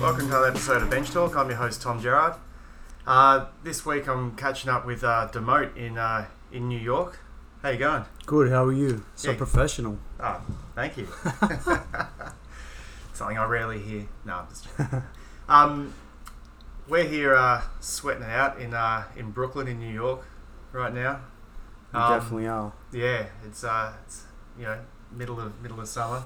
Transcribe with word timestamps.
Welcome 0.00 0.20
to 0.20 0.26
another 0.28 0.48
episode 0.48 0.82
of 0.82 0.88
Bench 0.90 1.10
Talk. 1.10 1.36
I'm 1.36 1.48
your 1.50 1.58
host 1.58 1.82
Tom 1.82 2.00
Gerard. 2.00 2.34
Uh, 3.06 3.46
this 3.62 3.84
week 3.84 4.08
I'm 4.08 4.34
catching 4.36 4.70
up 4.70 4.86
with 4.86 5.04
uh, 5.04 5.28
Dmote 5.30 5.76
in 5.76 5.98
uh, 5.98 6.26
in 6.50 6.68
New 6.68 6.78
York. 6.78 7.18
How 7.62 7.68
you 7.70 7.78
going? 7.78 8.04
Good. 8.24 8.50
How 8.50 8.64
are 8.64 8.72
you? 8.72 9.04
So 9.14 9.32
Yeah. 9.32 9.36
professional. 9.36 9.98
Oh, 10.20 10.40
thank 10.74 10.96
you. 10.96 11.06
Something 13.12 13.36
I 13.38 13.44
rarely 13.44 13.80
hear. 13.80 14.06
No, 14.24 14.34
I'm 14.36 14.48
just 14.48 14.68
um, 15.48 15.92
we're 16.88 17.04
here 17.04 17.34
uh, 17.34 17.62
sweating 17.80 18.22
it 18.22 18.30
out 18.30 18.60
in 18.60 18.74
uh, 18.74 19.04
in 19.16 19.30
Brooklyn 19.30 19.68
in 19.68 19.78
New 19.78 19.92
York 19.92 20.24
right 20.72 20.92
now. 20.92 21.20
You 21.92 21.98
Um, 22.00 22.12
definitely 22.20 22.48
are. 22.48 22.72
Yeah, 22.92 23.26
it's 23.46 23.64
uh, 23.64 23.92
it's 24.04 24.24
you 24.58 24.64
know 24.64 24.78
middle 25.12 25.40
of 25.40 25.60
middle 25.62 25.80
of 25.80 25.88
summer. 25.88 26.24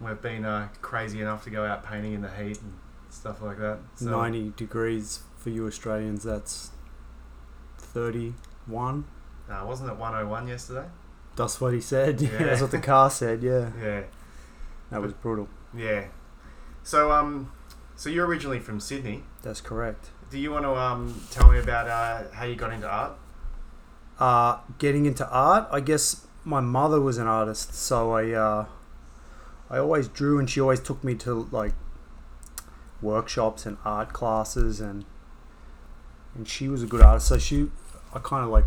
We've 0.00 0.20
been 0.20 0.44
uh, 0.44 0.68
crazy 0.82 1.20
enough 1.20 1.44
to 1.44 1.50
go 1.50 1.64
out 1.64 1.84
painting 1.84 2.12
in 2.14 2.22
the 2.22 2.28
heat 2.30 2.60
and 2.60 2.74
stuff 3.10 3.40
like 3.40 3.58
that. 3.58 3.78
So, 3.94 4.10
Ninety 4.10 4.52
degrees 4.56 5.20
for 5.38 5.50
you 5.50 5.66
Australians. 5.66 6.24
That's 6.24 6.70
thirty-one. 7.78 9.04
Uh, 9.48 9.64
wasn't 9.66 9.90
it 9.90 9.96
101 9.98 10.48
yesterday? 10.48 10.86
That's 11.36 11.60
what 11.60 11.74
he 11.74 11.80
said. 11.80 12.20
Yeah, 12.20 12.28
Yeah. 12.32 12.38
that's 12.46 12.62
what 12.62 12.70
the 12.70 12.78
car 12.78 13.10
said. 13.10 13.42
Yeah, 13.42 13.70
Yeah, 13.80 14.02
that 14.90 15.02
was 15.02 15.12
brutal. 15.12 15.48
yeah. 15.74 16.06
So 16.82 17.12
um, 17.12 17.52
so 17.96 18.10
you're 18.10 18.26
originally 18.26 18.60
from 18.60 18.80
Sydney. 18.80 19.22
That's 19.42 19.60
correct. 19.60 20.10
Do 20.30 20.38
you 20.38 20.50
want 20.50 20.64
to 20.64 20.74
um 20.74 21.20
tell 21.30 21.50
me 21.50 21.58
about 21.58 21.88
uh, 21.88 22.34
how 22.34 22.44
you 22.44 22.56
got 22.56 22.72
into 22.72 22.88
art? 22.88 23.12
Uh, 24.18 24.58
getting 24.78 25.06
into 25.06 25.28
art, 25.28 25.66
I 25.72 25.80
guess 25.80 26.26
my 26.44 26.60
mother 26.60 27.00
was 27.00 27.18
an 27.18 27.26
artist, 27.26 27.74
so 27.74 28.12
I 28.12 28.30
uh, 28.32 28.66
I 29.70 29.78
always 29.78 30.08
drew, 30.08 30.38
and 30.38 30.48
she 30.48 30.60
always 30.60 30.80
took 30.80 31.02
me 31.02 31.14
to 31.16 31.48
like 31.50 31.72
workshops 33.00 33.66
and 33.66 33.76
art 33.84 34.12
classes, 34.12 34.80
and 34.80 35.04
and 36.34 36.46
she 36.46 36.68
was 36.68 36.82
a 36.82 36.86
good 36.86 37.00
artist. 37.00 37.28
So 37.28 37.38
she, 37.38 37.70
I 38.12 38.18
kind 38.18 38.44
of 38.44 38.50
like, 38.50 38.66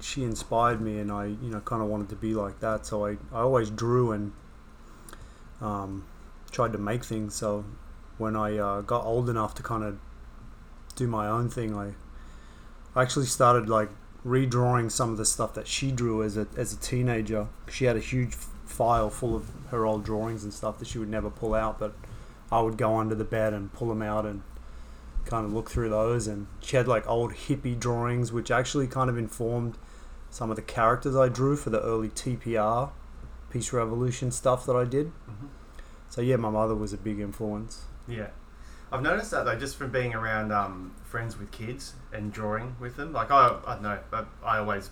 she 0.00 0.24
inspired 0.24 0.80
me, 0.80 0.98
and 0.98 1.10
I 1.12 1.26
you 1.26 1.50
know 1.50 1.60
kind 1.60 1.82
of 1.82 1.88
wanted 1.88 2.08
to 2.10 2.16
be 2.16 2.34
like 2.34 2.60
that. 2.60 2.84
So 2.84 3.06
I 3.06 3.12
I 3.32 3.40
always 3.40 3.70
drew 3.70 4.12
and 4.12 4.32
um, 5.60 6.04
tried 6.50 6.72
to 6.72 6.78
make 6.78 7.04
things. 7.04 7.34
So 7.34 7.64
when 8.18 8.36
I 8.36 8.58
uh, 8.58 8.80
got 8.82 9.04
old 9.04 9.30
enough 9.30 9.54
to 9.56 9.62
kind 9.62 9.84
of 9.84 9.98
do 10.96 11.06
my 11.06 11.28
own 11.28 11.48
thing, 11.48 11.74
I 11.74 11.94
I 12.94 13.02
actually 13.02 13.26
started 13.26 13.68
like 13.68 13.90
redrawing 14.26 14.90
some 14.90 15.10
of 15.10 15.16
the 15.16 15.24
stuff 15.24 15.54
that 15.54 15.66
she 15.66 15.92
drew 15.92 16.22
as 16.22 16.36
a 16.36 16.46
as 16.56 16.72
a 16.72 16.76
teenager. 16.76 17.48
She 17.70 17.84
had 17.84 17.96
a 17.96 18.00
huge 18.00 18.34
file 18.66 19.10
full 19.10 19.34
of 19.34 19.50
her 19.70 19.86
old 19.86 20.04
drawings 20.04 20.44
and 20.44 20.52
stuff 20.52 20.78
that 20.78 20.88
she 20.88 20.98
would 20.98 21.08
never 21.08 21.30
pull 21.30 21.54
out, 21.54 21.78
but 21.78 21.94
I 22.50 22.60
would 22.60 22.76
go 22.76 22.96
under 22.96 23.14
the 23.14 23.24
bed 23.24 23.52
and 23.52 23.72
pull 23.72 23.88
them 23.88 24.02
out 24.02 24.26
and 24.26 24.42
kind 25.24 25.44
of 25.44 25.52
look 25.52 25.70
through 25.70 25.90
those. 25.90 26.26
And 26.26 26.46
she 26.60 26.76
had 26.76 26.88
like 26.88 27.08
old 27.08 27.32
hippie 27.32 27.78
drawings, 27.78 28.32
which 28.32 28.50
actually 28.50 28.86
kind 28.86 29.08
of 29.08 29.16
informed 29.16 29.78
some 30.30 30.50
of 30.50 30.56
the 30.56 30.62
characters 30.62 31.16
I 31.16 31.28
drew 31.28 31.56
for 31.56 31.70
the 31.70 31.80
early 31.80 32.08
TPR, 32.08 32.90
Peace 33.50 33.72
Revolution 33.72 34.30
stuff 34.30 34.66
that 34.66 34.76
I 34.76 34.84
did. 34.84 35.12
So 36.10 36.20
yeah, 36.20 36.36
my 36.36 36.50
mother 36.50 36.74
was 36.74 36.92
a 36.92 36.98
big 36.98 37.20
influence. 37.20 37.84
Yeah, 38.08 38.28
I've 38.90 39.02
noticed 39.02 39.30
that 39.32 39.44
though, 39.44 39.56
just 39.58 39.76
from 39.76 39.90
being 39.90 40.14
around 40.14 40.50
um, 40.52 40.94
friends 41.04 41.38
with 41.38 41.50
kids 41.50 41.94
and 42.12 42.32
drawing 42.32 42.74
with 42.80 42.96
them. 42.96 43.12
Like 43.12 43.30
I, 43.30 43.58
I 43.66 43.74
don't 43.74 43.82
know, 43.82 43.98
but 44.10 44.26
I 44.44 44.58
always 44.58 44.90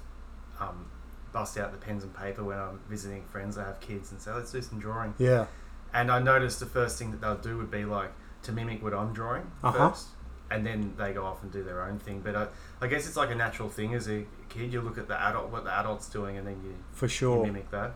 um, 0.61 0.86
bust 1.33 1.56
out 1.58 1.73
the 1.73 1.78
pens 1.78 2.03
and 2.05 2.14
paper 2.14 2.45
when 2.45 2.58
I'm 2.58 2.80
visiting 2.89 3.24
friends 3.24 3.57
that 3.57 3.64
have 3.67 3.80
kids 3.80 4.13
and 4.13 4.20
say, 4.20 4.33
"Let's 4.33 4.52
do 4.52 4.61
some 4.63 4.79
drawing." 4.79 5.14
Yeah, 5.18 5.46
And 5.95 6.11
I 6.11 6.18
noticed 6.18 6.61
the 6.61 6.67
first 6.67 6.98
thing 6.98 7.11
that 7.13 7.20
they'll 7.20 7.36
do 7.36 7.57
would 7.58 7.70
be 7.70 7.85
like 7.85 8.13
to 8.42 8.52
mimic 8.52 8.83
what 8.83 8.92
I'm 8.95 9.13
drawing 9.13 9.51
Uh-huh. 9.64 9.89
first, 9.91 10.08
and 10.51 10.64
then 10.67 10.95
they 10.98 11.12
go 11.14 11.24
off 11.24 11.42
and 11.42 11.51
do 11.51 11.62
their 11.64 11.83
own 11.83 11.98
thing. 11.98 12.20
But 12.20 12.36
I, 12.36 12.46
I 12.80 12.86
guess 12.86 13.07
it's 13.07 13.17
like 13.17 13.30
a 13.30 13.35
natural 13.35 13.68
thing 13.70 13.95
as 13.95 14.08
a 14.08 14.24
kid. 14.51 14.73
You 14.73 14.83
look 14.83 14.98
at 14.98 15.08
the 15.08 15.18
adult, 15.20 15.51
what 15.51 15.64
the 15.64 15.79
adult's 15.79 16.08
doing, 16.08 16.36
and 16.36 16.46
then 16.46 16.61
you, 16.62 16.74
for 16.92 17.07
you 17.07 17.11
sure. 17.11 17.45
mimic 17.45 17.70
that. 17.70 17.95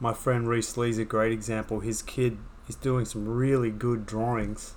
my 0.00 0.12
friend 0.14 0.48
Reese 0.48 0.76
Lee's 0.76 0.98
a 0.98 1.04
great 1.04 1.32
example. 1.32 1.80
His 1.80 2.02
kid 2.02 2.38
is 2.68 2.76
doing 2.76 3.04
some 3.04 3.26
really 3.28 3.70
good 3.70 4.06
drawings, 4.06 4.74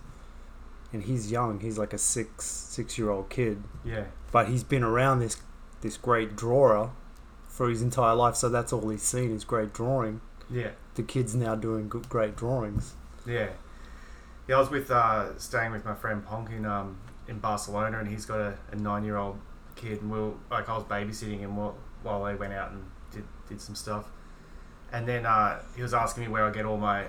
and 0.93 1.03
he's 1.03 1.31
young. 1.31 1.59
He's 1.59 1.77
like 1.77 1.93
a 1.93 1.97
six 1.97 2.45
six 2.45 2.97
year 2.97 3.09
old 3.09 3.29
kid, 3.29 3.63
Yeah, 3.83 4.05
but 4.31 4.47
he's 4.49 4.63
been 4.63 4.83
around 4.83 5.19
this 5.19 5.37
this 5.81 5.97
great 5.97 6.35
drawer 6.35 6.91
for 7.47 7.69
his 7.69 7.81
entire 7.81 8.15
life. 8.15 8.35
So 8.35 8.49
that's 8.49 8.71
all 8.73 8.89
he's 8.89 9.01
seen 9.03 9.31
is 9.35 9.43
great 9.43 9.73
drawing. 9.73 10.21
yeah. 10.49 10.69
The 10.95 11.03
kid's 11.03 11.33
now 11.35 11.55
doing 11.55 11.87
good, 11.87 12.09
great 12.09 12.35
drawings. 12.35 12.93
Yeah, 13.25 13.47
yeah. 14.47 14.55
I 14.57 14.59
was 14.59 14.69
with 14.69 14.91
uh, 14.91 15.37
staying 15.39 15.71
with 15.71 15.85
my 15.85 15.95
friend 15.95 16.25
Ponk 16.25 16.49
in 16.51 16.65
um, 16.65 16.97
in 17.27 17.39
Barcelona, 17.39 17.99
and 17.99 18.07
he's 18.09 18.25
got 18.25 18.39
a, 18.39 18.57
a 18.71 18.75
nine 18.75 19.05
year 19.05 19.15
old 19.17 19.39
kid, 19.75 20.01
and 20.01 20.11
we 20.11 20.19
will 20.19 20.37
like 20.49 20.67
I 20.67 20.75
was 20.75 20.83
babysitting 20.83 21.39
him 21.39 21.55
while, 21.55 21.77
while 22.03 22.23
they 22.25 22.35
went 22.35 22.51
out 22.53 22.71
and 22.71 22.83
did 23.11 23.23
did 23.47 23.61
some 23.61 23.75
stuff, 23.75 24.09
and 24.91 25.07
then 25.07 25.25
uh, 25.25 25.61
he 25.75 25.81
was 25.81 25.93
asking 25.93 26.23
me 26.23 26.29
where 26.29 26.43
I 26.45 26.51
get 26.51 26.65
all 26.65 26.77
my 26.77 27.05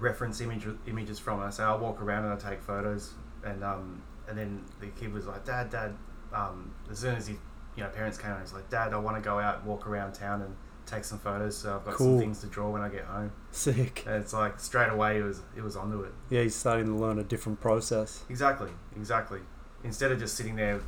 reference 0.00 0.40
image 0.40 0.66
images 0.86 1.18
from. 1.18 1.40
I 1.40 1.50
say 1.50 1.62
I 1.62 1.74
walk 1.76 2.00
around 2.02 2.24
and 2.24 2.32
I 2.32 2.36
take 2.50 2.62
photos, 2.62 3.12
and 3.44 3.62
um, 3.64 4.02
and 4.28 4.36
then 4.38 4.64
the 4.80 4.88
kid 4.88 5.12
was 5.12 5.26
like, 5.26 5.44
Dad, 5.44 5.70
Dad. 5.70 5.94
Um, 6.32 6.74
as 6.90 6.98
soon 6.98 7.14
as 7.14 7.26
his 7.26 7.36
you 7.76 7.84
know, 7.84 7.88
parents 7.90 8.18
came, 8.18 8.32
on, 8.32 8.40
he's 8.40 8.52
like, 8.52 8.68
Dad, 8.68 8.92
I 8.92 8.98
want 8.98 9.16
to 9.16 9.22
go 9.22 9.38
out, 9.38 9.58
and 9.58 9.66
walk 9.66 9.86
around 9.86 10.12
town, 10.12 10.42
and 10.42 10.54
take 10.84 11.04
some 11.04 11.18
photos. 11.18 11.56
So 11.56 11.76
I've 11.76 11.84
got 11.84 11.96
some 11.98 12.18
things 12.18 12.40
to 12.40 12.46
draw 12.46 12.70
when 12.70 12.82
I 12.82 12.88
get 12.88 13.04
home. 13.04 13.32
Sick. 13.50 14.04
And 14.06 14.16
it's 14.16 14.32
like 14.32 14.58
straight 14.60 14.90
away 14.90 15.18
it 15.18 15.22
was 15.22 15.40
it 15.56 15.62
was 15.62 15.76
onto 15.76 16.02
it. 16.02 16.12
Yeah, 16.30 16.42
he's 16.42 16.54
starting 16.54 16.86
to 16.86 16.94
learn 16.94 17.18
a 17.18 17.24
different 17.24 17.60
process. 17.60 18.24
Exactly, 18.28 18.70
exactly. 18.96 19.40
Instead 19.84 20.10
of 20.12 20.18
just 20.18 20.36
sitting 20.36 20.56
there 20.56 20.80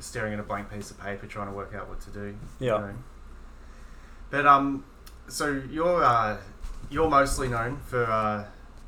staring 0.00 0.32
at 0.34 0.38
a 0.38 0.42
blank 0.42 0.70
piece 0.70 0.90
of 0.90 1.00
paper 1.00 1.26
trying 1.26 1.48
to 1.48 1.52
work 1.52 1.74
out 1.74 1.88
what 1.88 2.00
to 2.02 2.10
do. 2.10 2.26
you 2.60 2.66
Yeah. 2.66 2.78
know. 2.78 2.94
But 4.30 4.46
um, 4.46 4.84
so 5.28 5.62
you're 5.70 6.04
uh, 6.04 6.36
you're 6.90 7.08
mostly 7.10 7.48
known 7.48 7.78
for 7.86 8.04
uh, 8.04 8.44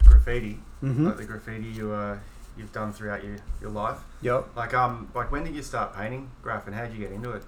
graffiti, 0.07 0.59
Mm-hmm. 0.83 1.07
like 1.09 1.17
the 1.19 1.25
graffiti 1.27 1.69
you 1.69 1.93
uh, 1.93 2.17
you've 2.57 2.73
done 2.73 2.91
throughout 2.93 3.23
your, 3.23 3.37
your 3.61 3.71
life. 3.71 3.99
Yep. 4.23 4.57
Like 4.57 4.73
um, 4.73 5.11
like 5.15 5.31
when 5.31 5.45
did 5.45 5.55
you 5.55 5.63
start 5.63 5.95
painting 5.95 6.31
graph 6.43 6.67
and 6.67 6.75
how 6.75 6.87
did 6.87 6.95
you 6.95 7.01
get 7.01 7.13
into 7.13 7.33
it? 7.33 7.43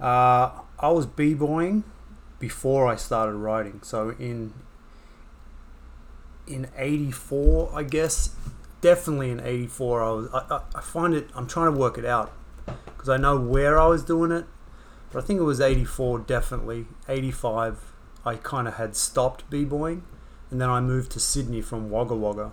Uh, 0.00 0.50
I 0.78 0.88
was 0.90 1.06
b-boying 1.06 1.82
before 2.38 2.86
I 2.86 2.94
started 2.96 3.32
writing. 3.36 3.80
So 3.82 4.10
in 4.18 4.52
in 6.46 6.68
'84, 6.76 7.70
I 7.74 7.82
guess, 7.82 8.34
definitely 8.80 9.30
in 9.30 9.40
'84, 9.40 10.02
I 10.02 10.10
was. 10.10 10.28
I, 10.32 10.38
I, 10.56 10.60
I 10.76 10.80
find 10.80 11.14
it. 11.14 11.28
I'm 11.34 11.46
trying 11.46 11.72
to 11.72 11.78
work 11.78 11.98
it 11.98 12.04
out 12.04 12.32
because 12.86 13.08
I 13.08 13.16
know 13.16 13.38
where 13.38 13.78
I 13.78 13.86
was 13.86 14.02
doing 14.04 14.30
it, 14.32 14.44
but 15.12 15.22
I 15.22 15.26
think 15.26 15.40
it 15.40 15.44
was 15.44 15.60
'84. 15.60 16.20
Definitely 16.20 16.86
'85. 17.08 17.92
I 18.28 18.36
kind 18.36 18.68
of 18.68 18.74
had 18.74 18.94
stopped 18.94 19.48
b-boying, 19.48 20.02
and 20.50 20.60
then 20.60 20.68
I 20.68 20.80
moved 20.80 21.10
to 21.12 21.20
Sydney 21.20 21.62
from 21.62 21.90
Wagga 21.90 22.14
Wagga, 22.14 22.52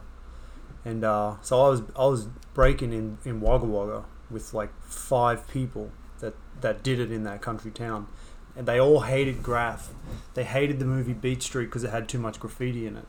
and 0.86 1.04
uh, 1.04 1.36
so 1.42 1.62
I 1.66 1.70
was 1.70 1.82
I 1.98 2.06
was 2.06 2.28
breaking 2.54 2.94
in 2.94 3.18
in 3.26 3.42
Wagga 3.42 3.66
Wagga 3.66 4.06
with 4.30 4.54
like 4.54 4.72
five 4.84 5.48
people 5.50 5.92
that 6.20 6.34
that 6.62 6.82
did 6.82 7.00
it 7.00 7.12
in 7.12 7.24
that 7.24 7.42
country 7.42 7.72
town, 7.72 8.08
and 8.56 8.66
they 8.66 8.80
all 8.80 9.02
hated 9.02 9.44
Graph. 9.44 9.90
They 10.34 10.46
hated 10.46 10.80
the 10.80 10.86
movie 10.86 11.14
Beat 11.14 11.44
Street 11.44 11.66
because 11.66 11.84
it 11.84 11.92
had 11.92 12.08
too 12.08 12.20
much 12.20 12.40
graffiti 12.40 12.88
in 12.88 12.96
it. 12.96 13.08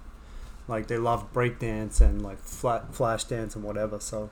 Like 0.67 0.89
they 0.89 0.99
loved 0.99 1.33
breakdance 1.33 2.01
and 2.01 2.23
like 2.23 2.41
flat 2.41 2.93
flash 2.93 3.25
dance 3.25 3.55
and 3.55 3.65
whatever. 3.65 4.01
So 4.01 4.31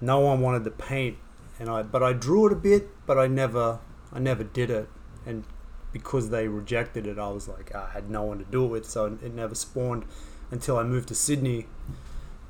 no 0.00 0.20
one 0.20 0.40
wanted 0.40 0.62
to 0.64 0.70
paint, 0.70 1.16
and 1.58 1.68
I 1.68 1.82
but 1.82 2.02
I 2.02 2.12
drew 2.12 2.46
it 2.46 2.52
a 2.52 2.60
bit, 2.70 2.88
but 3.06 3.18
I 3.18 3.26
never 3.26 3.80
I 4.12 4.20
never 4.20 4.44
did 4.44 4.70
it, 4.70 4.88
and 5.26 5.44
because 5.92 6.30
they 6.30 6.48
rejected 6.48 7.06
it, 7.06 7.18
I 7.18 7.28
was 7.28 7.48
like 7.48 7.74
I 7.74 7.90
had 7.90 8.10
no 8.10 8.22
one 8.22 8.38
to 8.38 8.44
do 8.44 8.64
it 8.64 8.68
with, 8.68 8.88
so 8.88 9.06
it 9.06 9.34
never 9.34 9.54
spawned 9.54 10.04
until 10.50 10.76
I 10.78 10.82
moved 10.82 11.08
to 11.08 11.14
Sydney, 11.14 11.66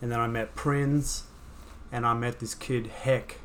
and 0.00 0.10
then 0.10 0.20
I 0.20 0.26
met 0.26 0.54
Prinz, 0.54 1.24
and 1.90 2.06
I 2.06 2.14
met 2.14 2.40
this 2.40 2.54
kid 2.54 2.86
Heck. 2.88 3.38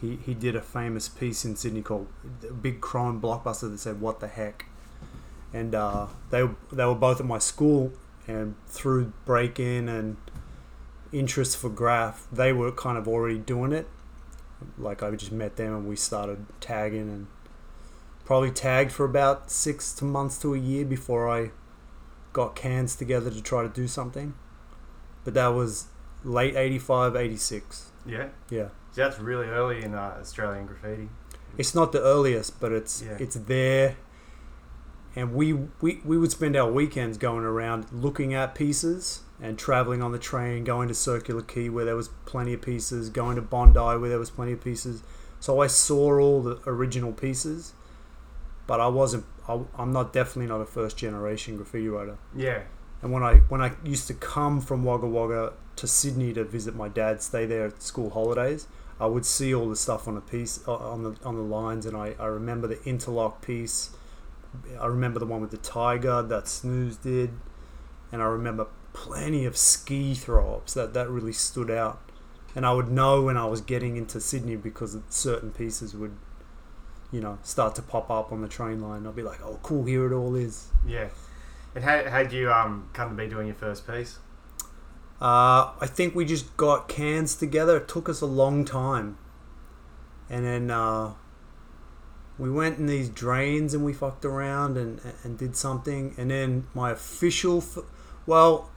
He, 0.00 0.16
he 0.16 0.34
did 0.34 0.56
a 0.56 0.60
famous 0.60 1.08
piece 1.08 1.44
in 1.44 1.54
Sydney 1.54 1.80
called 1.80 2.08
a 2.48 2.52
big 2.52 2.80
chrome 2.80 3.20
blockbuster 3.20 3.70
that 3.70 3.78
said 3.78 4.00
"What 4.00 4.20
the 4.20 4.28
heck," 4.28 4.66
and 5.52 5.74
uh, 5.74 6.06
they 6.30 6.48
they 6.72 6.84
were 6.84 6.94
both 6.94 7.20
at 7.20 7.26
my 7.26 7.38
school, 7.38 7.92
and 8.26 8.56
through 8.66 9.12
break 9.24 9.60
in 9.60 9.88
and 9.88 10.16
interest 11.12 11.56
for 11.56 11.68
graph, 11.68 12.26
they 12.32 12.52
were 12.52 12.72
kind 12.72 12.98
of 12.98 13.06
already 13.06 13.38
doing 13.38 13.72
it. 13.72 13.86
Like 14.78 15.02
I 15.02 15.10
just 15.12 15.32
met 15.32 15.56
them 15.56 15.74
and 15.74 15.88
we 15.88 15.96
started 15.96 16.46
tagging 16.60 17.08
and 17.08 17.26
probably 18.24 18.50
tagged 18.50 18.92
for 18.92 19.04
about 19.04 19.50
six 19.50 19.92
to 19.94 20.04
months 20.04 20.38
to 20.38 20.54
a 20.54 20.58
year 20.58 20.84
before 20.84 21.28
I 21.28 21.50
got 22.32 22.54
cans 22.56 22.96
together 22.96 23.30
to 23.30 23.42
try 23.42 23.62
to 23.62 23.68
do 23.68 23.86
something. 23.88 24.34
But 25.24 25.34
that 25.34 25.48
was 25.48 25.86
late 26.24 26.56
85, 26.56 27.16
86. 27.16 27.90
Yeah. 28.06 28.28
Yeah. 28.50 28.68
So 28.92 29.02
that's 29.02 29.18
really 29.18 29.46
early 29.46 29.82
in 29.82 29.94
uh, 29.94 30.16
Australian 30.20 30.66
graffiti. 30.66 31.08
It's 31.58 31.74
not 31.74 31.92
the 31.92 32.00
earliest, 32.00 32.60
but 32.60 32.72
it's 32.72 33.02
Yeah. 33.02 33.16
it's 33.18 33.34
there. 33.36 33.96
And 35.14 35.34
we, 35.34 35.52
we 35.82 36.00
we 36.04 36.16
would 36.16 36.30
spend 36.30 36.56
our 36.56 36.70
weekends 36.70 37.18
going 37.18 37.44
around 37.44 37.86
looking 37.92 38.32
at 38.32 38.54
pieces 38.54 39.20
and 39.42 39.58
traveling 39.58 40.02
on 40.02 40.12
the 40.12 40.18
train, 40.18 40.64
going 40.64 40.88
to 40.88 40.94
Circular 40.94 41.42
Quay 41.42 41.68
where 41.68 41.84
there 41.84 41.96
was 41.96 42.08
plenty 42.24 42.54
of 42.54 42.62
pieces, 42.62 43.10
going 43.10 43.36
to 43.36 43.42
Bondi 43.42 43.78
where 43.78 44.08
there 44.08 44.18
was 44.18 44.30
plenty 44.30 44.52
of 44.52 44.62
pieces. 44.64 45.02
So 45.38 45.60
I 45.60 45.66
saw 45.66 46.18
all 46.18 46.42
the 46.42 46.60
original 46.66 47.12
pieces, 47.12 47.74
but 48.66 48.80
I 48.80 48.88
wasn't. 48.88 49.24
I, 49.48 49.60
I'm 49.76 49.92
not 49.92 50.12
definitely 50.12 50.46
not 50.46 50.60
a 50.60 50.66
first 50.66 50.96
generation 50.96 51.56
graffiti 51.56 51.88
writer. 51.88 52.18
Yeah. 52.34 52.62
And 53.02 53.12
when 53.12 53.22
I 53.22 53.36
when 53.48 53.60
I 53.60 53.72
used 53.84 54.06
to 54.08 54.14
come 54.14 54.60
from 54.60 54.84
Wagga 54.84 55.06
Wagga 55.06 55.54
to 55.76 55.86
Sydney 55.86 56.32
to 56.34 56.44
visit 56.44 56.74
my 56.74 56.88
dad, 56.88 57.22
stay 57.22 57.46
there 57.46 57.66
at 57.66 57.82
school 57.82 58.10
holidays, 58.10 58.68
I 59.00 59.06
would 59.06 59.26
see 59.26 59.54
all 59.54 59.68
the 59.68 59.76
stuff 59.76 60.06
on 60.06 60.14
the 60.14 60.20
piece 60.20 60.66
on 60.66 61.02
the 61.02 61.16
on 61.24 61.34
the 61.34 61.42
lines, 61.42 61.86
and 61.86 61.96
I, 61.96 62.14
I 62.18 62.26
remember 62.26 62.68
the 62.68 62.82
interlock 62.84 63.44
piece. 63.44 63.90
I 64.78 64.86
remember 64.86 65.18
the 65.18 65.26
one 65.26 65.40
with 65.40 65.50
the 65.50 65.56
tiger 65.56 66.22
that 66.22 66.46
Snooze 66.46 66.98
did, 66.98 67.30
and 68.12 68.22
I 68.22 68.26
remember 68.26 68.66
plenty 68.92 69.44
of 69.46 69.56
ski 69.56 70.14
throw 70.14 70.56
ups 70.56 70.74
that 70.74 70.94
that 70.94 71.08
really 71.08 71.32
stood 71.32 71.70
out. 71.70 72.00
And 72.54 72.66
I 72.66 72.74
would 72.74 72.90
know 72.90 73.22
when 73.22 73.36
I 73.36 73.46
was 73.46 73.62
getting 73.62 73.96
into 73.96 74.20
Sydney 74.20 74.56
because 74.56 74.96
certain 75.08 75.52
pieces 75.52 75.96
would, 75.96 76.14
you 77.12 77.20
know, 77.20 77.38
start 77.42 77.74
to 77.76 77.82
pop 77.82 78.10
up 78.10 78.32
on 78.32 78.40
the 78.40 78.48
train 78.48 78.80
line. 78.80 79.06
I'll 79.06 79.12
be 79.12 79.22
like, 79.22 79.40
"Oh, 79.44 79.60
cool! 79.62 79.84
Here 79.84 80.10
it 80.10 80.16
all 80.16 80.34
is." 80.34 80.68
Yeah. 80.86 81.08
And 81.74 81.84
how 81.84 82.08
how'd 82.08 82.32
you 82.32 82.50
um 82.50 82.88
come 82.92 83.10
to 83.10 83.14
be 83.14 83.28
doing 83.28 83.46
your 83.46 83.56
first 83.56 83.86
piece? 83.86 84.18
Uh, 85.20 85.70
I 85.80 85.86
think 85.86 86.16
we 86.16 86.24
just 86.24 86.56
got 86.56 86.88
cans 86.88 87.36
together. 87.36 87.76
It 87.76 87.86
took 87.86 88.08
us 88.08 88.20
a 88.20 88.26
long 88.26 88.64
time, 88.64 89.18
and 90.28 90.44
then 90.44 90.70
uh, 90.70 91.12
we 92.38 92.50
went 92.50 92.78
in 92.78 92.86
these 92.86 93.08
drains 93.08 93.72
and 93.72 93.84
we 93.84 93.92
fucked 93.92 94.24
around 94.24 94.76
and 94.76 95.00
and 95.22 95.38
did 95.38 95.54
something. 95.54 96.14
And 96.18 96.30
then 96.30 96.66
my 96.74 96.90
official, 96.90 97.58
f- 97.58 97.84
well, 98.26 98.70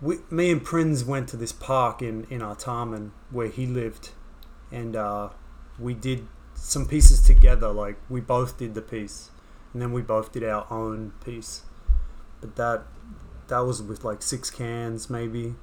we, 0.00 0.18
me 0.30 0.52
and 0.52 0.62
Prinz 0.62 1.04
went 1.04 1.28
to 1.30 1.36
this 1.36 1.52
park 1.52 2.00
in 2.00 2.26
in 2.30 2.42
Artarmon 2.42 3.10
where 3.30 3.48
he 3.48 3.66
lived, 3.66 4.10
and 4.70 4.94
uh, 4.94 5.30
we 5.78 5.94
did 5.94 6.28
some 6.56 6.86
pieces 6.86 7.20
together. 7.22 7.68
Like 7.68 7.96
we 8.08 8.20
both 8.20 8.58
did 8.58 8.74
the 8.74 8.82
piece, 8.82 9.30
and 9.72 9.80
then 9.80 9.92
we 9.92 10.02
both 10.02 10.32
did 10.32 10.42
our 10.42 10.66
own 10.70 11.12
piece. 11.24 11.62
But 12.40 12.56
that 12.56 12.82
that 13.48 13.60
was 13.60 13.80
with 13.82 14.04
like 14.04 14.22
six 14.22 14.50
cans 14.50 15.08
maybe 15.08 15.54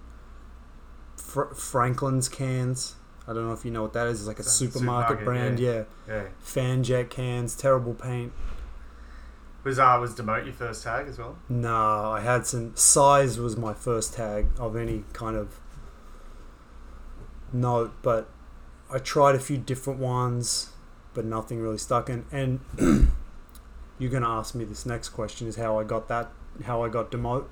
Fr- 1.17 1.53
franklin's 1.53 2.29
cans 2.29 2.95
i 3.27 3.33
don't 3.33 3.45
know 3.45 3.53
if 3.53 3.65
you 3.65 3.71
know 3.71 3.81
what 3.81 3.93
that 3.93 4.07
is 4.07 4.21
it's 4.21 4.27
like 4.27 4.39
a 4.39 4.43
supermarket, 4.43 5.19
supermarket, 5.19 5.25
brand 5.25 5.59
yeah. 5.59 5.83
Yeah. 6.07 6.27
fanjet 6.43 7.09
cans 7.09 7.55
terrible 7.55 7.93
paint 7.93 8.31
Was 9.65 9.79
uh 9.79 9.97
was 9.99 10.15
Dmote 10.15 10.45
your 10.45 10.53
first 10.53 10.83
tag 10.83 11.07
as 11.07 11.17
well? 11.17 11.37
no 11.49 12.11
i 12.11 12.21
had 12.21 12.45
some 12.47 12.75
size 12.75 13.37
was 13.37 13.57
my 13.57 13.73
first 13.73 14.13
tag 14.13 14.47
of 14.57 14.75
any 14.75 15.03
kind 15.13 15.35
of 15.35 15.59
note 17.51 17.91
but 18.01 18.29
i 18.91 18.97
tried 18.97 19.35
a 19.35 19.39
few 19.39 19.57
different 19.57 19.99
ones 19.99 20.69
but 21.13 21.25
nothing 21.25 21.59
really 21.59 21.77
stuck 21.77 22.09
in 22.09 22.25
and 22.31 22.59
you're 23.99 24.11
to 24.11 24.27
ask 24.27 24.55
me 24.55 24.65
this 24.65 24.85
next 24.85 25.09
question 25.09 25.47
is 25.47 25.55
how 25.55 25.79
i 25.79 25.83
got 25.83 26.07
that 26.07 26.29
how 26.65 26.83
i 26.83 26.89
got 26.89 27.11
Dmote 27.11 27.45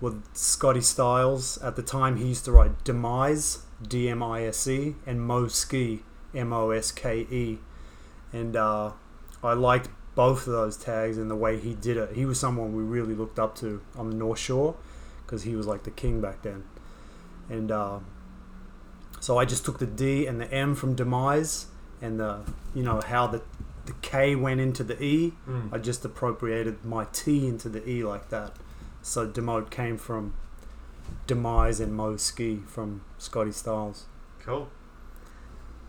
with 0.00 0.22
Scotty 0.34 0.80
Styles. 0.80 1.58
At 1.58 1.76
the 1.76 1.82
time, 1.82 2.16
he 2.16 2.26
used 2.26 2.44
to 2.44 2.52
write 2.52 2.84
Demise, 2.84 3.62
D 3.82 4.08
M 4.08 4.22
I 4.22 4.44
S 4.44 4.66
E, 4.68 4.96
and 5.06 5.20
Moske, 5.20 6.00
M 6.34 6.52
O 6.52 6.70
S 6.70 6.92
K 6.92 7.20
E. 7.30 7.58
And 8.32 8.54
uh, 8.54 8.92
I 9.42 9.54
liked 9.54 9.88
both 10.14 10.46
of 10.46 10.52
those 10.52 10.76
tags 10.76 11.18
and 11.18 11.30
the 11.30 11.36
way 11.36 11.58
he 11.58 11.74
did 11.74 11.96
it. 11.96 12.14
He 12.14 12.24
was 12.24 12.38
someone 12.38 12.74
we 12.74 12.82
really 12.82 13.14
looked 13.14 13.38
up 13.38 13.56
to 13.56 13.80
on 13.96 14.10
the 14.10 14.16
North 14.16 14.38
Shore 14.38 14.76
because 15.24 15.42
he 15.44 15.56
was 15.56 15.66
like 15.66 15.84
the 15.84 15.90
king 15.90 16.20
back 16.20 16.42
then. 16.42 16.64
And 17.48 17.70
uh, 17.70 18.00
so 19.20 19.38
I 19.38 19.44
just 19.44 19.64
took 19.64 19.78
the 19.78 19.86
D 19.86 20.26
and 20.26 20.40
the 20.40 20.52
M 20.52 20.74
from 20.74 20.94
Demise 20.94 21.66
and 22.04 22.20
the, 22.20 22.40
you 22.74 22.82
know, 22.82 23.00
how 23.00 23.26
the, 23.26 23.42
the 23.86 23.94
K 24.02 24.34
went 24.34 24.60
into 24.60 24.84
the 24.84 25.02
E. 25.02 25.32
Mm. 25.48 25.72
I 25.72 25.78
just 25.78 26.04
appropriated 26.04 26.84
my 26.84 27.06
T 27.12 27.46
into 27.46 27.68
the 27.68 27.88
E 27.88 28.04
like 28.04 28.28
that. 28.30 28.52
So 29.02 29.26
Dmote 29.26 29.70
came 29.70 29.98
from 29.98 30.34
Demise 31.26 31.80
and 31.80 31.92
Moske 31.92 32.66
from 32.66 33.04
Scotty 33.18 33.52
Styles. 33.52 34.04
Cool. 34.40 34.68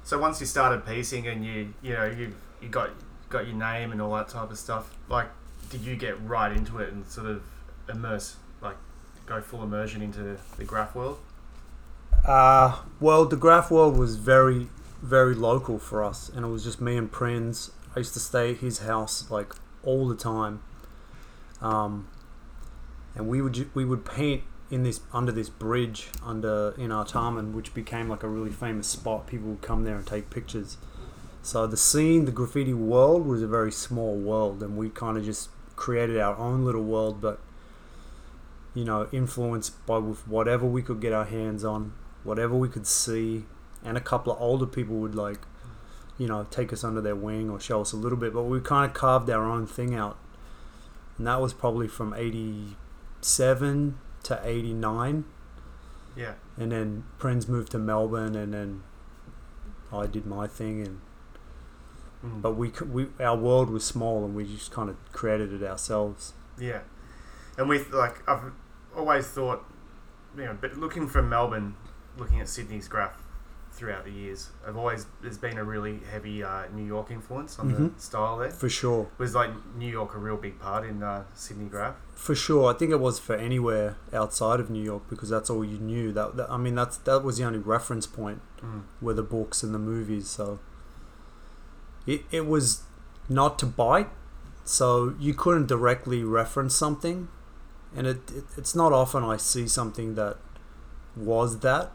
So 0.03 0.19
once 0.19 0.39
you 0.39 0.45
started 0.45 0.85
piecing 0.85 1.27
and 1.27 1.43
you 1.43 1.73
you 1.81 1.93
know 1.93 2.05
you 2.05 2.35
you 2.61 2.69
got 2.69 2.91
got 3.29 3.47
your 3.47 3.55
name 3.55 3.91
and 3.91 4.01
all 4.01 4.13
that 4.15 4.29
type 4.29 4.51
of 4.51 4.57
stuff, 4.57 4.95
like 5.09 5.27
did 5.69 5.81
you 5.81 5.95
get 5.95 6.21
right 6.21 6.51
into 6.55 6.79
it 6.79 6.93
and 6.93 7.05
sort 7.07 7.27
of 7.27 7.43
immerse 7.89 8.35
like 8.61 8.77
go 9.25 9.41
full 9.41 9.63
immersion 9.63 10.01
into 10.01 10.37
the 10.57 10.63
graph 10.63 10.95
world? 10.95 11.19
Uh, 12.25 12.75
well, 12.99 13.25
the 13.25 13.35
Graph 13.35 13.69
World 13.69 13.97
was 13.97 14.15
very, 14.15 14.67
very 15.05 15.35
local 15.35 15.77
for 15.77 16.03
us, 16.03 16.29
and 16.29 16.45
it 16.45 16.49
was 16.49 16.63
just 16.63 16.81
me 16.81 16.97
and 16.97 17.11
Prinz. 17.11 17.71
I 17.95 17.99
used 17.99 18.13
to 18.13 18.19
stay 18.19 18.51
at 18.51 18.57
his 18.57 18.79
house 18.79 19.29
like 19.29 19.53
all 19.83 20.07
the 20.07 20.15
time, 20.15 20.61
um, 21.61 22.07
and 23.13 23.27
we 23.27 23.41
would 23.41 23.73
we 23.75 23.85
would 23.85 24.03
paint 24.03 24.43
in 24.71 24.83
this 24.83 24.99
under 25.13 25.31
this 25.31 25.49
bridge 25.49 26.09
under 26.23 26.73
in 26.77 26.89
Artarmon, 26.89 27.53
which 27.53 27.73
became 27.73 28.09
like 28.09 28.23
a 28.23 28.27
really 28.27 28.51
famous 28.51 28.87
spot. 28.87 29.27
People 29.27 29.49
would 29.49 29.61
come 29.61 29.83
there 29.83 29.95
and 29.95 30.05
take 30.05 30.29
pictures. 30.29 30.77
So 31.43 31.67
the 31.67 31.77
scene, 31.77 32.25
the 32.25 32.31
graffiti 32.31 32.73
world, 32.73 33.27
was 33.27 33.43
a 33.43 33.47
very 33.47 33.71
small 33.71 34.15
world, 34.15 34.63
and 34.63 34.75
we 34.75 34.89
kind 34.89 35.17
of 35.17 35.23
just 35.23 35.49
created 35.75 36.17
our 36.17 36.35
own 36.37 36.65
little 36.65 36.83
world, 36.83 37.21
but 37.21 37.39
you 38.73 38.83
know, 38.83 39.07
influenced 39.11 39.85
by 39.85 39.99
whatever 39.99 40.65
we 40.65 40.81
could 40.81 40.99
get 40.99 41.13
our 41.13 41.25
hands 41.25 41.63
on, 41.63 41.93
whatever 42.23 42.55
we 42.55 42.67
could 42.67 42.87
see, 42.87 43.45
and 43.85 43.95
a 43.97 44.01
couple 44.01 44.33
of 44.33 44.41
older 44.41 44.65
people 44.65 44.95
would 44.97 45.15
like, 45.15 45.39
you 46.17 46.27
know, 46.27 46.45
take 46.49 46.73
us 46.73 46.83
under 46.83 46.99
their 47.01 47.15
wing 47.15 47.49
or 47.49 47.59
show 47.59 47.81
us 47.81 47.93
a 47.93 47.97
little 47.97 48.17
bit. 48.17 48.33
But 48.33 48.43
we 48.43 48.59
kind 48.59 48.89
of 48.89 48.93
carved 48.93 49.29
our 49.29 49.45
own 49.45 49.65
thing 49.67 49.95
out, 49.95 50.17
and 51.17 51.25
that 51.27 51.39
was 51.39 51.53
probably 51.53 51.87
from 51.87 52.13
'87 52.13 53.97
to 54.23 54.39
'89, 54.43 55.25
Yeah. 56.15 56.33
and 56.57 56.71
then 56.71 57.03
Prinz 57.19 57.47
moved 57.47 57.71
to 57.71 57.79
Melbourne, 57.79 58.35
and 58.35 58.53
then 58.53 58.83
I 59.93 60.07
did 60.07 60.25
my 60.25 60.47
thing, 60.47 60.81
and 60.81 61.01
Mm. 62.25 62.41
but 62.41 62.53
we 62.55 62.71
c- 62.71 62.85
we 62.85 63.07
our 63.19 63.35
world 63.37 63.69
was 63.69 63.83
small, 63.85 64.25
and 64.25 64.33
we 64.35 64.45
just 64.45 64.71
kind 64.71 64.89
of 64.89 64.95
created 65.11 65.53
it 65.53 65.63
ourselves. 65.63 66.33
Yeah, 66.57 66.79
and 67.57 67.69
with 67.69 67.91
like 67.93 68.27
I've 68.27 68.51
always 68.95 69.27
thought, 69.27 69.63
you 70.35 70.45
know, 70.45 70.57
but 70.59 70.75
looking 70.77 71.07
from 71.07 71.29
Melbourne, 71.29 71.75
looking 72.17 72.39
at 72.39 72.49
Sydney's 72.49 72.87
graph 72.87 73.21
throughout 73.75 74.05
the 74.05 74.11
years, 74.11 74.49
I've 74.65 74.77
always 74.77 75.05
there's 75.21 75.37
been 75.37 75.57
a 75.57 75.63
really 75.63 75.99
heavy 76.11 76.41
uh, 76.43 76.63
New 76.73 76.85
York 76.85 77.11
influence 77.11 77.59
on 77.59 77.71
Mhm. 77.71 77.95
the 77.95 78.01
style 78.01 78.37
there. 78.37 78.49
For 78.51 78.69
sure. 78.69 79.07
Was 79.17 79.35
like 79.35 79.51
New 79.75 79.91
York 79.91 80.15
a 80.15 80.17
real 80.17 80.37
big 80.37 80.59
part 80.59 80.85
in 80.85 81.03
uh, 81.03 81.23
Sydney 81.33 81.65
graph? 81.65 81.95
For 82.15 82.35
sure, 82.35 82.63
I 82.71 82.77
think 82.77 82.91
it 82.91 82.99
was 82.99 83.19
for 83.19 83.35
anywhere 83.35 83.97
outside 84.13 84.59
of 84.61 84.69
New 84.69 84.81
York 84.91 85.03
because 85.09 85.29
that's 85.29 85.49
all 85.49 85.63
you 85.65 85.77
knew. 85.77 86.11
That, 86.13 86.37
that 86.37 86.49
I 86.49 86.57
mean, 86.57 86.75
that's 86.75 86.97
that 87.09 87.23
was 87.23 87.37
the 87.37 87.43
only 87.43 87.59
reference 87.59 88.07
point 88.07 88.41
Mm. 88.63 88.83
were 89.01 89.13
the 89.13 89.23
books 89.37 89.61
and 89.63 89.73
the 89.75 89.79
movies. 89.93 90.27
So 90.29 90.59
it 92.07 92.21
it 92.31 92.45
was 92.47 92.83
not 93.29 93.59
to 93.59 93.65
bite, 93.65 94.09
so 94.63 95.15
you 95.19 95.33
couldn't 95.33 95.67
directly 95.67 96.23
reference 96.23 96.75
something, 96.75 97.27
and 97.95 98.07
it, 98.07 98.31
it 98.31 98.43
it's 98.57 98.73
not 98.75 98.93
often 98.93 99.23
I 99.23 99.37
see 99.37 99.67
something 99.67 100.15
that 100.15 100.37
was 101.15 101.59
that, 101.59 101.91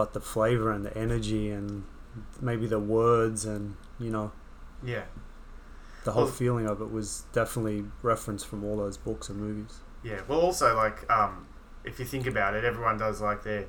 but 0.00 0.14
the 0.14 0.20
flavor 0.20 0.72
and 0.72 0.82
the 0.86 0.96
energy 0.96 1.50
and 1.50 1.84
maybe 2.40 2.66
the 2.66 2.78
words 2.80 3.44
and 3.44 3.76
you 3.98 4.08
know 4.08 4.32
Yeah, 4.82 5.04
the 6.04 6.12
whole 6.12 6.24
Well- 6.24 6.32
feeling 6.32 6.66
of 6.66 6.80
it 6.80 6.90
was 6.90 7.24
definitely 7.32 7.84
referenced 8.02 8.46
from 8.46 8.64
all 8.64 8.78
those 8.78 8.96
books 8.96 9.28
and 9.28 9.38
movies. 9.38 9.80
yeah. 10.02 10.20
Well, 10.26 10.40
also 10.40 10.74
like 10.74 10.98
um, 11.12 11.46
if 11.84 11.98
you 12.00 12.06
think 12.06 12.26
about 12.26 12.54
it, 12.54 12.64
everyone 12.64 12.96
does 12.96 13.20
like 13.20 13.42
their 13.42 13.66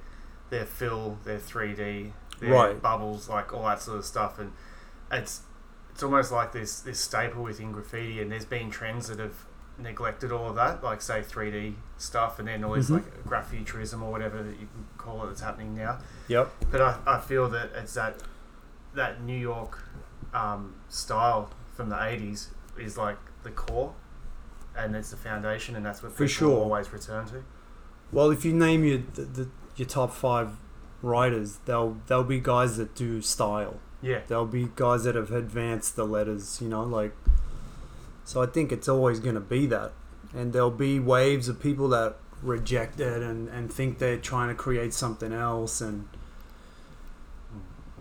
their 0.52 0.66
fill, 0.66 1.18
their 1.26 1.38
three 1.40 1.74
D, 1.74 2.14
their 2.40 2.54
Right. 2.54 2.82
bubbles, 2.82 3.28
like 3.28 3.54
all 3.54 3.66
that 3.66 3.82
sort 3.82 3.98
of 3.98 4.06
stuff, 4.06 4.40
and 4.40 4.54
it's 5.12 5.42
it's 5.92 6.02
almost 6.02 6.32
like 6.32 6.54
this 6.54 6.80
this 6.80 7.00
staple 7.02 7.44
within 7.44 7.74
graffiti, 7.74 8.22
and 8.22 8.32
there's 8.32 8.46
been 8.46 8.70
trends 8.72 9.08
that 9.10 9.20
have 9.20 9.46
neglected 9.82 10.32
all 10.32 10.50
of 10.50 10.56
that, 10.56 10.84
like 10.84 11.02
say 11.02 11.22
3D 11.22 11.76
stuff, 11.98 12.40
and 12.40 12.48
then 12.48 12.64
all 12.64 12.74
this 12.74 12.90
Mhm. 12.90 12.96
like 12.96 13.26
graph 13.26 13.50
futurism 13.50 14.02
or 14.04 14.12
whatever 14.12 14.42
that 14.44 14.52
you 14.60 14.68
can 14.74 14.86
call 14.98 15.24
it 15.24 15.28
that's 15.28 15.42
happening 15.42 15.76
now. 15.76 16.00
Yep. 16.28 16.52
But 16.72 16.82
I, 16.82 16.98
I 17.06 17.20
feel 17.20 17.50
that 17.50 17.72
it's 17.76 17.94
that 17.96 18.22
that 18.94 19.22
New 19.24 19.38
York 19.38 19.84
um, 20.34 20.76
style 20.90 21.50
from 21.76 21.90
the 21.90 21.96
80s 21.96 22.50
is 22.78 22.98
like 22.98 23.18
the 23.44 23.52
core, 23.52 23.94
and 24.76 24.96
it's 24.96 25.12
the 25.12 25.18
foundation, 25.18 25.76
and 25.76 25.86
that's 25.86 26.02
what 26.04 26.12
For 26.12 26.26
people 26.26 26.28
sure. 26.50 26.58
always 26.60 26.92
return 26.94 27.26
to. 27.28 27.44
Well, 28.12 28.30
if 28.32 28.44
you 28.46 28.54
name 28.54 28.84
your 28.84 29.00
the, 29.14 29.22
the, 29.24 29.50
your 29.78 29.88
top 29.88 30.12
five 30.14 30.58
writers, 31.02 31.60
they'll 31.66 31.98
they'll 32.08 32.24
be 32.24 32.40
guys 32.40 32.78
that 32.78 32.94
do 32.96 33.22
style. 33.22 33.80
Yeah. 34.02 34.22
There'll 34.28 34.46
be 34.48 34.70
guys 34.76 35.04
that 35.04 35.16
have 35.16 35.32
advanced 35.32 35.96
the 35.96 36.06
letters, 36.06 36.60
you 36.62 36.68
know, 36.70 36.84
like. 36.84 37.14
So 38.26 38.42
I 38.42 38.46
think 38.46 38.72
it's 38.72 38.88
always 38.88 39.20
going 39.20 39.36
to 39.36 39.42
be 39.42 39.66
that, 39.68 39.92
and 40.34 40.54
there'll 40.54 40.72
be 40.72 41.00
waves 41.00 41.48
of 41.50 41.60
people 41.60 41.90
that 41.90 42.16
reject 42.42 43.00
it 43.00 43.22
and 43.22 43.48
and 43.50 43.72
think 43.72 44.00
they're 44.00 44.18
trying 44.18 44.50
to 44.50 44.56
create 44.56 44.94
something 44.94 45.32
else, 45.34 45.82
and. 45.82 46.08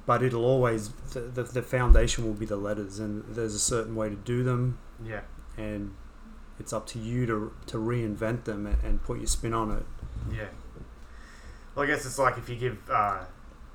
But 0.06 0.22
it'll 0.22 0.44
always 0.44 0.88
the, 1.12 1.20
the, 1.20 1.42
the 1.44 1.62
foundation 1.62 2.24
will 2.24 2.34
be 2.34 2.46
the 2.46 2.56
letters, 2.56 2.98
and 2.98 3.24
there's 3.28 3.54
a 3.54 3.58
certain 3.60 3.94
way 3.94 4.08
to 4.08 4.16
do 4.16 4.42
them, 4.42 4.78
Yeah. 5.04 5.20
and 5.56 5.94
it's 6.58 6.72
up 6.72 6.86
to 6.88 6.98
you 6.98 7.26
to 7.26 7.52
to 7.66 7.76
reinvent 7.76 8.44
them 8.44 8.66
and, 8.66 8.82
and 8.82 9.02
put 9.04 9.18
your 9.18 9.28
spin 9.28 9.54
on 9.54 9.70
it. 9.70 9.84
Yeah. 10.34 10.48
Well, 11.74 11.84
I 11.84 11.86
guess 11.86 12.04
it's 12.06 12.18
like 12.18 12.38
if 12.38 12.48
you 12.48 12.56
give 12.56 12.78
uh, 12.90 13.20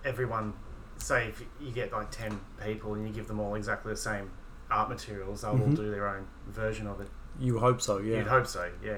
everyone, 0.03 0.53
say, 0.97 1.27
if 1.29 1.41
you 1.61 1.71
get 1.71 1.93
like 1.93 2.11
10 2.11 2.37
people 2.65 2.95
and 2.95 3.07
you 3.07 3.13
give 3.13 3.27
them 3.27 3.39
all 3.39 3.55
exactly 3.55 3.93
the 3.93 3.97
same 3.97 4.29
art 4.71 4.89
materials, 4.89 5.41
they'll 5.41 5.51
all 5.51 5.57
Mhm. 5.57 5.75
do 5.75 5.91
their 5.91 6.07
own 6.07 6.27
version 6.47 6.87
of 6.87 6.99
it. 7.01 7.09
You 7.39 7.59
hope 7.59 7.81
so, 7.81 7.97
yeah. 7.99 8.17
You'd 8.17 8.27
hope 8.27 8.47
so, 8.47 8.69
yeah. 8.83 8.97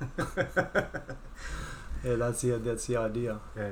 Yeah, 2.04 2.14
that's 2.16 2.42
the 2.42 2.58
that's 2.58 2.86
the 2.86 2.96
idea. 2.98 3.40
Yeah. 3.56 3.70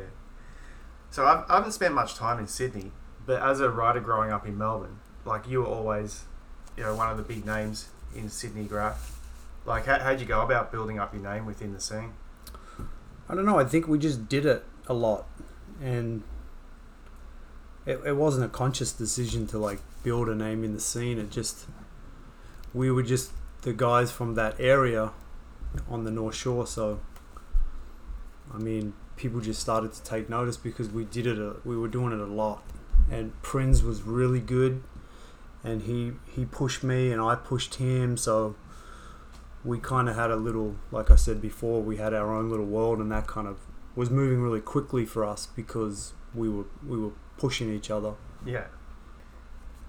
So 1.10 1.24
I've, 1.26 1.44
I 1.48 1.56
haven't 1.56 1.72
spent 1.72 1.94
much 1.94 2.14
time 2.14 2.38
in 2.40 2.46
Sydney, 2.48 2.90
but 3.26 3.40
as 3.42 3.60
a 3.60 3.70
writer 3.70 4.00
growing 4.00 4.32
up 4.32 4.46
in 4.46 4.58
Melbourne, 4.58 4.98
like 5.24 5.46
you 5.46 5.60
were 5.60 5.66
always, 5.66 6.24
you 6.76 6.82
know, 6.82 6.94
one 6.94 7.10
of 7.10 7.16
the 7.16 7.22
big 7.22 7.44
names 7.46 7.88
in 8.14 8.28
Sydney 8.28 8.64
graph. 8.64 9.20
Like, 9.66 9.86
how, 9.86 9.98
how'd 10.00 10.20
you 10.20 10.26
go 10.26 10.40
about 10.42 10.72
building 10.72 10.98
up 10.98 11.14
your 11.14 11.22
name 11.22 11.46
within 11.46 11.72
the 11.72 11.80
scene? 11.80 12.14
I 13.28 13.34
don't 13.34 13.44
know. 13.46 13.58
I 13.58 13.64
think 13.64 13.86
we 13.86 13.98
just 13.98 14.28
did 14.28 14.44
it 14.46 14.64
a 14.88 14.94
lot, 14.94 15.26
and 15.80 16.22
it, 17.86 18.00
it 18.04 18.16
wasn't 18.16 18.46
a 18.46 18.48
conscious 18.48 18.92
decision 18.92 19.46
to 19.48 19.58
like 19.58 19.80
build 20.04 20.28
a 20.28 20.34
name 20.34 20.62
in 20.62 20.72
the 20.72 20.80
scene. 20.80 21.18
It 21.18 21.30
just 21.30 21.66
we 22.72 22.90
were 22.90 23.02
just 23.02 23.32
the 23.62 23.72
guys 23.72 24.12
from 24.12 24.34
that 24.34 24.54
area 24.60 25.10
on 25.88 26.04
the 26.04 26.10
North 26.10 26.36
Shore. 26.36 26.66
So, 26.66 27.00
I 28.52 28.58
mean, 28.58 28.92
people 29.16 29.40
just 29.40 29.60
started 29.60 29.92
to 29.94 30.02
take 30.02 30.28
notice 30.28 30.56
because 30.56 30.88
we 30.90 31.04
did 31.04 31.26
it. 31.26 31.38
A, 31.38 31.56
we 31.64 31.76
were 31.76 31.88
doing 31.88 32.12
it 32.12 32.20
a 32.20 32.32
lot, 32.32 32.62
and 33.10 33.40
Prinz 33.42 33.82
was 33.82 34.02
really 34.02 34.40
good, 34.40 34.82
and 35.64 35.82
he 35.82 36.12
he 36.26 36.44
pushed 36.44 36.84
me 36.84 37.10
and 37.10 37.20
I 37.20 37.34
pushed 37.34 37.76
him. 37.76 38.16
So 38.16 38.54
we 39.64 39.78
kind 39.78 40.08
of 40.08 40.14
had 40.14 40.30
a 40.30 40.36
little, 40.36 40.76
like 40.92 41.10
I 41.10 41.16
said 41.16 41.40
before, 41.40 41.82
we 41.82 41.96
had 41.96 42.12
our 42.12 42.34
own 42.34 42.50
little 42.50 42.66
world, 42.66 42.98
and 42.98 43.10
that 43.10 43.26
kind 43.26 43.48
of 43.48 43.58
was 43.96 44.10
moving 44.10 44.40
really 44.40 44.60
quickly 44.60 45.06
for 45.06 45.24
us 45.24 45.46
because 45.46 46.12
we 46.34 46.48
were 46.48 46.66
we 46.86 46.98
were 46.98 47.12
pushing 47.38 47.72
each 47.72 47.90
other. 47.90 48.14
Yeah. 48.44 48.66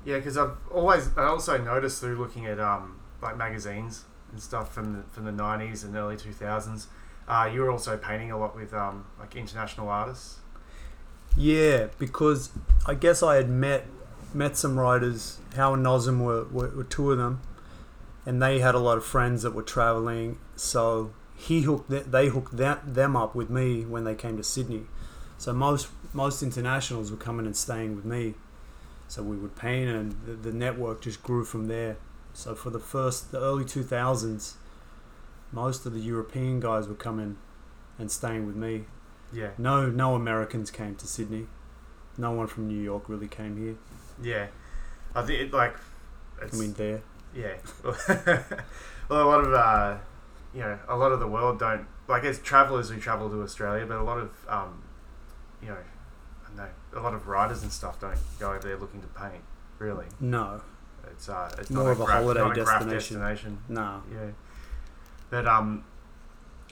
Yeah, 0.05 0.17
because 0.17 0.37
I've 0.37 0.55
always 0.71 1.09
I 1.17 1.25
also 1.25 1.57
noticed 1.57 1.99
through 1.99 2.17
looking 2.17 2.45
at 2.45 2.59
um 2.59 2.99
like 3.21 3.35
magazines 3.37 4.05
and 4.31 4.41
stuff 4.41 4.73
from 4.73 4.93
the 4.93 5.03
from 5.11 5.25
the 5.25 5.31
nineties 5.31 5.83
and 5.83 5.95
early 5.95 6.15
two 6.15 6.31
thousands, 6.31 6.87
uh, 7.27 7.49
you 7.51 7.61
were 7.61 7.71
also 7.71 7.97
painting 7.97 8.31
a 8.31 8.37
lot 8.37 8.55
with 8.55 8.73
um 8.73 9.05
like 9.19 9.35
international 9.35 9.89
artists. 9.89 10.39
Yeah, 11.35 11.87
because 11.99 12.51
I 12.85 12.93
guess 12.93 13.21
I 13.23 13.35
had 13.35 13.49
met 13.49 13.85
met 14.33 14.55
some 14.55 14.79
writers. 14.79 15.39
How 15.55 15.73
and 15.73 15.85
Nosm 15.85 16.23
were, 16.23 16.43
were, 16.45 16.69
were 16.69 16.83
two 16.83 17.11
of 17.11 17.17
them, 17.17 17.41
and 18.25 18.41
they 18.41 18.59
had 18.59 18.75
a 18.75 18.79
lot 18.79 18.97
of 18.97 19.05
friends 19.05 19.41
that 19.43 19.55
were 19.55 19.63
traveling. 19.63 20.37
So 20.55 21.13
he 21.35 21.61
hooked 21.61 21.89
th- 21.89 22.05
they 22.05 22.27
hooked 22.27 22.57
that, 22.57 22.93
them 22.93 23.15
up 23.15 23.33
with 23.33 23.49
me 23.49 23.85
when 23.85 24.03
they 24.03 24.15
came 24.15 24.37
to 24.37 24.43
Sydney. 24.43 24.83
So 25.37 25.51
most 25.51 25.87
most 26.13 26.43
internationals 26.43 27.11
were 27.11 27.17
coming 27.17 27.45
and 27.45 27.57
staying 27.57 27.95
with 27.95 28.05
me. 28.05 28.35
So 29.07 29.21
we 29.21 29.37
would 29.37 29.55
paint, 29.55 29.89
and 29.89 30.15
the, 30.25 30.33
the 30.33 30.51
network 30.51 31.01
just 31.01 31.21
grew 31.23 31.45
from 31.45 31.67
there. 31.67 31.97
So 32.33 32.55
for 32.55 32.69
the 32.69 32.79
first 32.79 33.31
the 33.31 33.39
early 33.39 33.65
two 33.65 33.83
thousands, 33.83 34.57
most 35.51 35.85
of 35.85 35.93
the 35.93 35.99
European 35.99 36.59
guys 36.59 36.87
were 36.87 36.95
coming 36.95 37.37
and 37.97 38.11
staying 38.11 38.45
with 38.45 38.55
me. 38.55 38.85
Yeah. 39.31 39.51
No, 39.57 39.89
no 39.89 40.15
Americans 40.15 40.71
came 40.71 40.95
to 40.95 41.07
Sydney. 41.07 41.47
No 42.17 42.31
one 42.31 42.47
from 42.47 42.67
New 42.67 42.81
York 42.81 43.09
really 43.09 43.27
came 43.27 43.57
here. 43.57 43.75
Yeah. 44.21 44.47
I 45.13 45.21
think 45.21 45.41
it, 45.41 45.53
like 45.53 45.75
it's, 46.41 46.57
I 46.57 46.61
mean, 46.61 46.73
there. 46.73 47.01
Yeah. 47.35 47.55
well, 49.09 49.23
a 49.23 49.29
lot 49.29 49.41
of 49.41 49.53
uh, 49.53 49.97
you 50.53 50.61
know, 50.61 50.79
a 50.87 50.95
lot 50.95 51.11
of 51.11 51.19
the 51.19 51.27
world 51.27 51.59
don't 51.59 51.85
like 52.07 52.23
as 52.23 52.39
travelers 52.39 52.89
who 52.89 52.99
travel 52.99 53.29
to 53.29 53.41
Australia, 53.41 53.85
but 53.85 53.97
a 53.97 54.03
lot 54.03 54.17
of 54.17 54.31
um, 54.47 54.83
you 55.61 55.69
know, 55.69 55.77
a 56.95 56.99
lot 56.99 57.13
of 57.13 57.27
writers 57.27 57.61
and 57.63 57.71
stuff 57.71 57.99
don't 57.99 58.17
go 58.39 58.49
over 58.51 58.59
there 58.67 58.77
looking 58.77 59.01
to 59.01 59.07
paint. 59.07 59.43
Really, 59.77 60.05
No, 60.21 60.61
it's 61.11 61.27
uh, 61.27 61.53
it's 61.59 61.69
More 61.69 61.83
not 61.85 61.91
of 61.91 61.99
a 62.01 62.05
holiday 62.05 62.39
not 62.39 62.51
a 62.57 62.63
destination. 62.63 63.19
destination. 63.19 63.57
no. 63.67 64.01
Yeah. 64.11 64.31
But 65.29 65.45
um, 65.47 65.83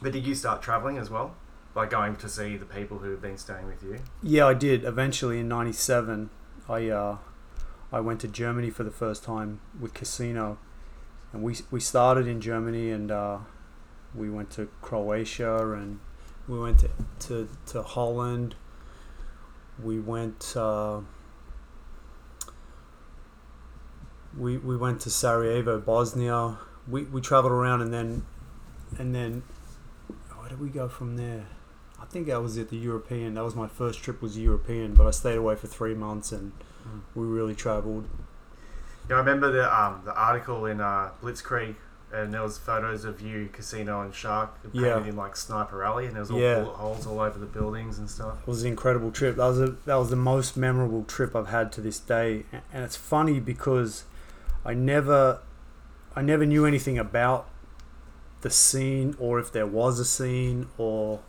but 0.01 0.11
did 0.13 0.25
you 0.25 0.35
start 0.35 0.61
traveling 0.61 0.97
as 0.97 1.09
well? 1.09 1.35
Like 1.75 1.89
going 1.89 2.15
to 2.17 2.29
see 2.29 2.55
the 2.55 2.65
people 2.65 2.99
who 2.99 3.09
have 3.11 3.21
been 3.21 3.37
staying 3.37 3.65
with 3.67 3.81
you? 3.83 3.99
Yeah, 4.21 4.45
I 4.45 4.53
did. 4.53 4.85
Eventually, 4.85 5.39
in 5.39 5.47
'97, 5.49 6.29
I 6.69 6.87
uh, 6.89 7.17
I 7.91 7.99
went 7.99 8.21
to 8.21 8.27
Germany 8.27 8.69
for 8.69 8.83
the 8.83 8.91
first 8.91 9.23
time 9.23 9.59
with 9.79 9.93
Casino, 9.93 10.59
and 11.33 11.43
we 11.43 11.57
we 11.71 11.79
started 11.79 12.27
in 12.27 12.39
Germany, 12.41 12.91
and 12.91 13.11
uh, 13.11 13.39
we 14.15 14.29
went 14.29 14.49
to 14.51 14.69
Croatia, 14.81 15.71
and 15.73 15.99
we 16.47 16.59
went 16.59 16.79
to 16.79 16.89
to, 17.27 17.49
to 17.67 17.81
Holland. 17.83 18.55
We 19.81 19.99
went. 19.99 20.53
Uh, 20.55 21.01
we, 24.37 24.57
we 24.57 24.75
went 24.75 25.01
to 25.01 25.09
Sarajevo, 25.09 25.79
Bosnia. 25.79 26.57
We, 26.87 27.03
we 27.03 27.21
traveled 27.21 27.51
around 27.51 27.81
and 27.81 27.93
then 27.93 28.25
and 28.97 29.13
then 29.13 29.43
where 30.35 30.49
did 30.49 30.59
we 30.59 30.69
go 30.69 30.89
from 30.89 31.17
there? 31.17 31.45
I 32.01 32.05
think 32.05 32.29
I 32.29 32.37
was 32.37 32.57
at 32.57 32.69
the 32.69 32.77
European. 32.77 33.35
That 33.35 33.43
was 33.43 33.55
my 33.55 33.67
first 33.67 34.03
trip 34.03 34.21
was 34.21 34.37
European, 34.37 34.93
but 34.93 35.07
I 35.07 35.11
stayed 35.11 35.37
away 35.37 35.55
for 35.55 35.67
three 35.67 35.93
months 35.93 36.31
and 36.31 36.51
we 37.15 37.25
really 37.25 37.55
traveled. 37.55 38.07
Yeah, 39.09 39.15
I 39.15 39.19
remember 39.19 39.51
the 39.51 39.73
um, 39.73 40.01
the 40.05 40.13
article 40.13 40.65
in 40.65 40.81
uh, 40.81 41.11
Blitzkrieg, 41.21 41.75
and 42.13 42.33
there 42.33 42.43
was 42.43 42.57
photos 42.57 43.03
of 43.05 43.21
you, 43.21 43.49
Casino, 43.51 44.01
and 44.01 44.13
Shark 44.13 44.61
painted 44.63 44.81
Yeah. 44.81 45.03
in 45.03 45.15
like 45.15 45.35
Sniper 45.35 45.83
Alley, 45.83 46.05
and 46.05 46.13
there 46.15 46.21
was 46.21 46.31
all 46.31 46.39
Yeah. 46.39 46.61
bullet 46.61 46.75
holes 46.75 47.07
all 47.07 47.19
over 47.19 47.39
the 47.39 47.45
buildings 47.45 47.97
and 47.97 48.09
stuff. 48.09 48.39
It 48.41 48.47
was 48.47 48.61
an 48.63 48.69
incredible 48.69 49.11
trip. 49.11 49.35
That 49.37 49.47
was 49.47 49.59
a, 49.59 49.75
that 49.85 49.95
was 49.95 50.09
the 50.09 50.15
most 50.15 50.55
memorable 50.55 51.03
trip 51.03 51.35
I've 51.35 51.47
had 51.47 51.71
to 51.73 51.81
this 51.81 51.99
day. 51.99 52.45
And 52.71 52.83
it's 52.83 52.95
funny 52.95 53.39
because 53.39 54.03
I 54.63 54.73
never 54.73 55.39
I 56.15 56.21
never 56.21 56.45
knew 56.45 56.65
anything 56.65 56.99
about 56.99 57.47
the 58.41 58.49
scene 58.51 59.15
or 59.19 59.39
if 59.39 59.51
there 59.51 59.65
was 59.65 59.99
a 59.99 60.05
scene 60.05 60.67
or 60.77 61.21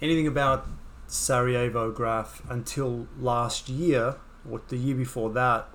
anything 0.00 0.26
about 0.26 0.66
Sarajevo 1.06 1.92
graph 1.92 2.42
until 2.50 3.06
last 3.20 3.68
year 3.68 4.16
or 4.50 4.60
the 4.68 4.76
year 4.76 4.96
before 4.96 5.30
that 5.30 5.68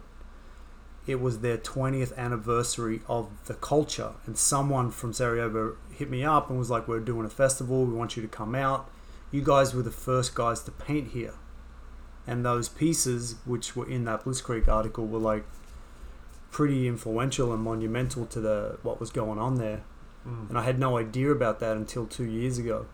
it 1.08 1.22
was 1.22 1.40
their 1.40 1.58
20th 1.58 2.16
anniversary 2.18 3.02
of 3.08 3.30
the 3.46 3.54
culture 3.54 4.12
and 4.26 4.38
someone 4.38 4.92
from 4.92 5.14
Sarajevo 5.14 5.78
hit 5.92 6.10
me 6.10 6.24
up 6.24 6.50
and 6.50 6.60
was 6.60 6.70
like 6.70 6.88
we're 6.88 7.00
doing 7.00 7.26
a 7.26 7.30
festival 7.30 7.86
we 7.86 7.94
want 7.94 8.16
you 8.16 8.22
to 8.22 8.28
come 8.28 8.54
out 8.54 8.90
you 9.32 9.42
guys 9.42 9.74
were 9.74 9.82
the 9.82 9.92
first 9.92 10.36
guys 10.36 10.62
to 10.62 10.72
paint 10.72 11.12
here. 11.12 11.34
And 12.26 12.46
those 12.46 12.70
pieces, 12.70 13.36
which 13.46 13.76
were 13.76 13.90
in 13.90 14.06
that 14.06 14.24
Bliss 14.24 14.42
Blitzkrieg 14.42 14.68
article, 14.68 15.06
were 15.06 15.20
like 15.20 15.46
pretty 16.52 16.88
influential 16.88 17.54
and 17.54 17.64
monumental 17.64 18.26
to 18.28 18.40
the 18.40 18.80
what 18.84 19.00
was 19.00 19.12
going 19.12 19.40
on 19.40 19.56
there. 19.56 19.84
Mm. 20.28 20.50
And 20.50 20.58
I 20.58 20.64
had 20.64 20.80
no 20.80 20.98
idea 20.98 21.32
about 21.32 21.60
that 21.60 21.78
until 21.78 22.06
two 22.06 22.26
years 22.26 22.58
ago. 22.58 22.88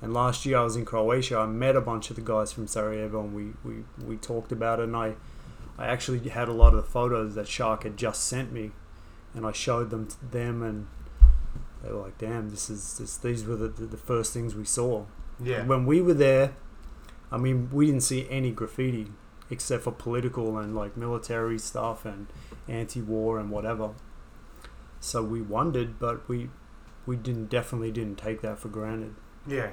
And 0.00 0.12
last 0.12 0.44
year 0.44 0.58
I 0.58 0.64
was 0.64 0.76
in 0.76 0.84
Croatia. 0.84 1.38
I 1.38 1.46
met 1.46 1.76
a 1.76 1.80
bunch 1.80 2.10
of 2.10 2.16
the 2.16 2.22
guys 2.22 2.52
from 2.52 2.66
Sarajevo, 2.66 3.20
and 3.20 3.34
we, 3.34 3.52
we, 3.64 3.84
we 4.04 4.16
talked 4.16 4.52
about 4.52 4.80
it. 4.80 4.84
And 4.84 4.96
I 4.96 5.14
I 5.78 5.86
actually 5.86 6.28
had 6.28 6.48
a 6.48 6.52
lot 6.52 6.74
of 6.74 6.84
the 6.84 6.90
photos 6.90 7.34
that 7.34 7.48
Shark 7.48 7.82
had 7.82 7.96
just 7.96 8.24
sent 8.24 8.52
me, 8.52 8.70
and 9.34 9.44
I 9.46 9.52
showed 9.52 9.90
them 9.90 10.06
to 10.06 10.24
them, 10.30 10.62
and 10.62 10.86
they 11.82 11.90
were 11.90 12.00
like, 12.02 12.18
"Damn, 12.18 12.50
this 12.50 12.70
is 12.70 12.98
this, 12.98 13.16
these 13.16 13.44
were 13.44 13.56
the, 13.56 13.68
the, 13.68 13.86
the 13.86 13.96
first 13.96 14.32
things 14.32 14.54
we 14.54 14.64
saw." 14.64 15.04
Yeah, 15.42 15.64
When 15.66 15.84
we 15.84 16.00
were 16.00 16.14
there, 16.14 16.54
I 17.32 17.38
mean, 17.38 17.68
we 17.72 17.86
didn't 17.86 18.02
see 18.04 18.28
any 18.30 18.52
graffiti 18.52 19.08
except 19.50 19.82
for 19.82 19.90
political 19.92 20.56
and 20.58 20.74
like 20.74 20.96
military 20.96 21.58
stuff 21.58 22.04
and 22.04 22.28
anti-war 22.68 23.38
and 23.38 23.50
whatever. 23.50 23.90
So 25.00 25.22
we 25.22 25.42
wondered, 25.42 25.98
but 25.98 26.28
we 26.28 26.50
we 27.04 27.16
didn't 27.16 27.50
definitely 27.50 27.90
didn't 27.90 28.16
take 28.16 28.40
that 28.42 28.58
for 28.58 28.68
granted. 28.68 29.14
yeah, 29.46 29.70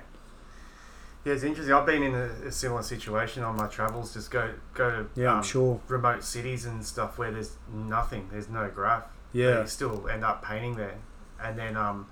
yeah. 1.26 1.34
It's 1.34 1.44
interesting. 1.44 1.74
I've 1.74 1.86
been 1.86 2.04
in 2.04 2.16
a, 2.16 2.30
a 2.48 2.52
similar 2.52 2.84
situation 2.84 3.44
on 3.44 3.56
my 3.56 3.68
travels. 3.68 4.14
Just 4.14 4.32
go 4.32 4.54
go 4.74 4.90
to 4.90 5.22
Yeah, 5.22 5.32
I'm 5.32 5.38
um, 5.38 5.44
sure. 5.44 5.80
remote 5.88 6.24
cities 6.24 6.66
and 6.66 6.86
stuff 6.86 7.18
where 7.18 7.32
there's 7.32 7.58
nothing. 7.72 8.30
There's 8.32 8.50
no 8.50 8.70
graph. 8.70 9.06
Yeah, 9.34 9.62
you 9.62 9.68
still 9.68 10.08
end 10.10 10.24
up 10.26 10.44
painting 10.44 10.76
there. 10.76 10.98
And 11.42 11.58
then, 11.58 11.76
um, 11.78 12.08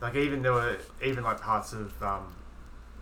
like 0.00 0.14
even 0.16 0.42
there 0.42 0.52
were 0.52 0.76
even 1.02 1.24
like 1.24 1.40
parts 1.40 1.72
of 1.72 2.02
um, 2.02 2.34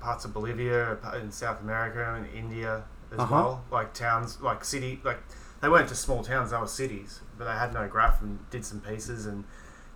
parts 0.01 0.25
of 0.25 0.33
Bolivia, 0.35 0.99
in 1.21 1.31
South 1.33 1.61
America, 1.61 2.15
and 2.15 2.27
India 2.35 2.83
as 3.13 3.19
Uh-huh. 3.19 3.35
well. 3.35 3.65
Like 3.71 3.95
towns, 3.95 4.41
like 4.41 4.65
city, 4.65 5.01
like 5.05 5.19
they 5.61 5.69
weren't 5.69 5.89
just 5.89 6.03
small 6.03 6.23
towns; 6.23 6.51
they 6.51 6.57
were 6.59 6.67
cities, 6.67 7.21
but 7.39 7.45
they 7.47 7.53
had 7.53 7.73
no 7.73 7.89
graph 7.89 8.21
and 8.23 8.39
did 8.51 8.65
some 8.65 8.81
pieces 8.81 9.27
and 9.27 9.45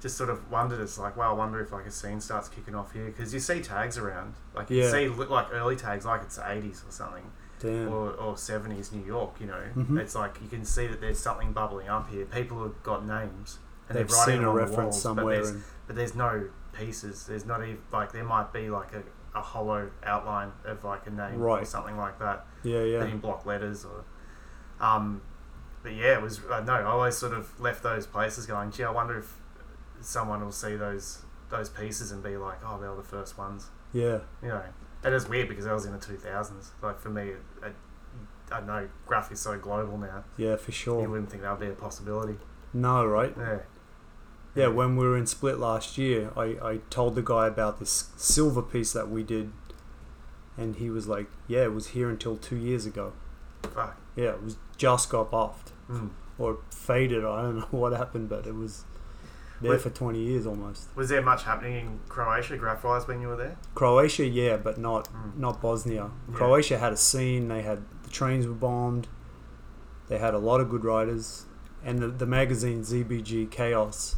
just 0.00 0.16
sort 0.16 0.30
of 0.30 0.50
wondered. 0.50 0.80
It's 0.80 0.98
like, 0.98 1.16
well, 1.16 1.30
I 1.30 1.34
wonder 1.34 1.60
if 1.60 1.72
like 1.72 1.86
a 1.86 1.90
scene 1.90 2.20
starts 2.20 2.48
kicking 2.48 2.74
off 2.74 2.92
here 2.92 3.06
because 3.06 3.32
you 3.34 3.40
see 3.40 3.60
tags 3.60 3.96
around, 3.98 4.34
like 4.54 4.70
you 4.70 4.82
Yeah. 4.82 4.90
see 4.90 5.08
li- 5.08 5.26
like 5.26 5.48
early 5.52 5.76
tags, 5.76 6.04
like 6.04 6.22
it's 6.22 6.36
the 6.36 6.50
eighties 6.50 6.82
or 6.86 6.90
something, 6.92 7.30
Damn. 7.60 7.88
or 7.88 8.10
or 8.12 8.36
seventies 8.36 8.92
New 8.92 9.04
York. 9.04 9.40
You 9.40 9.46
know, 9.46 9.62
Mhm. 9.76 9.98
it's 10.00 10.14
like 10.14 10.40
you 10.42 10.48
can 10.48 10.64
see 10.64 10.86
that 10.86 11.00
there's 11.00 11.18
something 11.18 11.52
bubbling 11.52 11.88
up 11.88 12.10
here. 12.10 12.24
People 12.26 12.62
have 12.62 12.82
got 12.82 13.04
names. 13.06 13.58
And 13.88 13.96
They've 13.96 14.08
they're 14.08 14.16
writing 14.18 14.34
seen 14.34 14.44
a 14.44 14.48
on 14.50 14.56
the 14.56 14.60
reference 14.62 14.76
walls, 14.78 14.96
but 14.96 15.00
somewhere. 15.16 15.34
there's 15.36 15.50
And, 15.50 15.62
but 15.86 15.96
there's 15.96 16.14
no 16.16 16.48
pieces. 16.72 17.24
There's 17.26 17.46
not 17.46 17.62
even 17.62 17.78
like 17.92 18.10
there 18.12 18.24
might 18.24 18.52
be 18.52 18.68
like 18.68 18.92
a, 18.92 19.02
a 19.38 19.40
hollow 19.40 19.90
outline 20.04 20.50
of 20.64 20.82
like 20.82 21.06
a 21.06 21.10
name 21.10 21.40
or 21.40 21.64
something 21.64 21.96
like 21.96 22.18
that, 22.18 22.46
yeah, 22.64 22.80
yeah. 22.80 23.04
in 23.04 23.18
block 23.18 23.46
letters 23.46 23.84
or. 23.84 24.04
Um, 24.80 25.22
but 25.82 25.92
yeah, 25.94 26.14
it 26.18 26.22
was 26.22 26.40
uh, 26.50 26.60
no. 26.60 26.72
I 26.74 26.82
always 26.84 27.16
sort 27.16 27.32
of 27.32 27.58
left 27.60 27.82
those 27.82 28.06
places 28.06 28.44
going. 28.46 28.72
Gee, 28.72 28.82
I 28.84 28.90
wonder 28.90 29.18
if 29.18 29.36
someone 30.06 30.42
will 30.44 30.52
see 30.52 30.76
those 30.76 31.22
those 31.50 31.68
pieces 31.68 32.10
and 32.12 32.22
be 32.22 32.36
like, 32.36 32.58
oh, 32.64 32.80
they 32.80 32.88
were 32.88 32.96
the 32.96 33.02
first 33.02 33.36
ones. 33.38 33.66
Yeah. 33.92 34.20
You 34.42 34.48
know, 34.48 34.62
that 35.02 35.12
is 35.12 35.28
weird 35.28 35.48
because 35.48 35.64
that 35.64 35.74
was 35.74 35.84
in 35.86 35.92
the 35.92 35.98
two 35.98 36.16
thousands. 36.16 36.72
Like 36.82 36.98
for 37.00 37.08
me, 37.10 37.32
I, 37.62 38.54
I 38.54 38.60
know 38.60 38.88
graph 39.06 39.30
is 39.30 39.40
so 39.40 39.58
global 39.58 39.96
now. 39.98 40.24
Yeah, 40.36 40.56
for 40.56 40.72
sure. 40.72 41.02
You 41.02 41.10
wouldn't 41.10 41.30
think 41.30 41.42
that 41.42 41.50
would 41.50 41.60
be 41.60 41.68
a 41.72 41.76
possibility. 41.76 42.36
No, 42.72 43.04
right? 43.06 43.32
Yeah. 43.36 43.58
Yeah, 44.54 44.68
when 44.68 44.96
we 44.96 45.06
were 45.06 45.16
in 45.18 45.26
Split 45.26 45.58
last 45.58 45.98
year, 45.98 46.30
I, 46.36 46.56
I 46.62 46.80
told 46.88 47.14
the 47.14 47.22
guy 47.22 47.46
about 47.46 47.78
this 47.78 48.08
silver 48.16 48.62
piece 48.62 48.92
that 48.94 49.10
we 49.10 49.22
did, 49.22 49.52
and 50.56 50.76
he 50.76 50.88
was 50.88 51.06
like, 51.06 51.26
"Yeah, 51.46 51.64
it 51.64 51.74
was 51.74 51.88
here 51.88 52.08
until 52.08 52.36
two 52.38 52.56
years 52.56 52.86
ago. 52.86 53.12
Fuck. 53.62 54.00
Yeah, 54.16 54.30
it 54.30 54.42
was 54.42 54.56
just 54.78 55.10
got 55.10 55.30
buffed 55.30 55.72
Mm. 55.90 56.10
or 56.38 56.58
faded. 56.70 57.22
I 57.24 57.42
don't 57.42 57.58
know 57.60 57.66
what 57.70 57.92
happened, 57.92 58.28
but 58.30 58.46
it 58.46 58.54
was 58.54 58.84
there 59.60 59.72
Wait. 59.72 59.80
for 59.80 59.90
twenty 59.90 60.20
years 60.20 60.46
almost. 60.46 60.88
Was 60.94 61.08
there 61.08 61.22
much 61.22 61.44
happening 61.44 61.74
in 61.86 62.00
Croatia, 62.08 62.56
graph 62.56 62.84
wise, 62.84 63.06
when 63.08 63.20
you 63.20 63.28
were 63.28 63.36
there? 63.36 63.56
Croatia, 63.74 64.26
yeah, 64.26 64.56
but 64.56 64.78
not 64.78 65.08
Mm. 65.12 65.36
not 65.38 65.60
Bosnia. 65.62 66.10
Yeah. 66.28 66.34
Croatia 66.36 66.78
had 66.78 66.92
a 66.92 66.96
scene. 66.96 67.48
They 67.48 67.62
had 67.62 67.82
the 68.02 68.10
trains 68.10 68.46
were 68.46 68.54
bombed. 68.54 69.08
They 70.08 70.18
had 70.18 70.34
a 70.34 70.38
lot 70.38 70.60
of 70.60 70.68
good 70.68 70.84
writers, 70.84 71.46
and 71.84 71.98
the 71.98 72.08
the 72.08 72.26
magazine 72.26 72.82
ZBG 72.82 73.50
Chaos, 73.50 74.16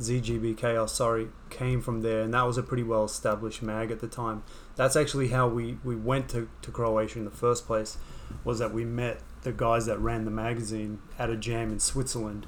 ZGB 0.00 0.56
Chaos, 0.56 0.92
sorry, 0.92 1.28
came 1.48 1.80
from 1.80 2.02
there, 2.02 2.22
and 2.22 2.34
that 2.34 2.42
was 2.46 2.58
a 2.58 2.62
pretty 2.62 2.82
well 2.82 3.04
established 3.04 3.62
mag 3.62 3.90
at 3.90 4.00
the 4.00 4.08
time. 4.08 4.42
That's 4.76 4.96
actually 4.96 5.28
how 5.28 5.46
we 5.48 5.78
we 5.84 5.94
went 5.96 6.28
to 6.30 6.48
to 6.62 6.70
Croatia 6.70 7.18
in 7.18 7.24
the 7.24 7.30
first 7.30 7.66
place, 7.66 7.98
was 8.44 8.58
that 8.58 8.74
we 8.74 8.84
met 8.84 9.20
the 9.42 9.52
guys 9.52 9.86
that 9.86 9.98
ran 10.00 10.24
the 10.24 10.30
magazine 10.30 11.00
at 11.18 11.30
a 11.30 11.36
jam 11.36 11.70
in 11.72 11.78
Switzerland, 11.80 12.46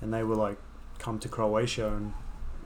and 0.00 0.12
they 0.12 0.22
were 0.22 0.36
like, 0.36 0.58
"Come 1.02 1.18
to 1.18 1.28
Croatia," 1.28 1.88
and 1.88 2.14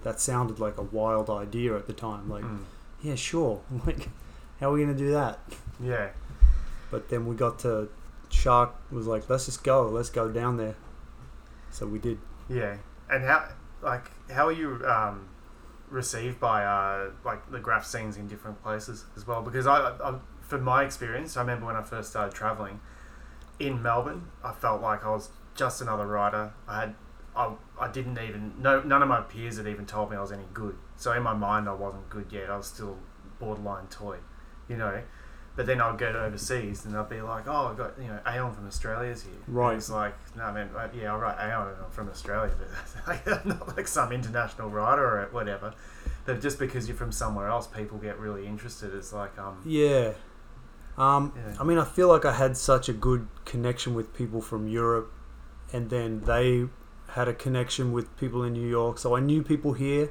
that 0.03 0.21
sounded 0.21 0.61
like 0.61 0.77
a 0.79 0.83
wild 0.83 1.29
idea 1.31 1.75
at 1.77 1.87
the 1.87 1.93
time, 1.93 2.29
like 2.29 2.45
Mm. 2.45 2.61
yeah, 3.03 3.15
sure. 3.17 3.61
Like, 3.87 4.09
how 4.61 4.71
are 4.71 4.73
we 4.75 4.81
gonna 4.83 4.95
do 4.95 5.11
that? 5.13 5.41
Yeah. 5.81 6.11
But 6.91 7.09
then 7.09 7.27
we 7.27 7.35
got 7.35 7.59
to 7.61 7.89
Shark 8.29 8.75
was 8.91 9.07
like, 9.07 9.29
let's 9.31 9.47
just 9.47 9.63
go, 9.65 9.89
let's 9.89 10.11
go 10.11 10.31
down 10.31 10.57
there. 10.57 10.75
So 11.71 11.87
we 11.87 11.99
did. 11.99 12.19
Yeah. 12.49 12.77
And 13.11 13.25
how, 13.25 13.49
like, 13.83 14.11
how 14.31 14.47
are 14.49 14.53
you 14.53 14.85
um, 14.87 15.29
received 15.89 16.41
by, 16.41 16.65
uh, 16.65 17.11
like, 17.25 17.51
the 17.51 17.61
graph 17.61 17.85
scenes 17.87 18.17
in 18.17 18.27
different 18.27 18.63
places 18.63 19.05
as 19.17 19.27
well? 19.27 19.43
Because 19.43 19.67
I, 19.67 19.91
I, 20.03 20.15
from 20.41 20.63
my 20.63 20.83
experience, 20.85 21.37
I 21.37 21.41
remember 21.41 21.67
when 21.67 21.77
I 21.77 21.83
first 21.83 22.11
started 22.11 22.35
traveling 22.35 22.81
in 23.59 23.81
Melbourne, 23.83 24.29
I 24.45 24.53
felt 24.53 24.83
like 24.83 25.05
I 25.05 25.11
was 25.11 25.31
just 25.55 25.81
another 25.81 26.07
writer. 26.07 26.53
I 26.69 26.81
had, 26.81 26.95
I, 27.37 27.53
I 27.79 27.89
didn't 27.93 28.19
even, 28.19 28.55
no, 28.59 28.83
none 28.83 29.03
of 29.03 29.09
my 29.09 29.21
peers 29.21 29.59
had 29.59 29.67
even 29.67 29.87
told 29.87 30.11
me 30.11 30.17
I 30.17 30.21
was 30.21 30.33
any 30.33 30.45
good. 30.55 30.77
So 30.97 31.13
in 31.13 31.23
my 31.23 31.35
mind, 31.35 31.69
I 31.69 31.75
wasn't 31.75 32.09
good 32.09 32.27
yet. 32.31 32.51
I 32.51 32.57
was 32.57 32.67
still 32.67 32.97
borderline 33.39 33.87
toy, 33.89 34.17
you 34.69 34.77
know. 34.77 35.03
But 35.55 35.65
then 35.67 35.81
I'd 35.81 35.97
go 35.99 36.13
to 36.13 36.23
overseas 36.25 36.85
and 36.85 36.97
I'd 36.97 37.09
be 37.09 37.21
like, 37.23 37.47
oh, 37.47 37.69
I've 37.71 37.79
got, 37.79 37.95
you 37.99 38.09
know, 38.09 38.19
Aeon 38.31 38.53
from 38.53 38.67
Australia's 38.67 39.23
here. 39.23 39.33
And 39.47 39.55
Right. 39.55 39.77
It's 39.77 39.89
like, 39.89 40.15
no, 40.37 40.45
I 40.45 40.53
mean, 40.53 40.73
like, 40.75 40.93
yeah, 40.95 41.13
all 41.13 41.19
right, 41.19 41.37
Aeon, 41.39 41.75
I'm 41.83 41.91
from 41.91 42.11
Australia, 42.11 42.53
but 42.59 43.07
like, 43.07 43.27
I'm 43.27 43.49
not 43.49 43.77
like 43.77 43.89
some 43.89 44.13
international 44.13 44.69
writer 44.69 45.03
or 45.03 45.29
whatever. 45.33 45.73
But 46.27 46.43
just 46.43 46.59
because 46.59 46.89
you're 46.89 46.97
from 46.97 47.13
somewhere 47.13 47.49
else, 47.49 47.67
people 47.67 47.99
get 47.99 48.19
really 48.19 48.47
interested. 48.47 48.95
It's 48.95 49.13
like, 49.13 49.39
um, 49.39 49.63
Yeah. 49.65 50.13
Um, 50.99 51.33
Yeah. 51.37 51.57
I 51.61 51.65
mean, 51.65 51.79
I 51.79 51.85
feel 51.85 52.09
like 52.09 52.25
I 52.25 52.33
had 52.33 52.57
such 52.57 52.89
a 52.89 52.93
good 52.93 53.27
connection 53.45 53.95
with 53.95 54.13
people 54.15 54.41
from 54.43 54.69
Europe, 54.69 55.11
and 55.73 55.89
then 55.89 56.21
they 56.21 56.69
had 57.17 57.27
a 57.29 57.35
connection 57.35 57.93
with 57.93 58.07
people 58.23 58.43
in 58.45 58.53
New 58.53 58.69
York. 58.69 58.99
So 58.99 59.17
I 59.17 59.21
knew 59.21 59.43
people 59.43 59.73
here, 59.73 60.11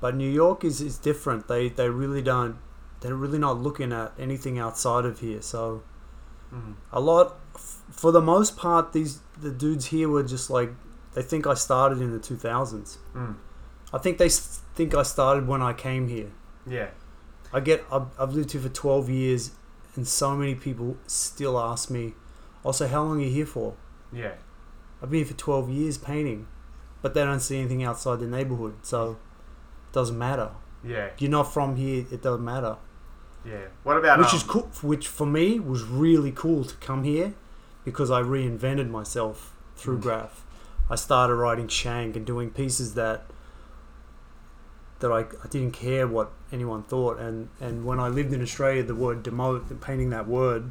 but 0.00 0.14
New 0.16 0.30
York 0.30 0.64
is, 0.64 0.80
is 0.80 0.98
different. 0.98 1.48
They 1.48 1.68
they 1.68 1.88
really 1.88 2.22
don't. 2.22 2.56
They're 3.00 3.14
really 3.24 3.38
not 3.38 3.60
looking 3.60 3.92
at 3.92 4.12
anything 4.18 4.58
outside 4.58 5.04
of 5.04 5.20
here. 5.20 5.42
So 5.42 5.82
mm, 6.54 6.74
a 6.92 7.00
lot 7.00 7.36
f- 7.54 7.82
for 7.90 8.12
the 8.12 8.20
most 8.20 8.56
part 8.56 8.92
these 8.92 9.20
the 9.40 9.50
dudes 9.50 9.86
here 9.86 10.08
were 10.08 10.22
just 10.22 10.50
like 10.50 10.70
they 11.14 11.22
think 11.22 11.46
I 11.46 11.54
started 11.54 12.00
in 12.00 12.12
the 12.12 12.18
2000s. 12.20 12.96
mm, 13.14 13.34
I 13.92 13.98
think 13.98 14.18
they 14.18 14.28
think 14.28 14.94
I 14.94 15.02
started 15.02 15.46
when 15.46 15.60
I 15.62 15.72
came 15.72 16.08
here. 16.08 16.30
yeah, 16.66 16.88
I 17.52 17.60
get 17.60 17.84
I've, 17.92 18.06
I've 18.18 18.32
lived 18.34 18.52
here 18.52 18.60
for 18.62 18.68
12 18.70 19.10
years 19.10 19.50
and 19.96 20.06
so 20.08 20.34
many 20.36 20.54
people 20.54 20.96
still 21.06 21.58
ask 21.58 21.90
me 21.90 22.14
also 22.64 22.86
how 22.88 23.02
long 23.02 23.20
are 23.20 23.24
you 23.24 23.30
here 23.30 23.46
for? 23.46 23.74
yeah, 24.12 24.34
I've 25.02 25.10
been 25.10 25.18
here 25.20 25.26
for 25.26 25.34
12 25.34 25.70
years 25.70 25.98
painting 25.98 26.46
but 27.02 27.14
they 27.14 27.24
don't 27.24 27.40
see 27.40 27.58
anything 27.58 27.82
outside 27.82 28.20
the 28.20 28.26
neighborhood 28.26 28.74
so 28.82 29.12
it 29.12 29.92
doesn't 29.92 30.16
matter. 30.18 30.50
yeah, 30.84 31.10
You're 31.18 31.30
not 31.30 31.52
from 31.52 31.76
here 31.76 32.06
it 32.12 32.22
doesn't 32.22 32.44
matter. 32.44 32.76
yeah. 33.44 33.66
What 33.82 33.96
about 33.96 34.18
which 34.20 34.30
um, 34.30 34.36
is 34.36 34.42
cool 34.44 34.70
which 34.82 35.08
for 35.08 35.26
me 35.26 35.58
was 35.58 35.82
really 35.82 36.30
cool 36.32 36.64
to 36.64 36.76
come 36.76 37.02
here 37.04 37.34
because 37.84 38.10
I 38.10 38.22
reinvented 38.22 38.88
myself 38.90 39.54
through 39.76 39.98
Mm. 39.98 40.02
graph. 40.02 40.44
I 40.88 40.94
started 40.96 41.34
writing 41.34 41.66
shank 41.68 42.14
and 42.16 42.24
doing 42.24 42.50
pieces 42.50 42.94
that 42.94 43.24
that 45.00 45.10
I, 45.10 45.20
I 45.20 45.48
didn't 45.50 45.72
care 45.72 46.06
what 46.06 46.30
anyone 46.52 46.82
thought 46.84 47.18
and 47.18 47.48
and 47.60 47.84
when 47.84 47.98
I 47.98 48.08
lived 48.08 48.32
in 48.32 48.40
Australia 48.42 48.82
the 48.84 48.94
word 48.94 49.24
Dmote 49.24 49.80
painting 49.80 50.10
that 50.10 50.28
word 50.28 50.70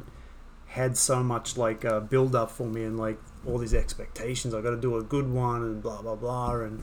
had 0.68 0.96
so 0.96 1.22
much 1.22 1.58
like 1.58 1.84
uh, 1.84 2.00
build 2.00 2.34
up 2.34 2.50
for 2.50 2.66
me 2.66 2.82
and 2.84 2.98
like 2.98 3.18
all 3.46 3.58
these 3.58 3.74
expectations. 3.74 4.54
I 4.54 4.60
got 4.60 4.70
to 4.70 4.80
do 4.80 4.96
a 4.96 5.02
good 5.02 5.30
one 5.30 5.62
and 5.62 5.82
blah 5.82 6.02
blah 6.02 6.16
blah 6.16 6.56
and 6.56 6.82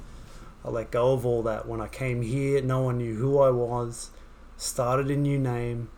I 0.63 0.69
let 0.69 0.91
go 0.91 1.13
of 1.13 1.25
all 1.25 1.41
that. 1.43 1.67
When 1.67 1.81
I 1.81 1.87
came 1.87 2.21
here 2.21 2.61
no 2.61 2.81
one 2.81 2.97
knew 2.97 3.15
who 3.15 3.39
I 3.39 3.49
was 3.49 4.11
started 4.57 5.09
a 5.09 5.15
new 5.15 5.39
name 5.39 5.89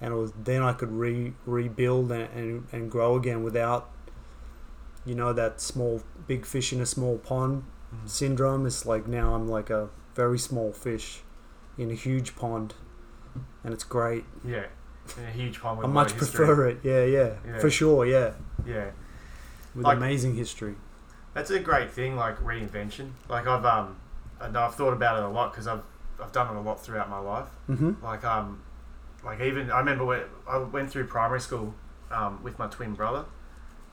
and 0.00 0.12
it 0.12 0.16
was 0.16 0.32
then 0.44 0.62
I 0.62 0.72
could 0.72 0.92
re 0.92 1.32
rebuild 1.46 2.10
and, 2.12 2.28
and, 2.34 2.66
and 2.72 2.90
grow 2.90 3.16
again 3.16 3.42
without 3.42 3.90
you 5.04 5.14
know 5.14 5.32
that 5.32 5.60
small 5.60 6.02
big 6.26 6.46
fish 6.46 6.72
in 6.72 6.80
a 6.80 6.86
small 6.86 7.18
pond 7.18 7.64
mm, 7.94 8.08
syndrome. 8.08 8.66
It's 8.66 8.86
like 8.86 9.06
now 9.08 9.34
I'm 9.34 9.48
like 9.48 9.70
a 9.70 9.88
very 10.14 10.38
small 10.38 10.72
fish 10.72 11.22
in 11.76 11.90
a 11.90 11.94
huge 11.94 12.36
pond 12.36 12.74
and 13.64 13.72
it's 13.72 13.84
great. 13.84 14.24
Yeah, 14.44 14.66
in 15.18 15.24
a 15.24 15.30
huge 15.30 15.60
pond 15.60 15.78
with 15.78 15.86
I 15.86 15.90
much 15.90 16.16
prefer 16.16 16.68
it. 16.68 16.78
Yeah, 16.82 17.04
yeah 17.04 17.34
Yeah. 17.46 17.58
for 17.58 17.70
sure 17.70 18.06
yeah. 18.06 18.32
Yeah. 18.66 18.90
With 19.74 19.84
Like- 19.84 19.96
amazing 19.96 20.34
history 20.34 20.74
That's 21.34 21.50
a 21.50 21.58
great 21.60 21.90
thing, 21.90 22.14
like 22.16 22.36
reinvention. 22.40 23.12
Like 23.28 23.46
I've 23.46 23.64
um, 23.64 23.96
and 24.40 24.56
I've 24.56 24.74
thought 24.74 24.92
about 24.92 25.16
it 25.18 25.24
a 25.24 25.28
lot 25.28 25.52
because 25.52 25.66
I've 25.66 25.82
I've 26.22 26.30
done 26.32 26.54
it 26.54 26.58
a 26.58 26.60
lot 26.60 26.84
throughout 26.84 27.08
my 27.08 27.18
life. 27.18 27.46
mm-hmm. 27.70 28.04
Like 28.04 28.22
um, 28.24 28.62
like 29.24 29.40
even 29.40 29.70
I 29.70 29.78
remember 29.78 30.04
when 30.04 30.20
I 30.48 30.58
went 30.58 30.90
through 30.90 31.06
primary 31.06 31.40
school 31.40 31.74
um, 32.10 32.42
with 32.42 32.58
my 32.58 32.66
twin 32.66 32.92
brother, 32.94 33.24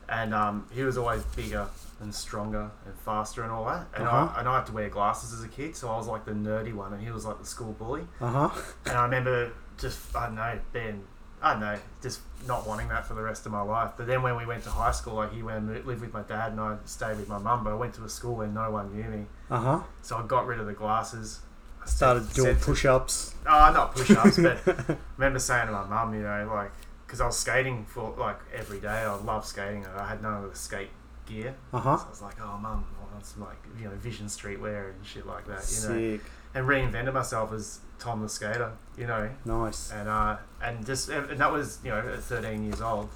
and 0.09 0.33
um, 0.33 0.67
he 0.73 0.83
was 0.83 0.97
always 0.97 1.23
bigger 1.23 1.67
and 2.01 2.13
stronger 2.13 2.71
and 2.85 2.95
faster 3.05 3.43
and 3.43 3.51
all 3.51 3.65
that. 3.65 3.87
And 3.95 4.05
Uh-huh. 4.05 4.33
I 4.35 4.39
and 4.41 4.49
I 4.49 4.55
had 4.57 4.65
to 4.65 4.73
wear 4.73 4.89
glasses 4.89 5.31
as 5.31 5.41
a 5.43 5.47
kid, 5.47 5.75
so 5.77 5.89
I 5.89 5.95
was 5.97 6.07
like 6.07 6.25
the 6.25 6.31
nerdy 6.33 6.73
one, 6.73 6.91
and 6.93 7.01
he 7.01 7.09
was 7.11 7.25
like 7.25 7.39
the 7.39 7.45
school 7.45 7.71
bully. 7.71 8.03
uh-huh 8.19 8.49
And 8.85 8.97
I 8.97 9.03
remember 9.03 9.51
just 9.77 10.13
I 10.15 10.25
don't 10.25 10.35
know 10.35 10.59
being 10.73 11.05
I 11.41 11.51
don't 11.53 11.61
know 11.61 11.79
just 12.01 12.21
not 12.47 12.67
wanting 12.67 12.87
that 12.89 13.05
for 13.05 13.13
the 13.13 13.21
rest 13.21 13.45
of 13.45 13.51
my 13.51 13.61
life. 13.61 13.91
But 13.97 14.07
then 14.07 14.21
when 14.21 14.35
we 14.37 14.45
went 14.45 14.63
to 14.63 14.69
high 14.69 14.91
school, 14.91 15.15
like 15.15 15.33
he 15.33 15.41
went 15.43 15.57
and 15.59 15.85
lived 15.85 16.01
with 16.01 16.13
my 16.13 16.21
dad, 16.21 16.51
and 16.53 16.59
I 16.61 16.77
stayed 16.85 17.17
with 17.17 17.27
my 17.29 17.37
mum. 17.37 17.63
But 17.63 17.71
I 17.71 17.75
went 17.75 17.93
to 17.95 18.03
a 18.03 18.09
school 18.09 18.35
where 18.35 18.47
no 18.47 18.71
one 18.71 18.93
knew 18.95 19.03
me, 19.09 19.25
uh-huh 19.49 19.81
so 20.01 20.17
I 20.17 20.23
got 20.25 20.47
rid 20.47 20.59
of 20.59 20.65
the 20.65 20.73
glasses. 20.73 21.39
I 21.81 21.85
started 21.85 22.31
doing 22.33 22.47
said 22.55 22.59
to- 22.59 22.65
push-ups 22.65 23.35
Oh, 23.45 23.71
not 23.73 23.95
push-ups, 23.95 24.37
but 24.37 24.57
I 24.67 24.97
remember 25.17 25.39
saying 25.39 25.67
to 25.67 25.71
my 25.71 25.85
mum, 25.85 26.13
you 26.13 26.21
know, 26.21 26.51
like, 26.53 26.71
because 27.05 27.21
I 27.21 27.25
was 27.25 27.37
skating 27.39 27.85
for 27.85 28.13
like 28.17 28.37
every 28.53 28.79
day. 28.79 28.87
I 28.87 29.13
love 29.15 29.45
skating. 29.45 29.85
I 29.85 30.07
had 30.07 30.21
none 30.21 30.43
of 30.43 30.49
the 30.49 30.57
skate 30.57 30.89
gear. 31.25 31.55
uh-huh 31.73 31.97
So 31.97 32.05
I 32.05 32.09
was 32.09 32.21
like, 32.21 32.35
oh, 32.41 32.57
mum, 32.57 32.85
I 33.01 33.13
want 33.13 33.25
some 33.25 33.43
like 33.43 33.57
you 33.77 33.85
know 33.85 33.95
Vision 33.95 34.27
streetwear 34.27 34.91
and 34.91 35.05
shit 35.05 35.25
like 35.25 35.45
that. 35.47 35.65
You 35.71 35.89
know. 35.89 36.19
and 36.53 36.67
reinvented 36.67 37.13
myself 37.13 37.51
as 37.53 37.79
Tom 37.99 38.21
the 38.21 38.29
skater. 38.29 38.71
You 38.97 39.07
know, 39.07 39.29
Nice. 39.45 39.91
and 39.91 40.07
uh, 40.09 40.37
and 40.61 40.85
just 40.85 41.09
and 41.09 41.39
that 41.39 41.51
was 41.51 41.79
you 41.83 41.91
know 41.91 41.99
at 41.99 42.19
13 42.19 42.63
years 42.63 42.81
old. 42.81 43.09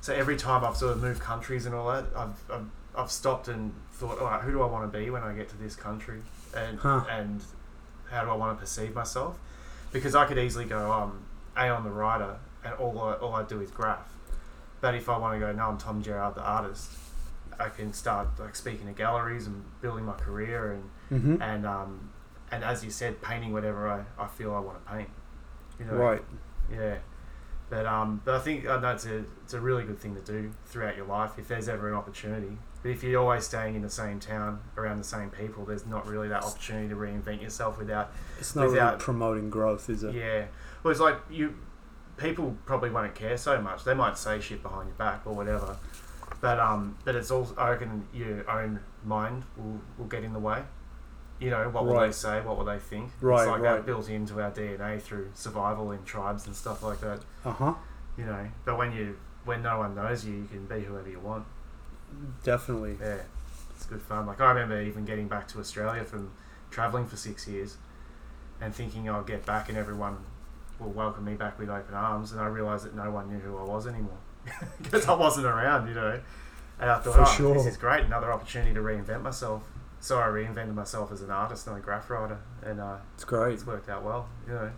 So 0.00 0.14
every 0.14 0.36
time 0.36 0.64
I've 0.64 0.76
sort 0.76 0.92
of 0.92 1.02
moved 1.02 1.20
countries 1.20 1.66
and 1.66 1.74
all 1.74 1.88
that, 1.92 2.04
I've 2.16 2.38
I've, 2.50 2.66
I've 2.96 3.10
stopped 3.10 3.48
and 3.48 3.72
thought, 3.92 4.18
all 4.18 4.26
right, 4.26 4.40
who 4.42 4.50
do 4.52 4.62
I 4.62 4.66
want 4.66 4.90
to 4.90 4.98
be 4.98 5.10
when 5.10 5.22
I 5.22 5.32
get 5.34 5.48
to 5.50 5.56
this 5.56 5.76
country, 5.76 6.20
and 6.56 6.78
Huh. 6.78 7.04
and 7.10 7.42
how 8.10 8.24
do 8.24 8.30
I 8.30 8.34
want 8.34 8.56
to 8.56 8.60
perceive 8.60 8.94
myself? 8.94 9.38
Because 9.92 10.14
I 10.14 10.24
could 10.26 10.38
easily 10.38 10.64
go, 10.64 10.92
um, 10.92 11.24
Aeon 11.58 11.84
the 11.84 11.90
writer, 11.90 12.36
and 12.64 12.74
all 12.74 12.98
I, 13.00 13.14
all 13.14 13.34
I 13.34 13.42
do 13.42 13.60
is 13.60 13.70
graph. 13.70 14.12
But 14.80 14.94
if 14.94 15.08
I 15.08 15.16
want 15.18 15.34
to 15.34 15.40
go, 15.40 15.52
no, 15.52 15.68
I'm 15.68 15.78
Tom 15.78 16.02
Gerard, 16.02 16.34
the 16.34 16.42
artist. 16.42 16.90
I 17.58 17.70
can 17.70 17.92
start 17.94 18.28
like 18.38 18.54
speaking 18.54 18.86
to 18.86 18.92
galleries 18.92 19.46
and 19.46 19.64
building 19.80 20.04
my 20.04 20.12
career 20.14 20.72
and 20.72 20.90
Mm-hmm. 21.10 21.40
and 21.40 21.64
um, 21.64 22.10
and 22.56 22.64
as 22.64 22.84
you 22.84 22.90
said, 22.90 23.20
painting 23.22 23.52
whatever 23.52 23.88
I, 23.88 24.04
I 24.22 24.26
feel 24.26 24.54
I 24.54 24.60
want 24.60 24.84
to 24.84 24.92
paint. 24.92 25.08
You 25.78 25.84
know, 25.84 25.92
Right. 25.92 26.22
yeah. 26.72 26.96
But 27.68 27.84
um, 27.86 28.20
but 28.24 28.34
I 28.34 28.38
think 28.38 28.66
I 28.66 28.80
know 28.80 28.92
it's 28.92 29.06
a 29.06 29.24
it's 29.44 29.54
a 29.54 29.60
really 29.60 29.84
good 29.84 29.98
thing 29.98 30.14
to 30.14 30.20
do 30.20 30.52
throughout 30.66 30.96
your 30.96 31.06
life 31.06 31.32
if 31.36 31.48
there's 31.48 31.68
ever 31.68 31.88
an 31.88 31.94
opportunity. 31.94 32.56
But 32.82 32.90
if 32.92 33.02
you're 33.02 33.20
always 33.20 33.44
staying 33.44 33.74
in 33.74 33.82
the 33.82 33.90
same 33.90 34.20
town 34.20 34.60
around 34.76 34.98
the 34.98 35.04
same 35.04 35.30
people, 35.30 35.64
there's 35.64 35.84
not 35.86 36.06
really 36.06 36.28
that 36.28 36.44
opportunity 36.44 36.88
to 36.88 36.94
reinvent 36.94 37.42
yourself 37.42 37.76
without. 37.78 38.12
It's 38.38 38.54
not 38.54 38.70
really 38.70 38.96
promoting 38.98 39.50
growth, 39.50 39.90
is 39.90 40.04
it? 40.04 40.14
Yeah. 40.14 40.44
Well, 40.82 40.92
it's 40.92 41.00
like 41.00 41.16
you 41.28 41.54
people 42.16 42.56
probably 42.64 42.90
won't 42.90 43.14
care 43.16 43.36
so 43.36 43.60
much. 43.60 43.84
They 43.84 43.94
might 43.94 44.16
say 44.16 44.40
shit 44.40 44.62
behind 44.62 44.88
your 44.88 44.96
back 44.96 45.22
or 45.26 45.34
whatever. 45.34 45.76
But 46.40 46.60
um, 46.60 46.96
but 47.04 47.16
it's 47.16 47.30
all 47.32 47.48
I 47.58 47.70
reckon 47.70 48.06
your 48.14 48.48
own 48.48 48.78
mind 49.04 49.42
will, 49.56 49.80
will 49.98 50.06
get 50.06 50.22
in 50.22 50.32
the 50.32 50.38
way. 50.38 50.62
You 51.38 51.50
know 51.50 51.68
what 51.68 51.84
will 51.84 52.00
they 52.00 52.12
say? 52.12 52.40
What 52.40 52.56
will 52.56 52.64
they 52.64 52.78
think? 52.78 53.10
Right, 53.20 53.42
It's 53.42 53.50
like 53.50 53.60
right. 53.60 53.74
that 53.76 53.86
built 53.86 54.08
into 54.08 54.40
our 54.40 54.50
DNA 54.50 55.00
through 55.00 55.30
survival 55.34 55.92
in 55.92 56.02
tribes 56.04 56.46
and 56.46 56.56
stuff 56.56 56.82
like 56.82 57.00
that. 57.00 57.20
Uh 57.44 57.52
huh. 57.52 57.74
You 58.16 58.24
know, 58.24 58.48
but 58.64 58.78
when 58.78 58.92
you 58.92 59.16
when 59.44 59.62
no 59.62 59.78
one 59.78 59.94
knows 59.94 60.24
you, 60.24 60.34
you 60.34 60.46
can 60.46 60.64
be 60.66 60.80
whoever 60.84 61.08
you 61.08 61.20
want. 61.20 61.44
Definitely. 62.42 62.96
Yeah, 63.00 63.18
it's 63.74 63.86
good 63.86 64.00
fun. 64.02 64.26
Like 64.26 64.40
I 64.40 64.48
remember 64.48 64.80
even 64.80 65.04
getting 65.04 65.28
back 65.28 65.48
to 65.48 65.58
Australia 65.60 66.04
from 66.04 66.30
traveling 66.70 67.06
for 67.06 67.16
six 67.16 67.46
years, 67.46 67.76
and 68.60 68.74
thinking 68.74 69.08
I'll 69.08 69.22
get 69.22 69.44
back 69.44 69.68
and 69.68 69.76
everyone 69.76 70.16
will 70.78 70.90
welcome 70.90 71.24
me 71.24 71.34
back 71.34 71.58
with 71.58 71.68
open 71.68 71.94
arms, 71.94 72.32
and 72.32 72.40
I 72.40 72.46
realised 72.46 72.84
that 72.86 72.94
no 72.94 73.10
one 73.10 73.28
knew 73.30 73.38
who 73.40 73.56
I 73.58 73.62
was 73.62 73.86
anymore 73.86 74.18
because 74.82 75.06
I 75.06 75.14
wasn't 75.14 75.46
around. 75.46 75.88
You 75.88 75.94
know, 75.94 76.20
and 76.80 76.90
I 76.90 76.98
thought, 76.98 77.14
For 77.14 77.20
oh, 77.22 77.24
sure. 77.36 77.54
this 77.54 77.66
is 77.66 77.76
great, 77.76 78.04
another 78.04 78.32
opportunity 78.32 78.72
to 78.74 78.80
reinvent 78.80 79.22
myself. 79.22 79.62
So 80.06 80.20
I 80.20 80.26
reinvented 80.26 80.72
myself 80.72 81.10
as 81.10 81.20
an 81.22 81.32
artist 81.32 81.66
and 81.66 81.76
a 81.76 81.80
graph 81.80 82.08
writer, 82.10 82.38
and 82.62 82.80
uh, 82.80 82.98
It's 83.14 83.24
great. 83.24 83.54
it's 83.54 83.66
worked 83.66 83.88
out 83.88 84.04
well. 84.04 84.28
You 84.46 84.52
know, 84.54 84.70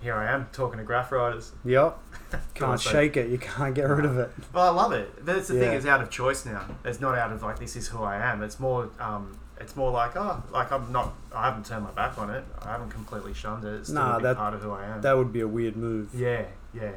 here 0.00 0.14
I 0.14 0.30
am 0.32 0.46
talking 0.52 0.78
to 0.78 0.84
graph 0.84 1.10
writers. 1.10 1.50
Yep. 1.64 1.98
Can't 2.54 2.78
so- 2.80 2.90
shake 2.90 3.16
it. 3.16 3.28
You 3.28 3.38
can't 3.38 3.74
get 3.74 3.88
rid 3.88 4.04
of 4.04 4.16
it. 4.18 4.30
Well, 4.52 4.64
I 4.66 4.70
love 4.70 4.92
it. 4.92 5.26
That's 5.26 5.48
the 5.48 5.54
thing; 5.54 5.72
Yeah. 5.72 5.76
it's 5.78 5.84
out 5.86 6.00
of 6.00 6.10
choice 6.10 6.46
now. 6.46 6.64
It's 6.84 7.00
not 7.00 7.18
out 7.18 7.32
of 7.32 7.42
like 7.42 7.58
this 7.58 7.74
is 7.74 7.88
who 7.88 8.04
I 8.04 8.18
am. 8.18 8.40
It's 8.40 8.60
more, 8.60 8.88
um, 9.00 9.36
it's 9.60 9.74
more 9.74 9.90
like 9.90 10.14
oh, 10.16 10.44
like 10.52 10.70
I'm 10.70 10.92
not. 10.92 11.12
I 11.34 11.46
haven't 11.46 11.66
turned 11.66 11.82
my 11.82 11.90
back 11.90 12.16
on 12.16 12.30
it. 12.30 12.44
I 12.62 12.70
haven't 12.70 12.90
completely 12.90 13.34
shunned 13.34 13.64
it. 13.64 13.74
It's 13.80 13.88
still 13.88 14.00
Nah, 14.00 14.18
a 14.18 14.22
that- 14.22 14.36
part 14.36 14.54
of 14.54 14.62
who 14.62 14.70
I 14.70 14.84
am. 14.86 15.00
That 15.00 15.16
would 15.16 15.32
be 15.32 15.40
a 15.40 15.48
weird 15.48 15.74
move. 15.74 16.10
yeah, 16.14 16.44
yeah. 16.72 16.92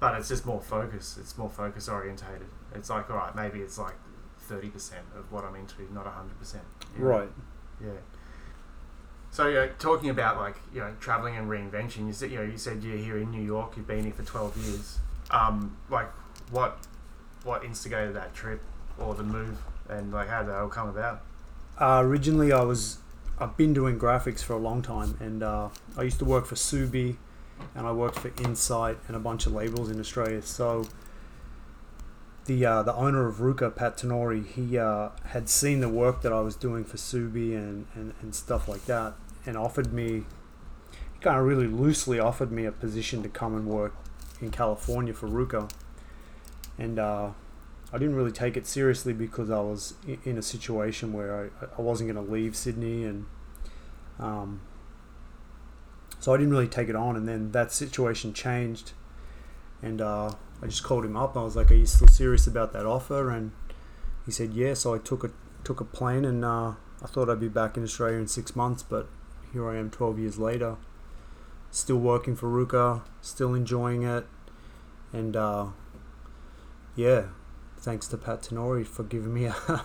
But 0.00 0.16
it's 0.18 0.28
just 0.28 0.44
more 0.44 0.60
focus. 0.60 1.16
It's 1.18 1.38
more 1.38 1.48
focus 1.48 1.88
orientated. 1.88 2.48
It's 2.74 2.90
like 2.90 3.08
all 3.08 3.16
right, 3.16 3.34
maybe 3.34 3.60
it's 3.60 3.78
like 3.78 3.94
thirty 4.48 4.68
percent 4.68 5.04
of 5.16 5.30
what 5.30 5.44
I'm 5.44 5.54
into, 5.54 5.92
not 5.92 6.06
hundred 6.06 6.38
percent. 6.38 6.64
Right. 6.96 7.28
Yeah. 7.80 7.90
So 9.30 9.46
yeah, 9.46 9.66
talking 9.78 10.10
about 10.10 10.38
like 10.38 10.56
you 10.72 10.80
know 10.80 10.94
traveling 11.00 11.36
and 11.36 11.48
reinvention. 11.48 12.06
You 12.06 12.12
said 12.12 12.30
you 12.30 12.38
know 12.38 12.44
you 12.44 12.58
said 12.58 12.82
you're 12.82 12.96
here 12.96 13.18
in 13.18 13.30
New 13.30 13.42
York. 13.42 13.76
You've 13.76 13.86
been 13.86 14.04
here 14.04 14.12
for 14.12 14.24
twelve 14.24 14.56
years. 14.56 14.98
Um, 15.30 15.76
like 15.90 16.08
what 16.50 16.78
what 17.44 17.64
instigated 17.64 18.14
that 18.16 18.34
trip 18.34 18.62
or 18.98 19.14
the 19.14 19.22
move, 19.22 19.58
and 19.88 20.12
like 20.12 20.28
how 20.28 20.40
did 20.40 20.48
that 20.48 20.56
all 20.56 20.68
come 20.68 20.88
about? 20.88 21.22
Uh, 21.78 22.00
originally, 22.04 22.52
I 22.52 22.62
was 22.62 22.98
I've 23.38 23.56
been 23.56 23.72
doing 23.72 23.98
graphics 23.98 24.42
for 24.42 24.54
a 24.54 24.58
long 24.58 24.82
time, 24.82 25.16
and 25.20 25.42
uh, 25.42 25.68
I 25.96 26.02
used 26.02 26.18
to 26.20 26.24
work 26.24 26.46
for 26.46 26.54
Ksubi, 26.56 27.16
and 27.74 27.86
I 27.86 27.92
worked 27.92 28.18
for 28.18 28.32
Insight 28.42 28.98
and 29.06 29.16
a 29.16 29.20
bunch 29.20 29.46
of 29.46 29.52
labels 29.52 29.90
in 29.90 30.00
Australia. 30.00 30.42
So 30.42 30.86
the 32.48 32.64
uh, 32.64 32.82
the 32.82 32.94
owner 32.94 33.28
of 33.28 33.36
RVCA, 33.36 33.76
Pat 33.76 33.98
Tenore, 33.98 34.32
he 34.32 34.76
uh, 34.76 35.10
had 35.26 35.48
seen 35.48 35.80
the 35.80 35.88
work 35.88 36.22
that 36.22 36.32
I 36.32 36.40
was 36.40 36.56
doing 36.56 36.82
for 36.82 36.96
Ksubi 36.96 37.54
and, 37.54 37.86
and, 37.94 38.14
and 38.20 38.34
stuff 38.34 38.66
like 38.66 38.86
that, 38.86 39.14
and 39.46 39.56
offered 39.56 39.92
me, 39.92 40.24
he 40.90 41.20
kind 41.20 41.38
of 41.38 41.44
really 41.44 41.68
loosely 41.68 42.18
offered 42.18 42.50
me 42.50 42.64
a 42.64 42.72
position 42.72 43.22
to 43.22 43.28
come 43.28 43.54
and 43.54 43.66
work 43.66 43.94
in 44.40 44.50
California 44.50 45.14
for 45.14 45.28
RVCA, 45.28 45.70
and. 46.76 46.98
Uh, 46.98 47.30
I 47.90 47.96
didn't 47.96 48.16
really 48.16 48.32
take 48.32 48.58
it 48.58 48.66
seriously 48.66 49.14
because 49.14 49.48
I 49.48 49.60
was 49.60 49.94
in 50.22 50.36
a 50.36 50.42
situation 50.42 51.14
where 51.14 51.50
I, 51.62 51.64
I 51.78 51.80
wasn't 51.80 52.12
going 52.12 52.22
to 52.22 52.30
leave 52.30 52.54
Sydney, 52.54 53.04
and 53.04 53.24
um, 54.18 54.60
so 56.20 56.34
I 56.34 56.36
didn't 56.36 56.52
really 56.52 56.68
take 56.68 56.90
it 56.90 56.96
on. 56.96 57.16
And 57.16 57.26
then 57.26 57.52
that 57.52 57.72
situation 57.72 58.34
changed, 58.34 58.92
and 59.80 60.02
uh, 60.02 60.32
I 60.62 60.66
just 60.66 60.82
called 60.82 61.04
him 61.04 61.16
up. 61.16 61.34
And 61.34 61.42
I 61.42 61.44
was 61.44 61.56
like, 61.56 61.70
"Are 61.70 61.74
you 61.74 61.86
still 61.86 62.08
serious 62.08 62.46
about 62.46 62.72
that 62.72 62.86
offer?" 62.86 63.30
And 63.30 63.52
he 64.24 64.32
said, 64.32 64.52
"Yeah." 64.54 64.74
So 64.74 64.94
I 64.94 64.98
took 64.98 65.24
a 65.24 65.30
took 65.64 65.80
a 65.80 65.84
plane, 65.84 66.24
and 66.24 66.44
uh, 66.44 66.72
I 67.02 67.06
thought 67.06 67.28
I'd 67.28 67.40
be 67.40 67.48
back 67.48 67.76
in 67.76 67.82
Australia 67.82 68.18
in 68.18 68.28
six 68.28 68.56
months, 68.56 68.82
but 68.82 69.08
here 69.52 69.68
I 69.68 69.76
am, 69.76 69.90
twelve 69.90 70.18
years 70.18 70.38
later, 70.38 70.76
still 71.70 71.98
working 71.98 72.36
for 72.36 72.48
RVCA, 72.48 73.02
still 73.20 73.54
enjoying 73.54 74.02
it, 74.02 74.26
and 75.12 75.36
uh, 75.36 75.66
yeah, 76.96 77.26
thanks 77.78 78.08
to 78.08 78.16
Pat 78.16 78.42
Tenore 78.42 78.84
for 78.84 79.04
giving 79.04 79.32
me 79.32 79.44
a, 79.68 79.82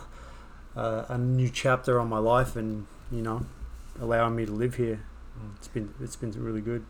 a, 0.76 1.06
a 1.10 1.18
new 1.18 1.50
chapter 1.50 2.00
on 2.00 2.10
my 2.10 2.18
life 2.18 2.56
and 2.56 2.88
you 3.12 3.22
know 3.22 3.46
allowing 4.00 4.36
me 4.36 4.46
to 4.46 4.52
live 4.52 4.76
here. 4.76 5.06
It's 5.58 5.68
been 5.68 5.94
it's 6.02 6.16
been 6.16 6.32
really 6.32 6.62
good. 6.62 6.86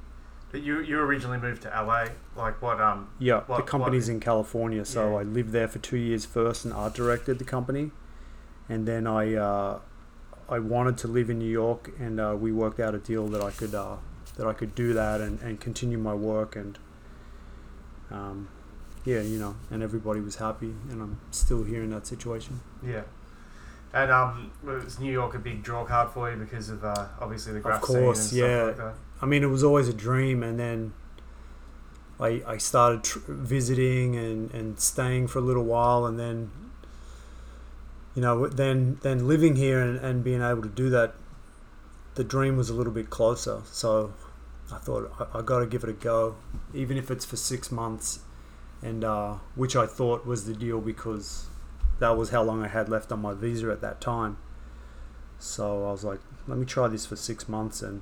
But 0.53 0.61
you 0.61 0.81
you 0.81 0.99
originally 0.99 1.39
moved 1.39 1.63
to 1.63 1.69
LA. 1.69 2.09
Like 2.37 2.61
what? 2.61 2.79
Um. 2.79 3.09
Yeah, 3.17 3.41
What- 3.47 3.57
the 3.57 3.63
company's 3.63 4.07
what- 4.07 4.13
in 4.13 4.19
California, 4.19 4.85
so 4.85 5.09
Yeah. 5.09 5.17
I 5.17 5.23
lived 5.23 5.51
there 5.51 5.67
for 5.67 5.79
two 5.79 5.97
years 5.97 6.25
first 6.25 6.63
and 6.63 6.71
art 6.73 6.93
directed 6.93 7.39
the 7.39 7.43
company, 7.43 7.91
and 8.69 8.87
then 8.87 9.07
I 9.07 9.33
uh, 9.33 9.79
I 10.47 10.59
wanted 10.59 10.99
to 10.99 11.07
live 11.07 11.31
in 11.31 11.39
New 11.39 11.49
York, 11.49 11.89
and 11.99 12.19
uh, 12.19 12.35
we 12.39 12.51
worked 12.51 12.79
out 12.79 12.93
a 12.93 12.99
deal 12.99 13.27
that 13.29 13.41
I 13.41 13.49
could 13.49 13.73
uh, 13.73 13.95
that 14.37 14.45
I 14.45 14.53
could 14.53 14.75
do 14.75 14.93
that 14.93 15.21
and, 15.21 15.41
and 15.41 15.59
continue 15.59 15.97
my 15.97 16.13
work 16.13 16.55
and 16.55 16.77
um, 18.11 18.47
yeah, 19.05 19.21
you 19.21 19.39
know, 19.39 19.55
and 19.71 19.81
everybody 19.81 20.19
was 20.19 20.35
happy, 20.35 20.75
and 20.91 21.01
I'm 21.01 21.19
still 21.31 21.63
here 21.63 21.81
in 21.81 21.89
that 21.89 22.05
situation. 22.05 22.59
Yeah. 22.85 23.01
And 23.91 24.11
um, 24.11 24.51
was 24.63 24.99
New 24.99 25.11
York 25.11 25.33
a 25.33 25.39
big 25.39 25.63
draw 25.63 25.83
card 25.83 26.11
for 26.11 26.29
you 26.29 26.37
because 26.37 26.69
of 26.69 26.83
uh, 26.83 27.07
obviously 27.19 27.53
the 27.53 27.59
graph 27.59 27.81
course, 27.81 28.29
scene 28.29 28.43
and 28.43 28.51
yeah. 28.51 28.73
stuff 28.73 28.77
like 28.77 28.95
that? 28.95 28.95
I 29.21 29.25
mean, 29.25 29.43
it 29.43 29.47
was 29.47 29.63
always 29.63 29.87
a 29.87 29.93
dream, 29.93 30.43
and 30.43 30.59
then 30.59 30.93
I 32.19 32.43
I 32.45 32.57
started 32.57 33.03
tr- 33.03 33.19
visiting 33.27 34.15
and, 34.15 34.51
and 34.51 34.79
staying 34.79 35.27
for 35.27 35.39
a 35.39 35.41
little 35.41 35.63
while, 35.63 36.05
and 36.05 36.19
then 36.19 36.51
you 38.15 38.21
know 38.21 38.47
then 38.47 38.99
then 39.01 39.27
living 39.27 39.55
here 39.55 39.81
and, 39.81 39.97
and 39.99 40.23
being 40.23 40.41
able 40.41 40.61
to 40.61 40.69
do 40.69 40.89
that, 40.89 41.15
the 42.15 42.23
dream 42.23 42.57
was 42.57 42.69
a 42.69 42.73
little 42.73 42.93
bit 42.93 43.09
closer. 43.09 43.61
So 43.65 44.13
I 44.71 44.77
thought 44.77 45.11
I, 45.19 45.39
I 45.39 45.41
got 45.41 45.59
to 45.59 45.65
give 45.65 45.83
it 45.83 45.89
a 45.89 45.93
go, 45.93 46.35
even 46.73 46.97
if 46.97 47.09
it's 47.09 47.25
for 47.25 47.37
six 47.37 47.71
months, 47.71 48.19
and 48.81 49.03
uh, 49.03 49.35
which 49.55 49.75
I 49.75 49.85
thought 49.85 50.25
was 50.25 50.45
the 50.45 50.53
deal 50.53 50.81
because 50.81 51.47
that 51.99 52.17
was 52.17 52.31
how 52.31 52.43
long 52.43 52.63
I 52.63 52.67
had 52.67 52.89
left 52.89 53.11
on 53.11 53.21
my 53.21 53.33
visa 53.33 53.71
at 53.71 53.81
that 53.81 54.01
time. 54.01 54.37
So 55.39 55.87
I 55.87 55.91
was 55.91 56.03
like, 56.03 56.19
let 56.47 56.57
me 56.57 56.65
try 56.65 56.87
this 56.87 57.05
for 57.05 57.15
six 57.15 57.49
months 57.49 57.81
and 57.81 58.01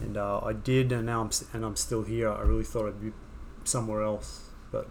and 0.00 0.16
uh, 0.16 0.40
I 0.40 0.52
did, 0.52 0.92
and 0.92 1.06
now 1.06 1.20
I'm 1.22 1.30
and 1.52 1.64
I'm 1.64 1.76
still 1.76 2.02
here. 2.02 2.30
I 2.30 2.42
really 2.42 2.64
thought 2.64 2.86
I'd 2.88 3.00
be 3.00 3.12
somewhere 3.64 4.02
else, 4.02 4.50
but 4.70 4.88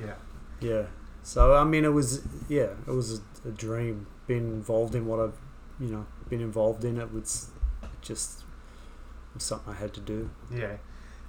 Yeah. 0.00 0.14
yeah. 0.60 0.86
So 1.22 1.54
I 1.54 1.64
mean, 1.64 1.84
it 1.84 1.92
was 1.92 2.22
yeah, 2.48 2.70
it 2.86 2.90
was 2.90 3.20
a, 3.44 3.48
a 3.48 3.52
dream. 3.52 4.06
Being 4.26 4.48
involved 4.50 4.94
in 4.94 5.06
what 5.06 5.20
I've 5.20 5.38
you 5.80 5.88
know 5.88 6.06
been 6.28 6.40
involved 6.40 6.84
in 6.84 6.98
it 7.00 7.12
was 7.12 7.50
just 8.02 8.42
was 9.34 9.42
something 9.44 9.72
I 9.72 9.76
had 9.76 9.94
to 9.94 10.00
do. 10.00 10.30
Yeah. 10.52 10.76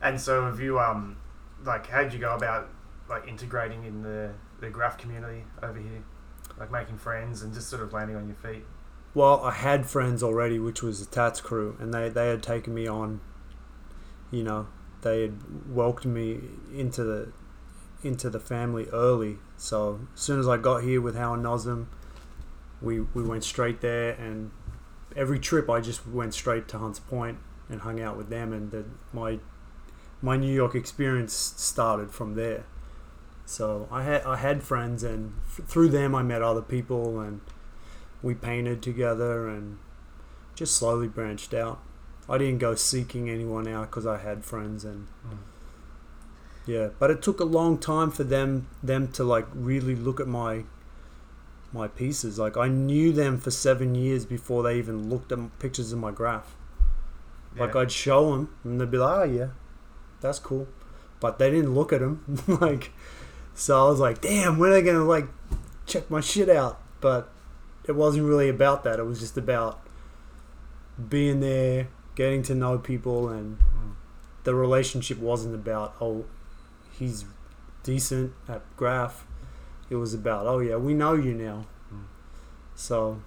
And 0.01 0.19
so 0.19 0.45
have 0.45 0.59
you 0.59 0.79
um 0.79 1.17
like 1.63 1.87
how 1.87 2.03
did 2.03 2.13
you 2.13 2.19
go 2.19 2.35
about 2.35 2.69
like 3.09 3.27
integrating 3.27 3.83
in 3.85 4.01
the 4.01 4.31
the 4.59 4.69
graph 4.69 4.97
community 4.97 5.43
over 5.63 5.79
here? 5.79 6.03
Like 6.57 6.71
making 6.71 6.97
friends 6.97 7.41
and 7.41 7.53
just 7.53 7.69
sort 7.69 7.81
of 7.81 7.93
landing 7.93 8.17
on 8.17 8.27
your 8.27 8.35
feet. 8.35 8.65
Well, 9.13 9.41
I 9.43 9.51
had 9.51 9.87
friends 9.87 10.21
already, 10.21 10.59
which 10.59 10.83
was 10.83 11.05
the 11.05 11.13
Tats 11.13 11.41
Cru, 11.41 11.75
and 11.79 11.93
they, 11.93 12.09
they 12.09 12.29
had 12.29 12.43
taken 12.43 12.73
me 12.73 12.87
on. 12.87 13.21
You 14.31 14.43
know, 14.43 14.67
they 15.01 15.23
had 15.23 15.73
welcomed 15.73 16.13
me 16.13 16.39
into 16.73 17.03
the 17.03 17.31
into 18.03 18.29
the 18.29 18.39
family 18.39 18.87
early. 18.93 19.37
So 19.57 20.01
as 20.13 20.21
soon 20.21 20.39
as 20.39 20.47
I 20.47 20.57
got 20.57 20.83
here 20.83 21.01
with 21.01 21.15
How 21.15 21.33
and 21.33 21.43
Nosm, 21.43 21.87
we 22.81 23.01
we 23.01 23.23
went 23.23 23.43
straight 23.43 23.81
there, 23.81 24.11
and 24.11 24.51
every 25.15 25.39
trip 25.39 25.69
I 25.69 25.81
just 25.81 26.07
went 26.07 26.33
straight 26.33 26.67
to 26.69 26.77
Hunts 26.77 26.99
Point 26.99 27.39
and 27.69 27.81
hung 27.81 27.99
out 27.99 28.17
with 28.17 28.29
them, 28.29 28.53
and 28.53 28.71
the, 28.71 28.85
my 29.11 29.39
my 30.21 30.35
New 30.37 30.53
York 30.53 30.75
experience 30.75 31.33
started 31.33 32.11
from 32.11 32.35
there. 32.35 32.65
So 33.45 33.87
I 33.91 34.03
had 34.03 34.23
I 34.23 34.37
had 34.37 34.63
friends, 34.63 35.03
and 35.03 35.33
f- 35.47 35.65
through 35.65 35.89
them 35.89 36.13
I 36.13 36.21
met 36.21 36.41
other 36.41 36.61
people, 36.61 37.19
and 37.19 37.41
we 38.21 38.33
painted 38.35 38.81
together, 38.81 39.47
and 39.47 39.77
just 40.55 40.75
slowly 40.75 41.07
branched 41.07 41.53
out. 41.53 41.79
I 42.27 42.37
didn't 42.37 42.59
go 42.59 42.75
seeking 42.75 43.29
anyone 43.29 43.67
out 43.67 43.89
because 43.89 44.05
I 44.05 44.17
had 44.17 44.45
friends, 44.45 44.83
and 44.85 45.07
Mm. 45.27 45.37
yeah. 46.65 46.89
But 46.99 47.11
it 47.11 47.21
took 47.21 47.39
a 47.39 47.45
long 47.45 47.77
time 47.77 48.11
for 48.11 48.23
them 48.23 48.67
them 48.83 49.07
to 49.13 49.23
like 49.23 49.47
really 49.53 49.95
look 49.95 50.19
at 50.19 50.27
my 50.27 50.63
my 51.73 51.87
pieces. 51.87 52.37
Like 52.39 52.57
I 52.57 52.67
knew 52.67 53.11
them 53.11 53.39
for 53.39 53.51
seven 53.51 53.95
years 53.95 54.25
before 54.25 54.63
they 54.63 54.77
even 54.77 55.09
looked 55.09 55.31
at 55.31 55.59
pictures 55.59 55.91
of 55.91 55.99
my 55.99 56.11
graph. 56.11 56.55
Like 57.57 57.75
I'd 57.75 57.91
show 57.91 58.31
them, 58.31 58.49
and 58.63 58.79
they'd 58.79 58.91
be 58.91 58.97
like, 58.99 59.19
"Oh 59.19 59.23
yeah, 59.23 59.47
that's 60.21 60.37
cool," 60.39 60.67
but 61.19 61.39
they 61.39 61.49
didn't 61.49 61.73
look 61.73 61.91
at 61.91 61.99
them. 61.99 62.23
like, 62.61 62.91
so 63.55 63.85
I 63.87 63.89
was 63.89 63.99
like, 63.99 64.21
"Damn, 64.21 64.59
when 64.59 64.69
are 64.69 64.73
they 64.73 64.81
gonna 64.83 65.03
like 65.03 65.27
check 65.87 66.09
my 66.11 66.21
shit 66.21 66.47
out?" 66.49 66.79
But 67.01 67.31
it 67.89 67.95
wasn't 67.95 68.23
really 68.25 68.47
about 68.47 68.83
that. 68.85 68.99
It 68.99 69.03
was 69.05 69.19
just 69.19 69.35
about 69.37 69.81
being 71.09 71.39
there, 71.39 71.87
getting 72.15 72.43
to 72.43 72.55
know 72.55 72.77
people, 72.77 73.27
and 73.29 73.57
Mm. 73.59 73.95
the 74.43 74.53
relationship 74.55 75.17
wasn't 75.17 75.55
about 75.55 75.95
oh, 75.99 76.25
he's 76.91 77.25
decent 77.83 78.31
at 78.47 78.61
graph. 78.77 79.25
It 79.89 79.95
was 79.95 80.13
about 80.13 80.45
oh 80.45 80.59
yeah, 80.59 80.75
we 80.75 80.93
know 80.93 81.13
you 81.15 81.33
now. 81.33 81.65
Mm. 81.93 82.03
So, 82.75 83.21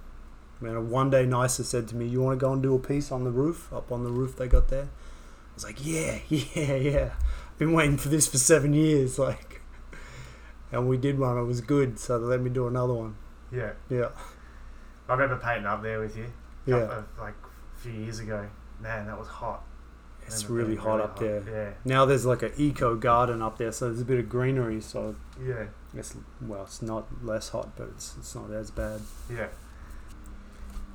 man, 0.61 0.89
one 0.91 1.11
day 1.11 1.27
Nicer 1.27 1.65
said 1.65 1.89
to 1.89 1.97
me, 1.97 2.07
"You 2.07 2.21
want 2.23 2.39
to 2.39 2.47
go 2.47 2.53
and 2.53 2.63
do 2.63 2.75
a 2.75 2.79
piece 2.79 3.11
on 3.11 3.25
the 3.25 3.31
roof, 3.33 3.73
up 3.73 3.91
on 3.91 4.05
the 4.05 4.11
roof 4.11 4.37
they 4.37 4.47
got 4.47 4.69
there?" 4.69 4.85
I 4.85 5.55
was 5.55 5.65
like, 5.65 5.85
"Yeah, 5.85 6.19
yeah, 6.29 6.75
yeah." 6.77 7.11
I've 7.51 7.59
been 7.59 7.73
waiting 7.73 7.97
for 7.99 8.09
this 8.11 8.27
for 8.29 8.39
seven 8.39 8.73
years, 8.75 9.19
like, 9.29 9.61
and 10.71 10.89
we 10.89 10.97
did 10.99 11.19
one. 11.19 11.37
It 11.37 11.45
was 11.45 11.61
good, 11.61 11.99
so 11.99 12.19
they 12.19 12.27
let 12.27 12.41
me 12.41 12.51
do 12.51 12.67
another 12.69 12.95
one. 12.95 13.17
Yeah. 13.51 13.73
Yeah, 13.91 14.09
I 15.13 15.15
remember 15.17 15.37
painting 15.43 15.67
up 15.67 15.83
there 15.83 16.01
with 16.01 16.17
you. 16.17 16.27
yeah. 16.67 16.77
of, 16.77 17.05
like 17.19 17.35
a 17.77 17.79
few 17.81 17.93
years 17.93 18.19
ago. 18.19 18.49
Man, 18.81 19.07
that 19.07 19.19
was 19.19 19.29
hot. 19.29 19.63
It's 20.27 20.49
really 20.49 20.77
hot 20.77 21.01
up 21.01 21.19
there. 21.19 21.43
Yeah. 21.51 21.71
Now 21.85 22.05
there's 22.07 22.25
like 22.25 22.43
an 22.43 22.53
eco 22.57 22.95
garden 22.97 23.43
up 23.43 23.59
there, 23.59 23.73
so 23.73 23.87
there's 23.87 24.01
a 24.01 24.05
bit 24.05 24.19
of 24.21 24.29
greenery. 24.29 24.81
So 24.81 25.17
Yeah. 25.41 25.67
it's 25.95 26.15
well, 26.41 26.63
it's 26.63 26.81
not 26.81 27.07
less 27.25 27.51
hot, 27.51 27.77
but 27.77 27.89
it's 27.89 28.15
it's 28.19 28.35
not 28.35 28.51
as 28.53 28.71
bad 28.71 29.01
Yeah. 29.29 29.49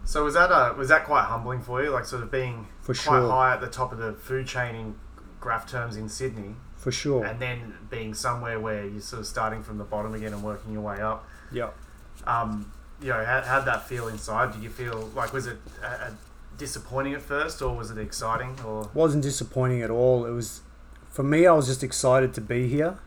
So 0.05 0.23
was 0.23 0.33
that 0.35 0.49
uh 0.51 0.73
was 0.77 0.87
that 0.87 1.03
quite 1.05 1.25
humbling 1.25 1.61
for 1.61 1.83
you, 1.83 1.89
like 1.89 2.05
sort 2.05 2.23
of 2.23 2.31
being 2.31 2.67
for 2.81 2.93
quite 2.93 3.19
sure. 3.19 3.29
high 3.29 3.53
at 3.53 3.61
the 3.61 3.67
top 3.67 3.91
of 3.91 3.97
the 3.97 4.13
food 4.13 4.47
chain 4.47 4.73
in 4.75 4.95
graph 5.39 5.69
terms 5.69 5.97
in 5.97 6.07
Sydney, 6.09 6.55
For 6.77 6.91
sure. 6.91 7.25
and 7.25 7.39
then 7.41 7.75
being 7.89 8.13
somewhere 8.13 8.59
where 8.59 8.85
you're 8.87 9.01
sort 9.01 9.19
of 9.19 9.27
starting 9.27 9.61
from 9.61 9.77
the 9.77 9.83
bottom 9.83 10.13
again 10.13 10.33
and 10.33 10.41
working 10.43 10.71
your 10.73 10.81
way 10.81 11.01
up. 11.01 11.27
Yeah. 11.51 11.69
Um, 12.25 12.71
you 13.01 13.09
know, 13.09 13.23
how 13.23 13.41
how'd 13.41 13.65
that 13.65 13.87
feel 13.87 14.07
inside? 14.07 14.53
Did 14.53 14.63
you 14.63 14.69
feel 14.69 15.09
like 15.15 15.33
was 15.33 15.47
it 15.47 15.57
uh, 15.83 15.87
uh, 15.87 16.09
disappointing 16.57 17.13
at 17.13 17.21
first, 17.21 17.61
or 17.61 17.75
was 17.75 17.91
it 17.91 17.97
exciting? 17.97 18.59
Or 18.65 18.89
wasn't 18.93 19.23
disappointing 19.23 19.81
at 19.81 19.89
all. 19.89 20.25
It 20.25 20.31
was 20.31 20.61
for 21.09 21.23
me. 21.23 21.45
I 21.45 21.53
was 21.53 21.67
just 21.67 21.83
excited 21.83 22.33
to 22.33 22.41
be 22.41 22.67
here, 22.67 22.97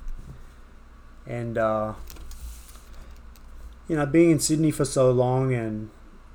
and 1.27 1.59
uh, 1.59 1.95
you 3.89 3.97
know, 3.97 4.07
being 4.07 4.31
in 4.31 4.39
Sydney 4.39 4.71
for 4.71 4.85
so 4.85 5.11
long 5.11 5.53
and 5.53 5.91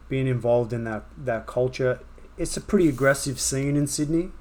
being 0.10 0.28
involved 0.28 0.74
in 0.74 0.84
that 0.84 1.06
that 1.18 1.48
culture. 1.48 2.00
It's 2.38 2.58
a 2.58 2.62
pretty 2.62 2.90
aggressive 2.90 3.40
scene 3.40 3.78
in 3.78 3.88
Sydney, 3.88 4.32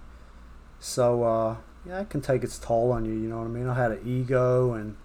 so 0.81 1.22
uh, 1.22 1.57
yeah, 1.87 2.00
it 2.00 2.11
can 2.11 2.20
take 2.20 2.42
its 2.42 2.59
toll 2.59 2.90
on 2.90 3.05
you. 3.05 3.12
You 3.12 3.29
know 3.29 3.38
what 3.38 3.44
I 3.44 3.50
mean? 3.50 3.68
I 3.68 3.74
had 3.74 3.92
an 3.92 4.00
ego, 4.05 4.72
and 4.72 4.96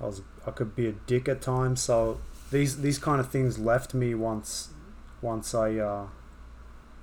I 0.00 0.06
was 0.06 0.22
I 0.46 0.52
could 0.52 0.76
be 0.76 0.86
a 0.86 0.92
dick 0.92 1.28
at 1.28 1.40
times. 1.40 1.80
So 1.80 2.20
these 2.50 2.80
these 2.80 2.98
kind 2.98 3.20
of 3.20 3.30
things 3.30 3.58
left 3.58 3.94
me 3.94 4.14
once 4.14 4.68
once 5.22 5.54
I. 5.54 5.76
Uh, 5.76 6.06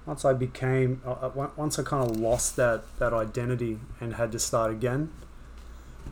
once 0.05 0.23
I 0.23 0.33
became, 0.33 1.01
uh, 1.05 1.13
uh, 1.13 1.49
once 1.55 1.79
I 1.79 1.83
kind 1.83 2.07
of 2.07 2.17
lost 2.17 2.55
that, 2.57 2.83
that 2.99 3.11
identity 3.11 3.79
and 3.99 4.13
had 4.13 4.31
to 4.33 4.39
start 4.39 4.71
again, 4.71 5.11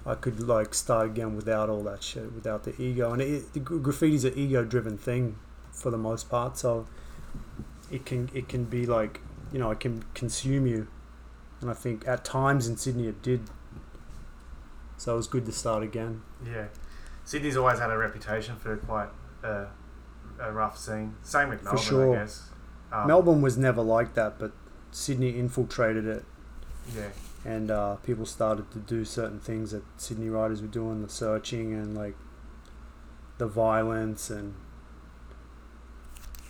I 0.06 0.15
could 0.15 0.39
like 0.39 0.74
start 0.74 1.06
again 1.06 1.36
without 1.36 1.69
all 1.69 1.84
that 1.84 2.04
shit, 2.04 2.34
without 2.34 2.63
the 2.63 2.80
ego. 2.82 3.13
And 3.13 3.22
it, 3.22 3.54
the 3.54 3.60
gra- 3.60 3.78
graffiti's 3.80 4.26
an 4.26 4.34
ego-driven 4.36 4.98
thing 4.98 5.38
for 5.72 5.91
the 5.91 5.98
most 5.98 6.30
part, 6.30 6.58
so 6.58 6.88
it 7.91 8.06
can 8.06 8.30
it 8.34 8.50
can 8.50 8.65
be 8.65 8.86
like 8.86 9.22
you 9.52 9.60
know 9.60 9.69
it 9.72 9.80
can 9.80 10.04
consume 10.13 10.65
you, 10.65 10.88
and 11.62 11.69
I 11.69 11.74
think 11.74 12.08
at 12.08 12.26
times 12.26 12.67
in 12.67 12.78
Sydney 12.78 13.08
it 13.08 13.22
did. 13.22 13.41
So 14.98 15.13
it 15.13 15.17
was 15.17 15.28
good 15.28 15.46
to 15.46 15.52
start 15.52 15.84
again. 15.84 16.22
yeah, 16.46 16.67
Sydney's 17.26 17.58
always 17.58 17.80
had 17.80 17.91
a 17.91 17.98
reputation 17.98 18.56
for 18.56 18.78
quite 18.78 19.10
a, 19.44 19.68
a 20.40 20.52
rough 20.52 20.78
scene. 20.78 21.16
Same 21.24 21.50
with 21.50 21.60
For 21.60 21.66
Melbourne, 21.76 21.84
sure. 21.84 22.16
I 22.16 22.20
guess. 22.20 22.50
Um, 22.92 23.08
Melbourne 23.08 23.42
was 23.42 23.58
never 23.58 23.82
like 23.82 24.14
that, 24.16 24.40
but 24.40 24.52
Sydney 24.92 25.38
infiltrated 25.38 26.06
it 26.06 26.24
Yeah. 26.96 27.10
and 27.44 27.72
uh, 27.72 27.96
people 27.98 28.26
started 28.26 28.70
to 28.72 28.80
do 28.80 29.04
certain 29.06 29.40
things 29.40 29.72
that 29.72 29.84
Sydney 29.98 30.30
riders 30.30 30.62
were 30.62 30.68
doing, 30.68 31.02
the 31.02 31.10
searching 31.10 31.74
and 31.74 31.96
like 31.96 32.16
the 33.40 33.48
violence 33.48 34.30
and 34.30 34.54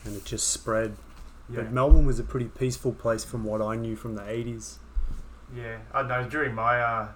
and 0.06 0.16
it 0.18 0.26
just 0.26 0.50
spread. 0.50 0.96
Yeah. 1.50 1.62
But 1.62 1.72
Melbourne 1.72 2.06
was 2.06 2.20
a 2.20 2.24
pretty 2.24 2.48
peaceful 2.48 2.92
place 2.92 3.24
from 3.24 3.44
what 3.46 3.62
I 3.62 3.76
knew 3.76 3.96
from 3.96 4.16
the 4.16 4.30
eighties. 4.30 4.80
Yeah, 5.56 5.78
I 5.94 6.04
know. 6.04 6.28
During 6.28 6.56
my, 6.56 6.80
uh, 6.82 7.08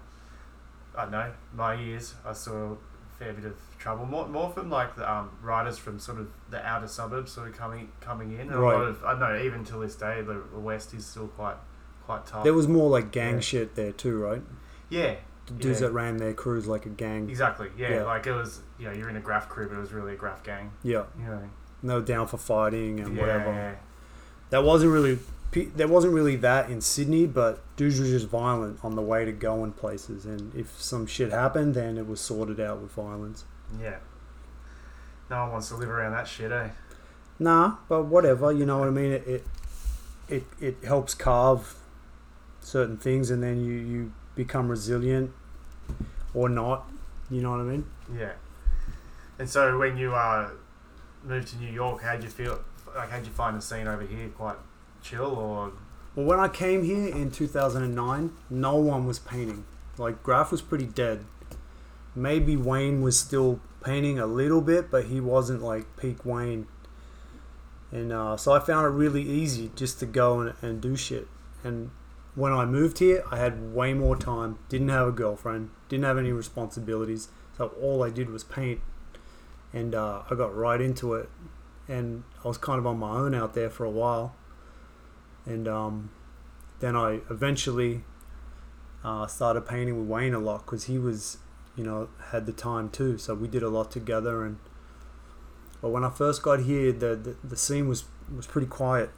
I 0.95 1.01
don't 1.03 1.11
know 1.11 1.31
my 1.53 1.73
years, 1.73 2.13
I 2.25 2.33
saw 2.33 2.75
fair 3.19 3.33
bit 3.33 3.45
of 3.45 3.55
trouble. 3.79 4.05
More, 4.05 4.27
more 4.27 4.49
from 4.51 4.69
like 4.69 4.95
the 4.95 5.09
um, 5.11 5.31
riders 5.41 5.77
from 5.77 5.99
sort 5.99 6.19
of 6.19 6.27
the 6.49 6.65
outer 6.65 6.87
suburbs, 6.87 7.31
sort 7.31 7.47
of 7.49 7.55
coming 7.57 7.89
coming 8.01 8.31
in. 8.33 8.41
And 8.41 8.53
A 8.53 8.59
lot 8.61 8.81
of 8.81 9.03
I 9.03 9.11
don't 9.11 9.19
know. 9.19 9.39
Even 9.41 9.63
till 9.65 9.79
this 9.79 9.95
day, 9.95 10.21
the, 10.21 10.41
the 10.53 10.59
west 10.59 10.93
is 10.93 11.05
still 11.05 11.27
quite 11.27 11.57
quite 12.05 12.25
tough. 12.25 12.43
There 12.43 12.53
was 12.53 12.67
more 12.67 12.89
like 12.89 13.11
gang 13.11 13.35
Yeah. 13.35 13.39
shit 13.41 13.75
there 13.75 13.91
too, 13.91 14.17
right? 14.17 14.41
yeah, 14.89 15.15
The 15.47 15.53
dudes 15.53 15.81
Yeah. 15.81 15.87
that 15.87 15.93
ran 15.93 16.17
their 16.17 16.33
crews 16.33 16.67
like 16.67 16.85
a 16.85 16.89
gang. 16.89 17.29
exactly. 17.29 17.69
Yeah, 17.77 17.89
Yeah. 17.95 18.03
like 18.03 18.25
it 18.27 18.33
was. 18.33 18.61
You 18.79 18.85
know, 18.87 18.93
you're 18.93 19.09
in 19.09 19.15
a 19.17 19.21
graph 19.21 19.49
crew, 19.49 19.67
but 19.67 19.75
it 19.77 19.81
was 19.81 19.91
really 19.91 20.13
a 20.13 20.15
graph 20.17 20.43
gang. 20.43 20.71
Yeah, 20.83 21.03
You 21.19 21.25
know. 21.25 21.49
and 21.81 21.89
they 21.89 21.93
were 21.95 22.01
down 22.01 22.27
for 22.27 22.37
fighting 22.37 22.99
and 22.99 23.15
yeah, 23.15 23.21
whatever. 23.21 23.79
That 24.51 24.63
wasn't 24.63 24.91
really. 24.93 25.19
There 25.51 25.87
wasn't 25.87 26.13
really 26.13 26.35
that 26.37 26.69
in 26.69 26.81
Sydney, 26.81 27.25
but 27.25 27.63
dudes 27.75 27.99
were 27.99 28.05
just 28.05 28.27
violent 28.27 28.79
on 28.83 28.95
the 28.95 29.01
way 29.01 29.25
to 29.25 29.31
going 29.31 29.71
places, 29.71 30.25
and 30.25 30.53
if 30.53 30.79
some 30.79 31.07
shit 31.07 31.31
happened, 31.31 31.73
then 31.73 31.97
it 31.97 32.07
was 32.07 32.19
sorted 32.19 32.59
out 32.59 32.79
with 32.79 32.91
violence. 32.91 33.45
Yeah. 33.81 33.95
No 35.29 35.43
one 35.43 35.53
wants 35.53 35.69
to 35.69 35.75
live 35.75 35.89
around 35.89 36.11
that 36.13 36.27
shit, 36.27 36.51
eh? 36.51 36.69
Nah, 37.39 37.77
but 37.89 38.03
whatever. 38.03 38.51
You 38.51 38.65
know 38.65 38.77
what 38.77 38.87
I 38.87 38.91
mean? 38.91 39.11
It 39.11 39.27
it 39.27 39.47
it, 40.27 40.43
it 40.59 40.77
helps 40.85 41.13
carve 41.13 41.75
certain 42.61 42.97
things, 42.97 43.29
and 43.31 43.41
then 43.41 43.63
you 43.63 43.73
you 43.73 44.13
become 44.35 44.69
resilient 44.69 45.31
or 46.33 46.49
not. 46.49 46.87
You 47.29 47.41
know 47.41 47.51
what 47.51 47.61
I 47.61 47.63
mean? 47.63 47.85
Yeah. 48.17 48.33
And 49.39 49.49
so 49.49 49.77
when 49.77 49.97
you 49.97 50.15
uh, 50.15 50.49
moved 51.23 51.49
to 51.49 51.57
New 51.57 51.71
York, 51.71 52.01
how'd 52.01 52.23
you 52.23 52.29
feel? 52.29 52.59
Like, 52.95 53.09
how'd 53.09 53.25
you 53.25 53.31
find 53.31 53.57
the 53.57 53.61
scene 53.61 53.87
over 53.87 54.03
here? 54.03 54.29
Quite 54.29 54.55
chill, 55.07 55.25
or 55.25 55.71
Well, 56.15 56.25
when 56.25 56.39
I 56.39 56.47
came 56.47 56.83
here 56.83 57.07
in 57.07 57.31
2009, 57.31 58.31
no 58.49 58.75
one 58.75 59.05
was 59.05 59.19
painting. 59.19 59.65
Like 59.97 60.23
Graph 60.23 60.51
was 60.51 60.61
pretty 60.61 60.85
dead. 60.85 61.25
Maybe 62.15 62.55
Wane 62.55 63.01
was 63.01 63.19
still 63.19 63.59
painting 63.83 64.19
a 64.19 64.25
little 64.25 64.61
bit, 64.61 64.91
but 64.91 65.05
he 65.05 65.19
wasn't 65.19 65.61
like 65.61 65.95
peak 65.97 66.25
Wane. 66.25 66.67
And 67.91 68.11
uh, 68.11 68.37
so 68.37 68.51
I 68.51 68.59
found 68.59 68.85
it 68.85 68.89
really 68.89 69.21
easy 69.21 69.71
just 69.75 69.99
to 69.99 70.05
go 70.05 70.41
and, 70.41 70.53
and 70.61 70.81
do 70.81 70.95
shit. 70.95 71.27
And 71.63 71.91
when 72.35 72.51
I 72.51 72.65
moved 72.65 72.99
here, 72.99 73.23
I 73.31 73.37
had 73.37 73.73
way 73.73 73.93
more 73.93 74.15
time. 74.15 74.59
Didn't 74.67 74.89
have 74.89 75.07
a 75.07 75.11
girlfriend. 75.11 75.69
Didn't 75.87 76.03
have 76.03 76.17
any 76.17 76.31
responsibilities. 76.31 77.29
So 77.57 77.67
all 77.81 78.03
I 78.03 78.09
did 78.09 78.29
was 78.29 78.43
paint. 78.43 78.81
And 79.73 79.95
uh, 79.95 80.23
I 80.29 80.35
got 80.35 80.55
right 80.55 80.81
into 80.81 81.13
it. 81.13 81.29
And 81.87 82.23
I 82.43 82.47
was 82.47 82.57
kind 82.57 82.77
of 82.77 82.85
on 82.85 82.99
my 82.99 83.11
own 83.11 83.33
out 83.33 83.53
there 83.53 83.69
for 83.69 83.85
a 83.85 83.89
while 83.89 84.35
and 85.47 85.67
um, 85.67 86.11
then 86.79 86.95
I 86.95 87.21
eventually 87.29 88.03
uh, 89.03 89.25
started 89.27 89.61
painting 89.61 89.97
with 89.99 90.07
Wane 90.07 90.33
a 90.33 90.39
lot 90.39 90.65
because 90.65 90.83
he 90.85 90.99
was, 90.99 91.37
you 91.75 91.83
know, 91.83 92.09
had 92.31 92.45
the 92.45 92.51
time 92.51 92.89
too. 92.89 93.17
So 93.17 93.33
we 93.33 93.47
did 93.47 93.63
a 93.63 93.69
lot 93.69 93.89
together. 93.91 94.43
And 94.45 94.57
but 95.81 95.89
when 95.89 96.03
I 96.03 96.09
first 96.09 96.43
got 96.43 96.59
here, 96.61 96.91
the 96.91 97.15
the, 97.15 97.35
the 97.43 97.55
scene 97.57 97.87
was 97.87 98.03
was 98.35 98.45
pretty 98.45 98.67
quiet, 98.67 99.09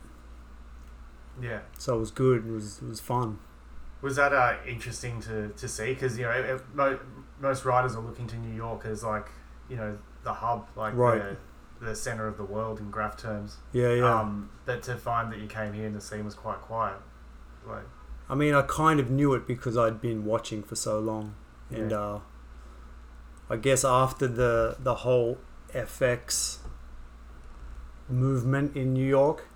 yeah. 1.41 1.59
so 1.77 1.95
it 1.95 1.99
was 1.99 2.11
good. 2.11 2.45
It 2.45 2.51
was 2.51 2.81
it 2.81 2.87
was 2.87 2.99
fun. 2.99 3.39
Was 4.01 4.15
that 4.15 4.31
uh, 4.31 4.55
interesting 4.65 5.19
to, 5.23 5.49
to 5.49 5.67
see? 5.67 5.93
Because 5.93 6.17
you 6.17 6.23
know, 6.25 6.31
it, 6.31 6.61
it- 6.77 6.99
most 7.41 7.63
riders 7.65 7.95
are 7.95 8.01
looking 8.01 8.27
to 8.27 8.35
New 8.37 8.53
York 8.55 8.85
as 8.85 9.03
like 9.03 9.27
you 9.69 9.75
know 9.77 9.97
the 10.23 10.33
hub, 10.33 10.67
like 10.75 10.93
Right. 10.93 11.21
the, 11.21 11.37
the 11.81 11.95
center 11.95 12.27
of 12.27 12.37
the 12.37 12.43
world 12.43 12.79
in 12.79 12.91
graph 12.91 13.17
terms. 13.17 13.57
Yeah, 13.71 13.93
yeah. 13.93 14.19
Um, 14.19 14.49
but 14.65 14.83
to 14.83 14.95
find 14.95 15.31
that 15.31 15.39
you 15.39 15.47
came 15.47 15.73
here 15.73 15.87
and 15.87 15.95
the 15.95 16.01
scene 16.01 16.25
was 16.25 16.35
quite 16.35 16.59
quiet, 16.61 16.97
like 17.67 17.83
I 18.29 18.35
mean, 18.35 18.53
I 18.53 18.61
kind 18.63 18.99
of 18.99 19.09
knew 19.09 19.33
it 19.33 19.47
because 19.47 19.77
I'd 19.77 19.99
been 20.01 20.23
watching 20.25 20.61
for 20.61 20.75
so 20.75 20.99
long, 20.99 21.35
and 21.71 21.91
Yeah. 21.91 21.97
uh, 21.99 22.19
I 23.49 23.55
guess 23.57 23.83
after 23.85 24.27
the 24.27 24.75
the 24.79 24.95
whole 24.95 25.37
FX 25.73 26.59
movement 28.07 28.75
in 28.75 28.93
New 28.93 29.05
York 29.05 29.47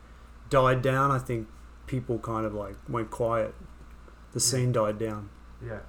died 0.49 0.81
down, 0.81 1.11
I 1.11 1.19
think 1.19 1.47
people 1.87 2.19
kind 2.19 2.45
of 2.45 2.53
like 2.53 2.75
went 2.87 3.11
quiet. 3.11 3.53
The 4.31 4.39
Yeah. 4.39 4.43
scene 4.45 4.71
died 4.71 4.97
down, 4.97 5.29
yeah, 5.63 5.81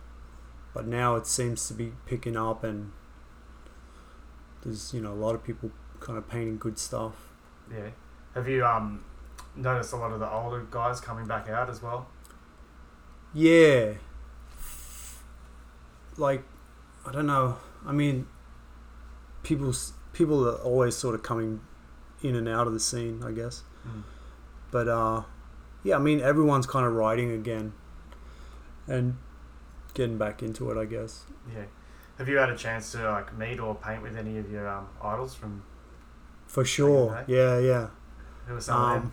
but 0.74 0.86
now 0.86 1.14
it 1.16 1.26
seems 1.26 1.66
to 1.68 1.74
be 1.74 1.94
picking 2.06 2.36
up, 2.36 2.62
and 2.64 2.92
there's 4.62 4.92
you 4.92 5.00
know 5.00 5.12
a 5.12 5.20
lot 5.26 5.34
of 5.34 5.42
people 5.42 5.70
kind 6.04 6.18
of 6.18 6.28
painting 6.28 6.58
good 6.58 6.78
stuff. 6.78 7.14
yeah. 7.70 7.88
Have 8.34 8.48
you 8.48 8.64
um 8.66 9.04
noticed 9.56 9.92
a 9.92 9.96
lot 9.96 10.12
of 10.12 10.20
the 10.20 10.28
older 10.30 10.66
guys 10.70 11.00
coming 11.00 11.26
back 11.26 11.48
out 11.48 11.70
as 11.70 11.80
well? 11.82 12.08
Yeah. 13.32 13.94
Like, 16.16 16.44
I 17.06 17.12
don't 17.12 17.26
know. 17.26 17.56
I 17.86 17.92
mean, 17.92 18.26
people 19.42 19.72
people 20.12 20.48
are 20.48 20.56
always 20.56 20.96
sort 20.96 21.14
of 21.14 21.22
coming 21.22 21.60
in 22.22 22.34
and 22.36 22.48
out 22.48 22.66
of 22.66 22.72
the 22.72 22.80
scene, 22.80 23.22
I 23.24 23.32
guess. 23.32 23.62
But 24.70 24.88
uh, 24.88 25.22
yeah, 25.84 25.96
I 25.96 25.98
mean, 26.00 26.20
everyone's 26.20 26.66
kind 26.66 26.84
of 26.86 26.92
writing 26.94 27.30
again 27.30 27.72
and 28.86 29.16
getting 29.94 30.18
back 30.18 30.42
into 30.42 30.70
it, 30.70 30.76
I 30.78 30.84
guess. 30.84 31.24
Yeah. 31.54 31.64
Have 32.18 32.28
you 32.28 32.36
had 32.36 32.50
a 32.50 32.56
chance 32.56 32.92
to 32.92 33.10
like 33.10 33.36
meet 33.36 33.58
or 33.60 33.74
paint 33.74 34.02
with 34.02 34.16
any 34.16 34.38
of 34.38 34.50
your 34.50 34.68
um, 34.68 34.88
idols 35.02 35.34
from 35.34 35.62
For 36.54 36.64
sure. 36.64 37.24
Yeah, 37.26 37.58
yeah. 37.58 37.88
some 38.60 38.80
of 38.80 39.02
Um, 39.02 39.12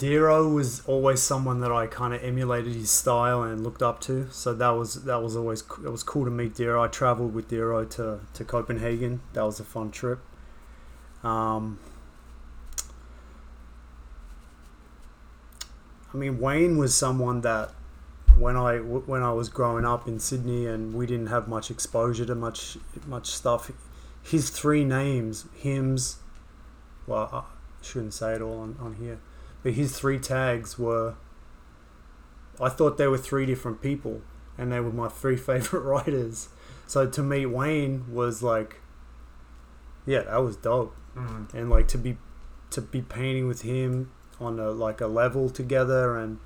Dero 0.00 0.52
was 0.52 0.84
always 0.86 1.22
someone 1.22 1.60
that 1.60 1.70
I 1.70 1.86
kind 1.86 2.12
of 2.12 2.24
emulated 2.24 2.72
his 2.74 2.90
style 2.90 3.44
and 3.44 3.62
looked 3.62 3.80
up 3.80 4.00
to. 4.00 4.26
So 4.32 4.52
that 4.54 4.70
was 4.70 5.04
that 5.04 5.22
was 5.22 5.36
always 5.36 5.60
it 5.84 5.92
was 5.92 6.02
cool 6.02 6.24
to 6.24 6.32
meet 6.32 6.54
Dero. 6.54 6.82
I 6.82 6.88
traveled 6.88 7.32
with 7.32 7.48
Dero 7.48 7.88
to 7.90 8.18
to 8.34 8.44
Copenhagen. 8.44 9.20
That 9.34 9.42
was 9.42 9.60
a 9.60 9.64
fun 9.64 9.92
trip. 9.92 10.18
Um, 11.22 11.78
I 16.12 16.16
mean, 16.16 16.40
Wane 16.40 16.76
was 16.76 16.92
someone 16.92 17.42
that 17.42 17.70
when 18.36 18.56
I 18.56 18.78
when 18.78 19.22
I 19.22 19.30
was 19.30 19.48
growing 19.48 19.84
up 19.84 20.08
in 20.08 20.18
Sydney 20.18 20.66
and 20.66 20.92
we 20.92 21.06
didn't 21.06 21.28
have 21.28 21.46
much 21.46 21.70
exposure 21.70 22.26
to 22.26 22.34
much 22.34 22.78
much 23.06 23.28
stuff. 23.28 23.70
His 24.26 24.50
three 24.50 24.84
names, 24.84 25.46
hymns. 25.54 26.18
Well, 27.06 27.28
I 27.32 27.84
shouldn't 27.84 28.14
say 28.14 28.34
it 28.34 28.42
all 28.42 28.60
on, 28.60 28.76
on 28.80 28.94
here 28.94 29.18
but 29.66 29.74
his 29.74 29.98
three 29.98 30.20
tags 30.20 30.78
were 30.78 31.16
I 32.60 32.68
thought 32.68 32.98
they 32.98 33.08
were 33.08 33.18
three 33.18 33.46
different 33.46 33.82
people 33.82 34.22
and 34.56 34.70
they 34.70 34.78
were 34.78 34.92
my 34.92 35.08
three 35.08 35.36
favorite 35.50 35.80
writers. 35.80 36.50
So 36.86 37.04
to 37.04 37.20
meet 37.20 37.46
Wane 37.46 38.04
was 38.12 38.44
like 38.44 38.80
yeah, 40.06 40.20
that 40.20 40.36
was 40.36 40.54
dope. 40.54 40.94
Mm. 41.16 41.52
And 41.52 41.68
like 41.68 41.88
to 41.88 41.98
be 41.98 42.16
to 42.70 42.80
be 42.80 43.02
painting 43.02 43.48
with 43.48 43.62
him 43.62 44.12
on 44.38 44.60
a 44.60 44.70
like 44.70 45.00
a 45.00 45.08
level 45.08 45.50
together 45.50 46.16
and 46.16 46.38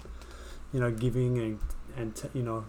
you 0.73 0.81
know 0.81 0.91
giving 0.91 1.37
and 1.37 1.59
and 1.95 2.17
t- 2.17 2.31
you 2.33 2.43
know 2.43 2.65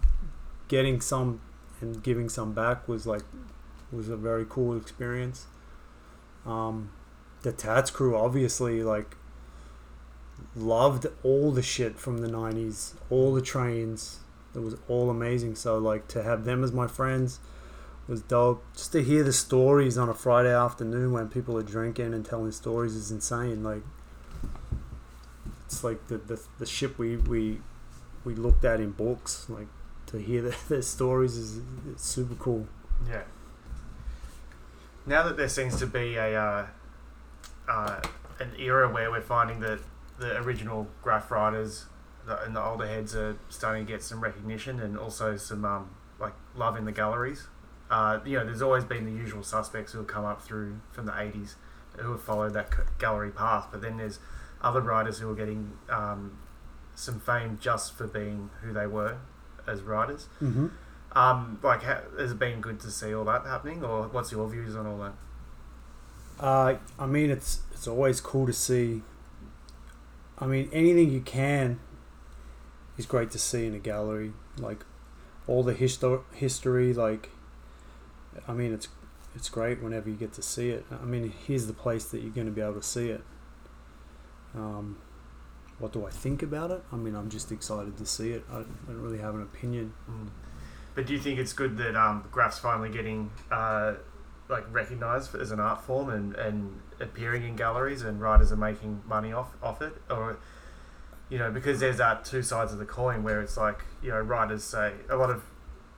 getting 0.68 1.00
some 1.00 1.40
and 1.80 2.04
giving 2.04 2.28
some 2.28 2.52
back 2.52 2.90
was 2.90 3.08
like 3.08 3.24
was 3.92 4.10
a 4.10 4.18
very 4.18 4.46
cool 4.48 4.76
experience. 4.78 5.48
Um, 6.46 6.92
the 7.44 7.52
Tats 7.52 7.92
Cru 7.92 8.16
obviously 8.16 8.84
like 8.84 9.18
loved 10.56 11.08
all 11.24 11.52
the 11.52 11.62
shit 11.62 11.98
from 11.98 12.20
the 12.20 12.28
90s 12.28 12.94
all 13.10 13.34
the 13.34 13.42
trains. 13.42 14.20
It 14.56 14.60
was 14.60 14.76
all 14.88 15.10
amazing. 15.10 15.56
So 15.56 15.78
like 15.78 16.08
to 16.10 16.24
have 16.24 16.46
them 16.46 16.64
as 16.64 16.72
my 16.72 16.88
friends 16.88 17.40
was 18.08 18.22
dope. 18.22 18.64
Just 18.74 18.92
to 18.94 19.04
hear 19.04 19.24
the 19.24 19.34
stories 19.34 19.98
on 19.98 20.10
a 20.10 20.14
friday 20.14 20.54
afternoon 20.54 21.12
when 21.12 21.30
people 21.30 21.58
are 21.58 21.64
drinking 21.64 22.14
and 22.14 22.26
telling 22.26 22.52
stories 22.52 22.96
is 22.96 23.12
insane. 23.12 23.64
Like 23.64 23.84
it's 25.66 25.84
like 25.84 26.08
the 26.08 26.18
the, 26.18 26.42
the 26.60 26.66
shit 26.66 26.98
we 26.98 27.18
we 27.18 27.60
we 28.24 28.36
looked 28.36 28.66
at 28.66 28.80
in 28.80 28.92
books 28.92 29.48
like 29.50 29.68
to 30.08 30.18
hear 30.20 30.42
the, 30.42 30.56
their 30.70 30.82
stories 30.82 31.38
is 31.38 31.62
super 31.96 32.36
cool. 32.36 32.68
Yeah. 33.08 33.24
Now 35.06 35.24
that 35.24 35.38
there 35.38 35.50
seems 35.50 35.78
to 35.80 35.88
be 35.88 36.16
a 36.16 36.40
uh, 36.40 36.66
uh, 37.68 38.02
an 38.40 38.52
era 38.58 38.92
where 38.92 39.10
we're 39.12 39.22
finding 39.22 39.60
that 39.62 39.80
the 40.20 40.38
original 40.38 40.88
graph 41.02 41.32
writers 41.32 41.86
and 42.28 42.56
the 42.56 42.64
older 42.64 42.88
heads 42.88 43.16
are 43.16 43.38
starting 43.50 43.86
to 43.86 43.92
get 43.92 44.04
some 44.04 44.22
recognition 44.22 44.80
and 44.80 44.98
also 44.98 45.36
some 45.38 45.66
um, 45.66 45.90
like 46.20 46.34
love 46.56 46.78
in 46.78 46.86
the 46.86 46.92
galleries. 46.92 47.48
Uh, 47.90 48.20
you 48.26 48.38
know, 48.38 48.46
there's 48.46 48.62
always 48.62 48.84
been 48.84 49.06
the 49.06 49.12
usual 49.12 49.44
suspects 49.44 49.92
who 49.92 49.98
have 49.98 50.08
come 50.08 50.24
up 50.24 50.42
through 50.42 50.80
from 50.92 51.06
the 51.06 51.12
80s 51.12 51.56
who 51.98 52.12
have 52.12 52.22
followed 52.22 52.54
that 52.54 52.70
gallery 53.00 53.32
path, 53.32 53.68
but 53.72 53.82
then 53.82 53.98
there's 53.98 54.20
other 54.62 54.80
writers 54.80 55.20
who 55.20 55.30
are 55.30 55.36
getting 55.36 55.74
um, 55.90 56.38
some 56.96 57.20
fame 57.20 57.58
just 57.62 57.98
for 57.98 58.08
being 58.08 58.50
who 58.62 58.72
they 58.72 58.88
were 58.88 59.18
as 59.68 59.82
writers. 59.82 60.28
mm-hmm. 60.42 60.68
Um, 61.14 61.60
like, 61.62 61.84
ha- 61.84 62.02
has 62.18 62.32
it 62.32 62.40
been 62.40 62.62
good 62.62 62.80
to 62.82 62.92
see 62.92 63.14
all 63.14 63.26
that 63.26 63.46
happening, 63.46 63.84
or 63.84 64.08
what's 64.08 64.32
your 64.32 64.48
views 64.50 64.76
on 64.76 64.88
all 64.88 64.98
that? 65.00 65.14
Uh, 66.40 66.78
I 66.98 67.06
mean, 67.06 67.30
it's 67.30 67.62
it's 67.72 67.88
always 67.88 68.22
cool 68.22 68.46
to 68.48 68.54
see. 68.54 69.04
I 70.40 70.48
mean, 70.48 70.70
anything 70.72 71.12
you 71.12 71.22
can 71.22 71.80
is 72.98 73.06
great 73.06 73.30
to 73.32 73.40
see 73.40 73.68
in 73.68 73.76
a 73.76 73.80
gallery. 73.80 74.34
Like 74.58 74.86
all 75.48 75.64
the 75.64 75.74
histo- 75.74 76.24
history, 76.34 76.94
like 76.94 77.30
I 78.48 78.54
mean, 78.54 78.74
it's 78.74 78.88
it's 79.36 79.50
great 79.50 79.82
whenever 79.82 80.10
you 80.10 80.16
get 80.16 80.34
to 80.34 80.42
see 80.42 80.70
it. 80.70 80.86
I 80.92 81.06
mean, 81.06 81.34
here's 81.46 81.68
the 81.68 81.74
place 81.74 82.06
that 82.06 82.22
you're 82.22 82.34
going 82.34 82.48
to 82.48 82.54
be 82.54 82.62
able 82.62 82.76
to 82.76 82.84
see 82.84 83.10
it. 83.10 83.22
Um, 84.56 84.98
what 85.80 85.94
do 85.94 86.06
I 86.06 86.10
think 86.10 86.44
about 86.44 86.72
it? 86.72 86.84
I 86.92 86.96
mean, 86.96 87.16
I'm 87.16 87.30
just 87.30 87.52
excited 87.52 87.98
to 87.98 88.06
see 88.06 88.32
it. 88.32 88.44
I, 88.52 88.60
I 88.60 88.64
don't 88.88 89.02
really 89.02 89.20
have 89.20 89.36
an 89.36 89.42
opinion. 89.42 89.94
But 90.96 91.06
do 91.06 91.14
you 91.14 91.20
think 91.20 91.40
it's 91.40 91.54
good 91.54 91.78
that 91.78 91.96
um, 91.96 92.28
graph's 92.32 92.60
finally 92.60 92.90
getting 92.90 93.32
uh, 93.52 93.94
like 94.50 94.66
recognised 94.74 95.34
as 95.36 95.52
an 95.52 95.60
art 95.60 95.84
form 95.84 96.10
and, 96.10 96.36
and 96.36 96.82
appearing 97.00 97.44
in 97.44 97.56
galleries 97.56 98.02
and 98.02 98.20
writers 98.20 98.52
are 98.52 98.58
making 98.58 99.02
money 99.08 99.32
off 99.32 99.56
off 99.64 99.82
it, 99.82 99.94
or 100.10 100.38
you 101.30 101.38
know, 101.38 101.50
because 101.50 101.80
there's 101.80 101.98
that 101.98 102.26
two 102.26 102.44
sides 102.44 102.74
of 102.74 102.80
the 102.80 102.86
coin 102.86 103.24
where 103.24 103.42
it's 103.42 103.56
like 103.58 103.80
you 104.04 104.10
know, 104.10 104.20
writers 104.20 104.64
say 104.64 104.94
a 105.10 105.16
lot 105.16 105.30
of 105.30 105.44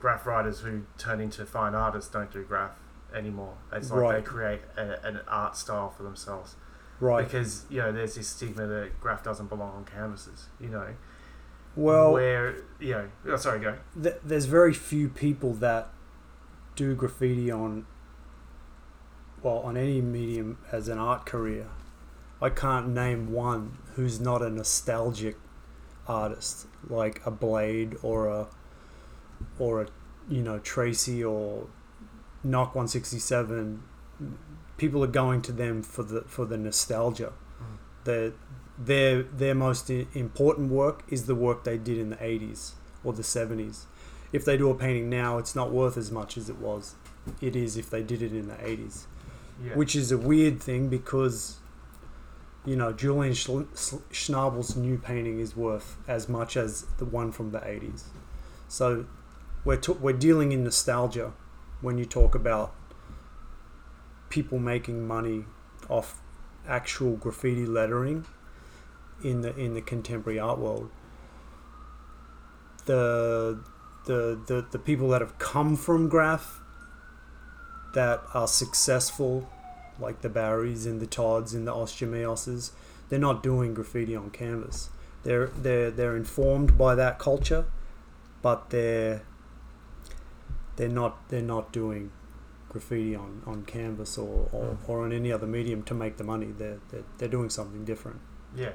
graph 0.00 0.26
writers 0.26 0.60
who 0.60 0.82
turn 0.98 1.20
into 1.20 1.44
fine 1.44 1.74
artists 1.74 2.10
don't 2.10 2.30
do 2.30 2.44
graph 2.44 2.78
anymore. 3.14 3.54
It's 3.72 3.90
like 3.90 4.00
Right. 4.00 4.16
they 4.16 4.22
create 4.22 4.60
a, 4.76 5.04
an 5.06 5.20
art 5.26 5.56
style 5.56 5.90
for 5.90 6.02
themselves. 6.04 6.54
Right. 7.00 7.24
because 7.24 7.64
you 7.68 7.80
know 7.80 7.90
there's 7.90 8.14
this 8.14 8.28
stigma 8.28 8.66
that 8.68 9.00
graph 9.00 9.24
doesn't 9.24 9.48
belong 9.48 9.74
on 9.74 9.84
canvases. 9.84 10.46
You 10.60 10.68
know, 10.68 10.86
Well, 11.76 12.12
where 12.12 12.56
you 12.80 12.92
know, 12.92 13.08
oh, 13.28 13.36
sorry, 13.36 13.60
go. 13.60 13.76
th- 14.00 14.16
there's 14.24 14.44
very 14.46 14.74
few 14.74 15.08
people 15.08 15.54
that 15.54 15.88
do 16.76 16.94
graffiti 16.94 17.50
on 17.50 17.86
well 19.42 19.58
on 19.58 19.76
any 19.76 20.00
medium 20.00 20.58
as 20.72 20.88
an 20.88 20.98
art 20.98 21.24
career 21.26 21.68
i 22.42 22.48
can't 22.50 22.88
name 22.88 23.30
one 23.30 23.76
who's 23.94 24.18
not 24.18 24.42
a 24.42 24.50
nostalgic 24.50 25.36
artist 26.08 26.66
like 26.88 27.24
a 27.24 27.30
blade 27.30 27.94
or 28.02 28.26
a 28.26 28.46
or 29.58 29.82
a 29.82 29.86
you 30.28 30.42
know 30.42 30.58
tracy 30.58 31.22
or 31.22 31.66
Noc 32.44 32.74
167 32.74 33.82
people 34.76 35.04
are 35.04 35.06
going 35.22 35.40
to 35.42 35.52
them 35.52 35.82
for 35.82 36.02
the 36.02 36.22
for 36.22 36.44
the 36.44 36.56
nostalgia 36.58 37.32
Mm. 37.62 37.76
the 38.04 38.32
their 38.78 39.22
their 39.22 39.54
most 39.54 39.88
important 39.90 40.70
work 40.70 41.02
is 41.08 41.26
the 41.26 41.34
work 41.34 41.64
they 41.64 41.78
did 41.78 41.98
in 41.98 42.10
the 42.10 42.16
80s 42.16 42.72
or 43.04 43.12
the 43.12 43.22
70s. 43.22 43.84
If 44.32 44.44
they 44.44 44.56
do 44.56 44.68
a 44.70 44.74
painting 44.74 45.08
now, 45.08 45.38
it's 45.38 45.54
not 45.54 45.70
worth 45.70 45.96
as 45.96 46.10
much 46.10 46.36
as 46.36 46.48
it 46.48 46.58
was. 46.58 46.94
It 47.40 47.54
is 47.54 47.76
if 47.76 47.88
they 47.88 48.02
did 48.02 48.20
it 48.20 48.32
in 48.32 48.48
the 48.48 48.54
80s, 48.54 49.06
Yeah. 49.64 49.76
which 49.76 49.94
is 49.94 50.10
a 50.10 50.18
weird 50.18 50.60
thing 50.60 50.88
because, 50.88 51.58
you 52.66 52.74
know, 52.74 52.92
Julian 52.92 53.32
Schnabel's 53.34 54.74
new 54.76 54.98
painting 54.98 55.38
is 55.38 55.54
worth 55.56 55.96
as 56.08 56.28
much 56.28 56.56
as 56.56 56.82
the 56.98 57.04
one 57.04 57.30
from 57.30 57.52
the 57.52 57.60
80s. 57.60 58.04
So 58.66 59.06
we're, 59.64 59.76
t- 59.76 59.92
we're 59.92 60.12
dealing 60.14 60.50
in 60.50 60.64
nostalgia 60.64 61.32
when 61.80 61.96
you 61.96 62.04
talk 62.06 62.34
about 62.34 62.74
people 64.30 64.58
making 64.58 65.06
money 65.06 65.44
off 65.88 66.20
actual 66.66 67.16
graffiti 67.16 67.66
lettering 67.66 68.24
in 69.24 69.40
the 69.40 69.56
in 69.56 69.74
the 69.74 69.80
contemporary 69.80 70.38
art 70.38 70.58
world 70.58 70.90
the 72.86 73.58
the 74.06 74.38
the, 74.46 74.66
the 74.70 74.78
people 74.78 75.08
that 75.08 75.20
have 75.20 75.38
come 75.38 75.76
from 75.76 76.08
graph 76.08 76.60
that 77.94 78.22
are 78.34 78.48
successful 78.48 79.48
like 79.98 80.20
the 80.22 80.28
Barrys 80.28 80.86
and 80.86 81.00
the 81.00 81.06
Todds 81.06 81.54
and 81.54 81.66
the 81.66 81.72
Os 81.72 81.94
Gemeoses, 81.94 82.72
they're 83.08 83.18
not 83.18 83.42
doing 83.42 83.74
graffiti 83.74 84.16
on 84.16 84.30
canvas. 84.30 84.90
They're 85.22 85.46
they're 85.46 85.90
they're 85.90 86.16
informed 86.16 86.76
by 86.76 86.94
that 86.96 87.18
culture, 87.18 87.64
but 88.42 88.70
they're 88.70 89.22
they're 90.76 90.88
not 90.88 91.28
they're 91.28 91.42
not 91.42 91.72
doing 91.72 92.10
graffiti 92.68 93.14
on, 93.14 93.40
on 93.46 93.64
canvas 93.64 94.18
or, 94.18 94.48
or, 94.50 94.64
hmm. 94.64 94.90
or 94.90 95.04
on 95.04 95.12
any 95.12 95.30
other 95.30 95.46
medium 95.46 95.82
to 95.84 95.94
make 95.94 96.16
the 96.16 96.24
money. 96.24 96.46
They're, 96.46 96.80
they're 96.90 97.04
they're 97.18 97.28
doing 97.28 97.48
something 97.48 97.84
different. 97.84 98.20
Yeah, 98.54 98.72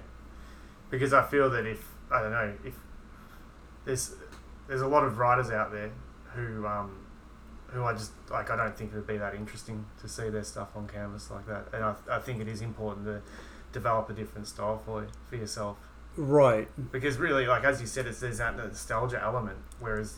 because 0.89 1.13
I 1.13 1.23
feel 1.23 1.49
that 1.49 1.65
if 1.65 1.85
I 2.11 2.21
don't 2.21 2.31
know 2.31 2.53
if 2.63 2.75
there's 3.85 4.13
there's 4.67 4.81
a 4.81 4.87
lot 4.87 5.03
of 5.03 5.17
writers 5.17 5.49
out 5.49 5.71
there 5.71 5.91
who 6.35 6.65
um, 6.65 7.05
who 7.67 7.83
I 7.83 7.93
just 7.93 8.11
like 8.29 8.49
I 8.49 8.55
don't 8.55 8.77
think 8.77 8.91
it 8.91 8.95
would 8.95 9.07
be 9.07 9.17
that 9.17 9.35
interesting 9.35 9.85
to 10.01 10.07
see 10.07 10.29
their 10.29 10.43
stuff 10.43 10.69
on 10.75 10.87
canvas 10.87 11.29
like 11.31 11.47
that, 11.47 11.67
and 11.73 11.83
I, 11.83 11.95
I 12.09 12.19
think 12.19 12.41
it 12.41 12.47
is 12.47 12.61
important 12.61 13.05
to 13.05 13.21
develop 13.71 14.09
a 14.09 14.13
different 14.13 14.47
style 14.47 14.81
for 14.83 15.07
for 15.27 15.35
yourself. 15.35 15.77
Right. 16.17 16.67
Because 16.91 17.17
really, 17.17 17.45
like 17.45 17.63
as 17.63 17.79
you 17.79 17.87
said, 17.87 18.05
it's 18.05 18.19
there's 18.19 18.39
that 18.39 18.57
nostalgia 18.57 19.21
element, 19.21 19.59
whereas 19.79 20.17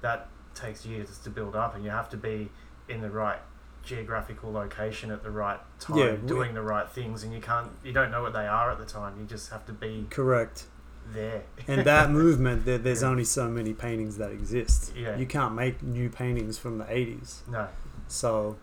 that 0.00 0.28
takes 0.54 0.86
years 0.86 1.18
to 1.18 1.30
build 1.30 1.56
up, 1.56 1.74
and 1.74 1.84
you 1.84 1.90
have 1.90 2.08
to 2.10 2.16
be 2.16 2.50
in 2.88 3.00
the 3.00 3.10
right 3.10 3.40
geographical 3.82 4.52
location 4.52 5.10
at 5.10 5.22
the 5.22 5.30
right 5.30 5.60
time, 5.80 5.98
Yeah, 5.98 6.12
we- 6.12 6.28
doing 6.28 6.54
the 6.54 6.62
right 6.62 6.88
things, 6.88 7.22
and 7.24 7.32
you 7.32 7.40
can't, 7.40 7.70
you 7.84 7.92
don't 7.92 8.10
know 8.10 8.22
what 8.22 8.32
they 8.32 8.46
are 8.46 8.70
at 8.70 8.78
the 8.78 8.84
time. 8.86 9.18
You 9.18 9.26
just 9.26 9.50
have 9.50 9.64
to 9.66 9.72
be 9.72 10.06
Correct. 10.10 10.64
there. 11.12 11.42
And 11.66 11.84
that 11.84 12.10
movement, 12.22 12.64
there, 12.64 12.78
there's 12.78 13.02
Yeah. 13.02 13.08
only 13.08 13.24
so 13.24 13.48
many 13.48 13.72
paintings 13.74 14.16
that 14.18 14.30
exist. 14.30 14.92
Yeah. 14.96 15.16
You 15.16 15.26
can't 15.26 15.54
make 15.54 15.82
new 15.82 16.08
paintings 16.10 16.58
from 16.58 16.78
the 16.78 16.84
80s. 16.84 17.40
no, 17.48 17.68
So 18.08 18.56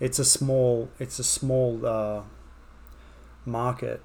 it's 0.00 0.18
a 0.18 0.24
small 0.24 0.90
it's 0.98 1.18
a 1.18 1.24
small 1.24 1.84
uh, 1.86 2.22
market, 3.44 4.02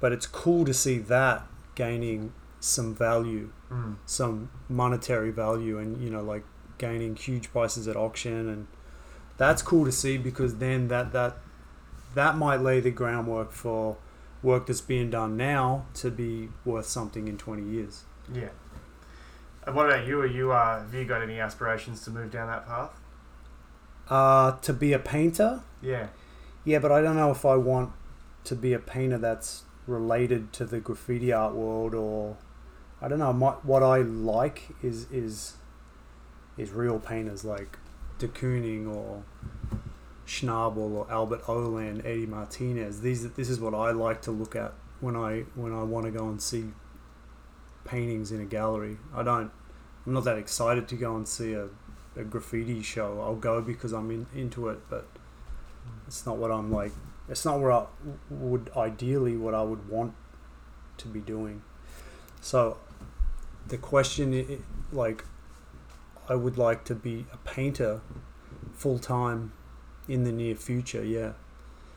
but 0.00 0.12
it's 0.12 0.26
cool 0.26 0.64
to 0.64 0.74
see 0.74 0.98
that 0.98 1.46
gaining 1.74 2.32
some 2.60 2.94
value, 2.94 3.50
mm. 3.70 3.96
some 4.06 4.50
monetary 4.68 5.30
value, 5.30 5.78
and 5.78 6.00
you 6.02 6.10
know 6.10 6.22
like 6.22 6.44
gaining 6.78 7.16
huge 7.16 7.50
prices 7.52 7.86
at 7.88 7.96
auction, 7.96 8.48
and 8.48 8.66
that's 9.36 9.62
cool 9.62 9.84
to 9.84 9.92
see 9.92 10.16
because 10.16 10.56
then 10.56 10.88
that 10.88 11.12
that 11.12 11.36
that 12.14 12.36
might 12.36 12.60
lay 12.60 12.80
the 12.80 12.90
groundwork 12.90 13.52
for 13.52 13.96
work 14.42 14.66
that's 14.66 14.80
being 14.80 15.10
done 15.10 15.36
now 15.36 15.86
to 15.94 16.10
be 16.10 16.50
worth 16.64 16.86
something 16.86 17.26
in 17.26 17.36
20 17.36 17.62
years. 17.62 18.04
yeah. 18.32 18.50
And 19.66 19.74
what 19.74 19.86
about 19.86 20.06
you? 20.06 20.20
Are 20.20 20.26
you 20.26 20.52
uh, 20.52 20.80
have 20.80 20.92
you 20.92 21.06
got 21.06 21.22
any 21.22 21.40
aspirations 21.40 22.04
to 22.04 22.10
move 22.10 22.30
down 22.30 22.48
that 22.48 22.66
path? 22.66 22.90
Uh, 24.08 24.52
to 24.60 24.74
be 24.74 24.92
a 24.92 24.98
painter, 24.98 25.62
Yeah, 25.80 26.08
Yeah, 26.64 26.78
but 26.78 26.92
I 26.92 27.00
don't 27.00 27.16
know 27.16 27.30
if 27.30 27.46
I 27.46 27.56
want 27.56 27.92
to 28.44 28.54
be 28.54 28.74
a 28.74 28.78
painter 28.78 29.16
that's 29.16 29.62
related 29.86 30.52
to 30.52 30.66
the 30.66 30.80
graffiti 30.80 31.32
art 31.32 31.54
world, 31.54 31.94
or 31.94 32.36
I 33.00 33.08
don't 33.08 33.18
know. 33.18 33.32
My, 33.32 33.52
what 33.62 33.82
I 33.82 33.98
like 34.02 34.74
is 34.82 35.10
is 35.10 35.54
is 36.58 36.70
real 36.70 36.98
painters 36.98 37.44
like 37.46 37.78
de 38.18 38.28
Kooning 38.28 38.94
or 38.94 39.22
Schnabel 40.26 40.76
or 40.76 41.06
Albert 41.10 41.42
Oehlen, 41.48 42.00
Eddie 42.04 42.26
Martinez. 42.26 43.00
These 43.00 43.30
this 43.32 43.50
is 43.50 43.60
what 43.60 43.74
I 43.74 43.90
like 43.90 44.22
to 44.22 44.30
look 44.30 44.56
at 44.56 44.72
when 45.00 45.16
I 45.16 45.44
when 45.54 45.72
I 45.72 45.82
want 45.82 46.06
to 46.06 46.12
go 46.12 46.28
and 46.28 46.40
see 46.40 46.66
paintings 47.84 48.32
in 48.32 48.40
a 48.40 48.44
gallery. 48.44 48.98
I 49.14 49.22
don't. 49.22 49.50
I'm 50.06 50.12
not 50.12 50.24
that 50.24 50.38
excited 50.38 50.88
to 50.88 50.96
go 50.96 51.16
and 51.16 51.26
see 51.26 51.54
a, 51.54 51.68
a 52.16 52.24
graffiti 52.24 52.82
show. 52.82 53.20
I'll 53.20 53.36
go 53.36 53.62
because 53.62 53.92
I'm 53.92 54.10
in, 54.10 54.26
into 54.34 54.68
it, 54.68 54.80
but 54.90 55.06
it's 56.06 56.26
not 56.26 56.36
what 56.36 56.50
I'm 56.50 56.70
like. 56.70 56.92
It's 57.28 57.44
not 57.44 57.60
where 57.60 57.72
I 57.72 57.86
would 58.28 58.70
ideally 58.76 59.36
what 59.36 59.54
I 59.54 59.62
would 59.62 59.88
want 59.88 60.14
to 60.98 61.08
be 61.08 61.20
doing. 61.20 61.62
So, 62.42 62.76
the 63.68 63.78
question, 63.78 64.62
like, 64.92 65.24
I 66.28 66.34
would 66.34 66.56
like 66.58 66.84
to 66.84 66.94
be 66.94 67.26
a 67.32 67.36
painter 67.38 68.00
full 68.72 68.98
time 68.98 69.52
in 70.08 70.24
the 70.24 70.32
near 70.32 70.54
future. 70.54 71.04
Yeah, 71.04 71.32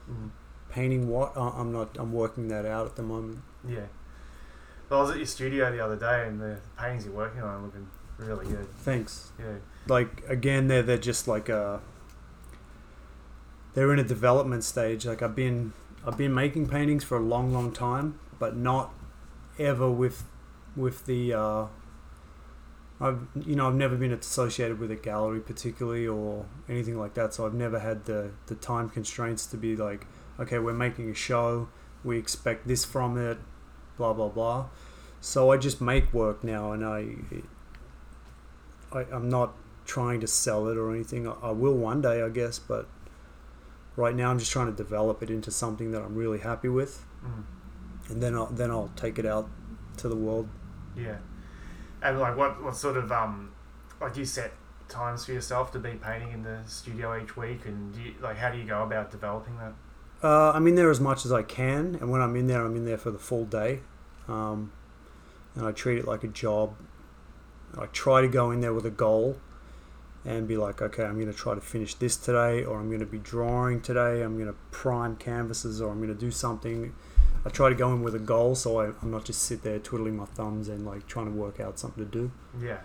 mm. 0.10 0.32
painting 0.70 1.08
what? 1.08 1.36
Uh, 1.36 1.50
I'm 1.50 1.72
not. 1.72 1.98
I'm 1.98 2.14
working 2.14 2.48
that 2.50 2.66
out 2.66 2.86
at 2.86 2.96
the 2.96 3.04
moment. 3.04 3.40
yeah. 3.68 3.88
Well, 4.90 5.00
I 5.00 5.04
was 5.04 5.12
at 5.12 5.18
your 5.18 5.26
studio 5.26 5.70
the 5.70 5.84
other 5.84 5.98
day, 5.98 6.28
and 6.28 6.40
the 6.40 6.60
paintings 6.78 7.06
you're 7.06 7.14
working 7.14 7.42
on 7.42 7.50
are 7.50 7.62
looking 7.62 7.90
really 8.18 8.46
good. 8.46 8.68
Thanks. 8.80 9.32
Yeah, 9.38 9.56
Like 9.88 10.24
again, 10.28 10.68
they're 10.68 10.84
they're 10.84 10.98
just 10.98 11.28
like 11.28 11.50
a. 11.50 11.82
They're 13.74 13.94
in 13.94 14.00
a 14.00 14.04
development 14.04 14.64
stage. 14.64 15.06
Like 15.06 15.22
I've 15.22 15.36
been, 15.36 15.74
I've 16.06 16.18
been 16.18 16.34
making 16.34 16.68
paintings 16.68 17.04
for 17.04 17.18
a 17.18 17.22
long, 17.22 17.54
long 17.54 17.72
time, 17.72 18.20
but 18.40 18.56
not 18.56 18.92
ever 19.60 19.90
with, 19.92 20.24
with 20.76 21.06
the. 21.06 21.34
Uh, 21.34 21.66
I've 23.00 23.28
you 23.46 23.56
know 23.56 23.68
I've 23.68 23.76
never 23.76 23.96
been 23.96 24.12
associated 24.12 24.80
with 24.80 24.90
a 24.90 24.96
gallery 24.96 25.40
particularly 25.40 26.08
or 26.08 26.46
anything 26.68 26.98
like 26.98 27.14
that, 27.14 27.34
so 27.34 27.46
I've 27.46 27.54
never 27.54 27.80
had 27.80 28.06
the 28.06 28.32
the 28.48 28.56
time 28.56 28.90
constraints 28.90 29.46
to 29.48 29.58
be 29.58 29.76
like, 29.76 30.08
okay, 30.40 30.58
we're 30.58 30.74
making 30.74 31.10
a 31.10 31.14
show, 31.14 31.70
we 32.04 32.18
expect 32.18 32.68
this 32.68 32.86
from 32.86 33.18
it, 33.18 33.38
blah 33.98 34.14
blah 34.14 34.30
blah. 34.30 34.66
So 35.22 35.52
I 35.52 35.58
just 35.58 35.80
make 35.80 36.12
work 36.14 36.44
now, 36.44 36.72
and 36.72 36.84
I, 36.84 37.08
I 38.92 39.06
I'm 39.12 39.30
not 39.30 39.54
trying 39.86 40.20
to 40.22 40.28
sell 40.28 40.68
it 40.68 40.78
or 40.78 40.94
anything. 40.94 41.28
I, 41.28 41.34
I 41.44 41.52
will 41.52 41.76
one 41.76 42.02
day, 42.02 42.22
I 42.24 42.30
guess, 42.30 42.58
but 42.58 42.88
right 43.96 44.16
now 44.16 44.32
I'm 44.32 44.40
just 44.40 44.52
trying 44.52 44.68
to 44.68 44.76
develop 44.76 45.22
it 45.22 45.30
into 45.30 45.52
something 45.52 45.92
that 45.92 46.02
I'm 46.02 46.16
really 46.16 46.40
happy 46.40 46.70
with, 46.70 47.06
mm. 47.24 47.44
and 48.10 48.24
then 48.24 48.34
I'll 48.34 48.48
then 48.48 48.72
I'll 48.72 48.92
take 48.96 49.20
it 49.20 49.26
out 49.26 49.50
to 49.98 50.10
the 50.10 50.16
world. 50.16 50.50
yeah. 50.96 51.18
And 52.08 52.20
like, 52.20 52.38
what 52.38 52.64
what 52.64 52.74
sort 52.74 52.96
of 52.96 53.12
um, 53.12 53.52
like 54.00 54.14
do 54.14 54.22
you 54.22 54.26
set 54.26 54.54
times 54.88 55.26
for 55.26 55.34
yourself 55.34 55.74
to 55.74 55.80
be 55.80 55.92
painting 55.92 56.32
in 56.32 56.42
the 56.42 56.62
studio 56.66 57.22
each 57.22 57.36
week, 57.36 57.66
and 57.66 57.94
you, 57.98 58.14
like 58.22 58.38
how 58.38 58.50
do 58.50 58.58
you 58.58 58.64
go 58.64 58.82
about 58.82 59.12
developing 59.12 59.58
that? 59.58 59.74
Uh, 60.24 60.52
I'm 60.54 60.66
in 60.68 60.76
there 60.76 60.90
as 60.90 61.02
much 61.02 61.26
as 61.26 61.34
I 61.34 61.44
can, 61.44 61.98
and 62.00 62.10
when 62.10 62.22
I'm 62.22 62.38
in 62.38 62.48
there, 62.48 62.66
I'm 62.66 62.78
in 62.78 62.86
there 62.86 62.98
for 62.98 63.12
the 63.12 63.20
full 63.20 63.44
day, 63.44 63.82
um, 64.30 64.72
and 65.54 65.68
I 65.68 65.74
treat 65.74 65.98
it 65.98 66.08
like 66.08 66.24
a 66.24 66.30
job. 66.30 66.76
I 67.78 67.88
try 67.88 68.22
to 68.22 68.30
go 68.30 68.52
in 68.52 68.62
there 68.62 68.74
with 68.74 68.86
a 68.86 68.90
goal, 68.90 69.38
and 70.24 70.48
be 70.48 70.56
like, 70.56 70.82
okay, 70.82 71.04
I'm 71.04 71.16
going 71.16 71.32
to 71.32 71.38
try 71.38 71.56
to 71.56 71.62
finish 71.62 71.94
this 71.96 72.16
today, 72.16 72.64
or 72.64 72.80
I'm 72.80 72.88
going 72.88 73.02
to 73.02 73.06
be 73.06 73.20
drawing 73.20 73.82
today. 73.82 74.22
I'm 74.22 74.36
going 74.36 74.48
to 74.48 74.58
prime 74.72 75.18
canvases, 75.18 75.82
or 75.82 75.92
I'm 75.92 75.98
going 75.98 76.14
to 76.14 76.20
do 76.20 76.32
something. 76.32 76.96
I 77.48 77.50
try 77.50 77.70
to 77.70 77.76
go 77.76 77.94
in 77.94 78.04
with 78.04 78.14
a 78.14 78.20
goal, 78.20 78.56
so 78.56 78.82
I, 78.82 78.88
I'm 79.02 79.10
not 79.10 79.24
just 79.24 79.42
sit 79.42 79.64
there 79.64 79.80
twiddling 79.80 80.18
my 80.18 80.26
thumbs 80.26 80.68
and 80.68 80.86
like 80.86 81.08
trying 81.08 81.28
to 81.28 81.32
work 81.32 81.62
out 81.62 81.80
something 81.80 82.04
to 82.04 82.12
do. 82.12 82.30
Yeah. 82.62 82.80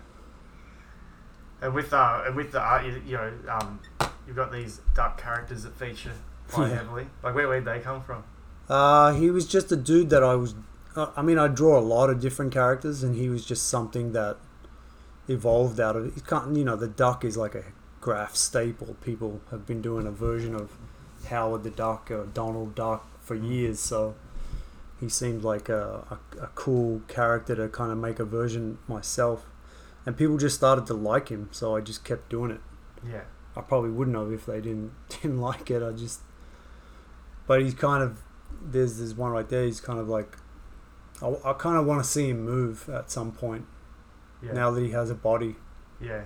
And 1.61 1.73
with 1.73 1.91
uh, 1.93 2.23
and 2.25 2.35
with 2.37 2.53
the 2.53 2.61
art, 2.61 2.85
you, 2.85 3.01
you 3.05 3.17
know, 3.17 3.33
um, 3.49 3.81
you've 4.25 4.37
got 4.37 4.53
these 4.53 4.79
dark 4.95 5.17
characters 5.21 5.63
that 5.63 5.75
feature 5.75 6.13
quite 6.49 6.69
Yeah. 6.69 6.75
heavily. 6.77 7.07
Like, 7.21 7.35
where 7.35 7.47
where'd 7.49 7.65
they 7.65 7.81
come 7.81 8.01
from? 8.03 8.23
Uh, 8.69 9.11
he 9.13 9.29
was 9.29 9.45
just 9.45 9.69
a 9.73 9.75
dude 9.75 10.09
that 10.11 10.23
I 10.23 10.35
was. 10.35 10.55
Uh, 10.95 11.07
I 11.17 11.21
mean, 11.21 11.37
I 11.37 11.49
draw 11.49 11.77
a 11.77 11.81
lot 11.81 12.09
of 12.09 12.21
different 12.21 12.53
characters, 12.53 13.03
and 13.03 13.15
he 13.17 13.27
was 13.27 13.45
just 13.45 13.67
something 13.67 14.13
that 14.13 14.37
evolved 15.27 15.81
out 15.81 15.97
of. 15.97 16.15
It 16.15 16.25
can't, 16.25 16.55
you 16.55 16.63
know, 16.63 16.77
the 16.77 16.87
duck 16.87 17.25
is 17.25 17.35
like 17.35 17.53
a 17.55 17.65
graph 17.99 18.35
staple. 18.37 18.95
People 19.03 19.41
have 19.51 19.65
been 19.65 19.81
doing 19.81 20.07
a 20.07 20.11
version 20.11 20.55
of 20.55 20.71
Howard 21.27 21.63
the 21.63 21.69
Duck 21.69 22.09
or 22.11 22.27
Donald 22.27 22.75
Duck 22.75 23.05
for 23.21 23.35
years, 23.35 23.79
so 23.81 24.15
he 25.03 25.09
seemed 25.09 25.43
like 25.43 25.67
a, 25.69 26.19
a, 26.39 26.43
a 26.43 26.47
cool 26.55 27.01
character 27.07 27.55
to 27.55 27.67
kind 27.67 27.91
of 27.91 27.97
make 27.97 28.19
a 28.19 28.25
version 28.25 28.77
myself, 28.87 29.45
and 30.05 30.15
people 30.17 30.37
just 30.37 30.55
started 30.55 30.85
to 30.87 30.93
like 30.93 31.29
him, 31.29 31.49
so 31.51 31.75
I 31.75 31.81
just 31.81 32.03
kept 32.05 32.29
doing 32.29 32.51
it. 32.51 32.61
Yeah. 33.07 33.21
I 33.55 33.61
probably 33.61 33.91
wouldn't 33.91 34.15
have 34.17 34.31
if 34.31 34.45
they 34.45 34.61
didn't 34.61 34.91
didn't 35.09 35.39
like 35.41 35.69
it. 35.69 35.83
I 35.83 35.91
just, 35.91 36.21
but 37.47 37.61
he's 37.61 37.73
kind 37.73 38.01
of 38.01 38.21
there's 38.61 38.97
there's 38.97 39.13
one 39.13 39.31
right 39.31 39.47
there. 39.47 39.65
He's 39.65 39.81
kind 39.81 39.99
of 39.99 40.07
like, 40.07 40.37
I, 41.21 41.33
I 41.45 41.53
kind 41.53 41.77
of 41.77 41.85
want 41.85 42.03
to 42.03 42.09
see 42.09 42.29
him 42.29 42.43
move 42.45 42.89
at 42.89 43.11
some 43.11 43.31
point. 43.31 43.65
Yeah. 44.41 44.53
Now 44.53 44.71
that 44.71 44.81
he 44.81 44.91
has 44.91 45.09
a 45.09 45.15
body, 45.15 45.55
Yeah. 46.01 46.23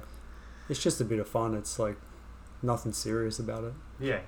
it's 0.70 0.82
just 0.82 1.02
a 1.02 1.06
bit 1.06 1.20
of 1.20 1.28
fun. 1.28 1.54
It's 1.56 1.78
like 1.80 1.98
nothing 2.62 2.94
serious 2.94 3.40
about 3.40 3.64
it. 3.64 3.74
Yeah. 4.00 4.22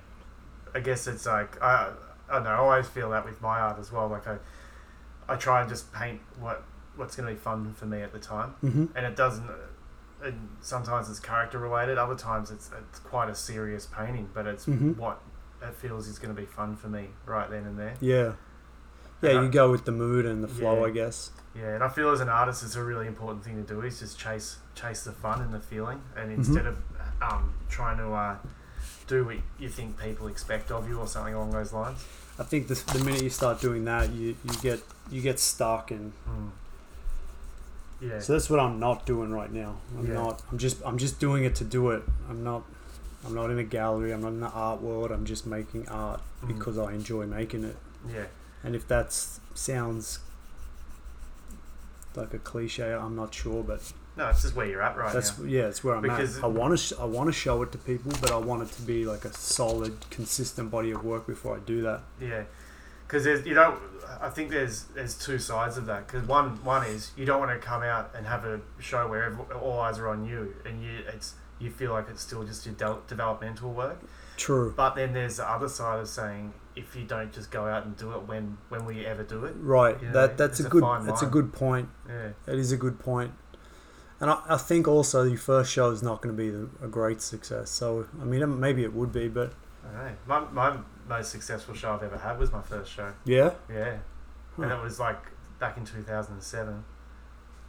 I 0.74 0.80
guess 0.80 1.06
it's 1.06 1.26
like 1.26 1.60
I 1.62 1.92
I 2.30 2.34
don't 2.34 2.44
know. 2.44 2.50
I 2.50 2.56
always 2.56 2.86
feel 2.86 3.10
that 3.10 3.24
with 3.24 3.40
my 3.42 3.58
art 3.60 3.78
as 3.78 3.90
well. 3.92 4.08
Like 4.08 4.26
I 4.26 4.36
I 5.28 5.36
try 5.36 5.60
and 5.60 5.68
just 5.68 5.92
paint 5.92 6.20
what 6.38 6.62
what's 6.96 7.16
going 7.16 7.28
to 7.28 7.34
be 7.34 7.38
fun 7.40 7.72
for 7.74 7.86
me 7.86 8.02
at 8.02 8.12
the 8.12 8.18
time, 8.18 8.54
Mm-hmm. 8.62 8.86
and 8.96 9.06
it 9.06 9.16
doesn't. 9.16 9.48
And 10.22 10.48
sometimes 10.60 11.08
it's 11.08 11.18
character 11.20 11.58
related. 11.58 11.96
Other 11.98 12.14
times 12.16 12.50
it's 12.50 12.70
it's 12.90 12.98
quite 13.00 13.28
a 13.30 13.34
serious 13.34 13.86
painting, 13.86 14.28
but 14.34 14.46
it's 14.46 14.66
Mhm. 14.66 14.96
what 14.96 15.20
it 15.62 15.74
feels 15.74 16.08
is 16.08 16.18
going 16.18 16.34
to 16.34 16.40
be 16.40 16.46
fun 16.46 16.76
for 16.76 16.88
me 16.88 17.08
right 17.26 17.48
then 17.50 17.64
and 17.64 17.78
there. 17.78 17.94
Yeah, 18.00 18.32
yeah. 19.22 19.30
And 19.30 19.38
I- 19.38 19.42
You 19.44 19.48
go 19.50 19.70
with 19.70 19.84
the 19.86 19.92
mood 19.92 20.26
and 20.26 20.42
the 20.44 20.48
flow, 20.48 20.80
Yeah. 20.80 20.86
I 20.86 20.90
guess. 20.90 21.30
Yeah, 21.54 21.74
and 21.74 21.82
I 21.82 21.88
feel 21.88 22.10
as 22.10 22.20
an 22.20 22.28
artist, 22.28 22.62
it's 22.62 22.76
a 22.76 22.84
really 22.84 23.06
important 23.08 23.44
thing 23.44 23.56
to 23.56 23.62
do 23.74 23.80
is 23.82 23.98
just 23.98 24.18
chase 24.18 24.58
chase 24.74 25.02
the 25.04 25.12
fun 25.12 25.40
and 25.42 25.52
the 25.54 25.60
feeling, 25.60 26.00
and 26.16 26.30
Mhm. 26.30 26.34
instead 26.34 26.66
of 26.66 26.78
um, 27.22 27.52
trying 27.68 27.96
to 27.98 28.10
uh, 28.12 28.36
do 29.10 29.24
what 29.24 29.36
you 29.58 29.68
think 29.68 29.98
people 29.98 30.28
expect 30.28 30.70
of 30.70 30.88
you 30.88 30.98
or 30.98 31.06
something 31.06 31.34
along 31.34 31.50
those 31.50 31.72
lines. 31.72 31.98
I 32.38 32.44
think 32.44 32.68
the, 32.68 32.74
the 32.94 33.04
minute 33.04 33.22
you 33.22 33.28
start 33.30 33.60
doing 33.60 33.84
that, 33.84 34.10
you, 34.10 34.36
you 34.44 34.54
get 34.62 34.80
you 35.10 35.20
get 35.20 35.38
stuck 35.38 35.90
and 35.90 36.12
Mm. 36.28 36.50
Yeah. 38.00 38.18
so 38.20 38.32
that's 38.32 38.48
what 38.48 38.60
I'm 38.60 38.78
not 38.80 39.04
doing 39.04 39.30
right 39.30 39.52
now. 39.52 39.76
I'm 39.98 40.06
Yeah. 40.06 40.14
not. 40.14 40.42
I'm 40.50 40.56
just 40.58 40.78
I'm 40.86 40.96
just 40.96 41.20
doing 41.20 41.44
it 41.44 41.54
to 41.56 41.64
do 41.64 41.90
it. 41.90 42.02
I'm 42.30 42.42
not. 42.42 42.62
I'm 43.26 43.34
not 43.34 43.50
in 43.50 43.58
a 43.58 43.64
gallery. 43.78 44.12
I'm 44.14 44.22
not 44.22 44.28
in 44.38 44.40
the 44.40 44.48
art 44.48 44.80
world. 44.80 45.10
I'm 45.10 45.26
just 45.26 45.44
making 45.46 45.86
art 45.88 46.20
Mm. 46.42 46.48
because 46.48 46.78
I 46.78 46.92
enjoy 46.94 47.26
making 47.26 47.64
it. 47.64 47.76
yeah. 48.08 48.24
And 48.64 48.74
if 48.74 48.86
that 48.88 49.12
sounds 49.54 50.20
like 52.14 52.32
a 52.34 52.38
cliche, 52.38 52.92
I'm 52.92 53.16
not 53.16 53.34
sure, 53.34 53.62
but 53.62 53.92
No, 54.16 54.28
it's 54.28 54.42
just 54.42 54.54
where 54.56 54.66
you're 54.66 54.82
at 54.82 54.96
right 54.96 55.12
that's 55.12 55.38
now. 55.38 55.44
yeah, 55.46 55.62
it's 55.62 55.82
where 55.84 55.94
I'm 55.94 56.02
Because- 56.02 56.38
at. 56.38 56.44
I 56.44 56.48
want 56.48 56.72
to 56.72 56.76
sh- 56.76 56.92
I 56.98 57.04
want 57.04 57.28
to 57.28 57.32
show 57.32 57.62
it 57.62 57.72
to 57.72 57.78
people, 57.78 58.12
but 58.20 58.30
I 58.32 58.36
want 58.36 58.62
it 58.62 58.72
to 58.76 58.82
be 58.82 59.06
like 59.06 59.24
a 59.24 59.32
solid, 59.32 60.08
consistent 60.10 60.70
body 60.70 60.90
of 60.90 61.04
work 61.04 61.26
before 61.26 61.56
I 61.56 61.60
do 61.60 61.80
that. 61.82 62.02
Yeah, 62.20 62.42
because 63.06 63.24
there's 63.24 63.46
you 63.46 63.54
know 63.54 63.76
I 64.20 64.28
think 64.28 64.50
there's 64.50 64.84
there's 64.94 65.16
two 65.16 65.38
sides 65.38 65.76
of 65.76 65.86
that. 65.86 66.06
Because 66.06 66.26
one 66.26 66.62
one 66.64 66.84
is 66.86 67.12
you 67.16 67.24
don't 67.24 67.38
want 67.40 67.52
to 67.58 67.64
come 67.66 67.82
out 67.82 68.10
and 68.14 68.26
have 68.26 68.44
a 68.44 68.60
show 68.80 69.06
where 69.08 69.24
every, 69.24 69.44
all 69.56 69.78
eyes 69.80 69.98
are 69.98 70.08
on 70.08 70.24
you 70.26 70.54
and 70.66 70.82
you 70.82 70.98
it's 71.14 71.34
you 71.58 71.70
feel 71.70 71.92
like 71.92 72.06
it's 72.10 72.22
still 72.22 72.42
just 72.44 72.66
your 72.66 72.74
de- 72.74 72.98
developmental 73.06 73.70
work. 73.72 73.98
True. 74.36 74.72
But 74.76 74.94
then 74.96 75.12
there's 75.12 75.36
the 75.36 75.48
other 75.48 75.68
side 75.68 76.00
of 76.00 76.08
saying 76.08 76.54
if 76.74 76.96
you 76.96 77.04
don't 77.04 77.30
just 77.32 77.50
go 77.50 77.66
out 77.66 77.84
and 77.84 77.96
do 77.96 78.12
it, 78.12 78.22
when 78.26 78.58
when 78.70 78.84
will 78.84 78.92
you 78.92 79.04
ever 79.04 79.22
do 79.22 79.44
it? 79.44 79.54
Right. 79.58 79.96
That 80.12 80.36
that's 80.36 80.58
it's 80.58 80.66
a 80.66 80.68
a 80.68 80.70
good 80.70 80.82
fine 80.82 81.06
that's 81.06 81.20
a 81.20 81.24
line. 81.26 81.32
good 81.32 81.52
point. 81.52 81.88
Yeah, 82.08 82.30
It 82.46 82.58
is 82.58 82.72
a 82.72 82.76
good 82.76 82.98
point. 82.98 83.32
And 84.20 84.30
I, 84.30 84.42
I 84.50 84.56
think 84.58 84.86
also 84.86 85.22
your 85.24 85.38
first 85.38 85.72
show 85.72 85.90
is 85.90 86.02
not 86.02 86.20
going 86.22 86.36
to 86.36 86.42
be 86.42 86.50
the, 86.50 86.68
a 86.84 86.88
great 86.88 87.22
success. 87.22 87.70
So 87.70 88.06
I 88.20 88.24
mean, 88.24 88.60
maybe 88.60 88.82
it 88.84 88.92
would 88.92 89.12
be, 89.12 89.28
but 89.28 89.54
I 89.84 89.92
don't 89.92 90.04
know. 90.04 90.48
My 90.52 90.70
my 90.70 90.76
most 91.08 91.30
successful 91.30 91.74
show 91.74 91.94
I've 91.94 92.02
ever 92.02 92.18
had 92.18 92.38
was 92.38 92.52
my 92.52 92.62
first 92.62 92.92
show. 92.92 93.12
yeah. 93.24 93.52
Yeah, 93.68 93.98
and 94.58 94.70
Huh. 94.70 94.76
it 94.78 94.82
was 94.82 95.00
like 95.00 95.18
back 95.58 95.76
in 95.76 95.84
2007 95.84 96.84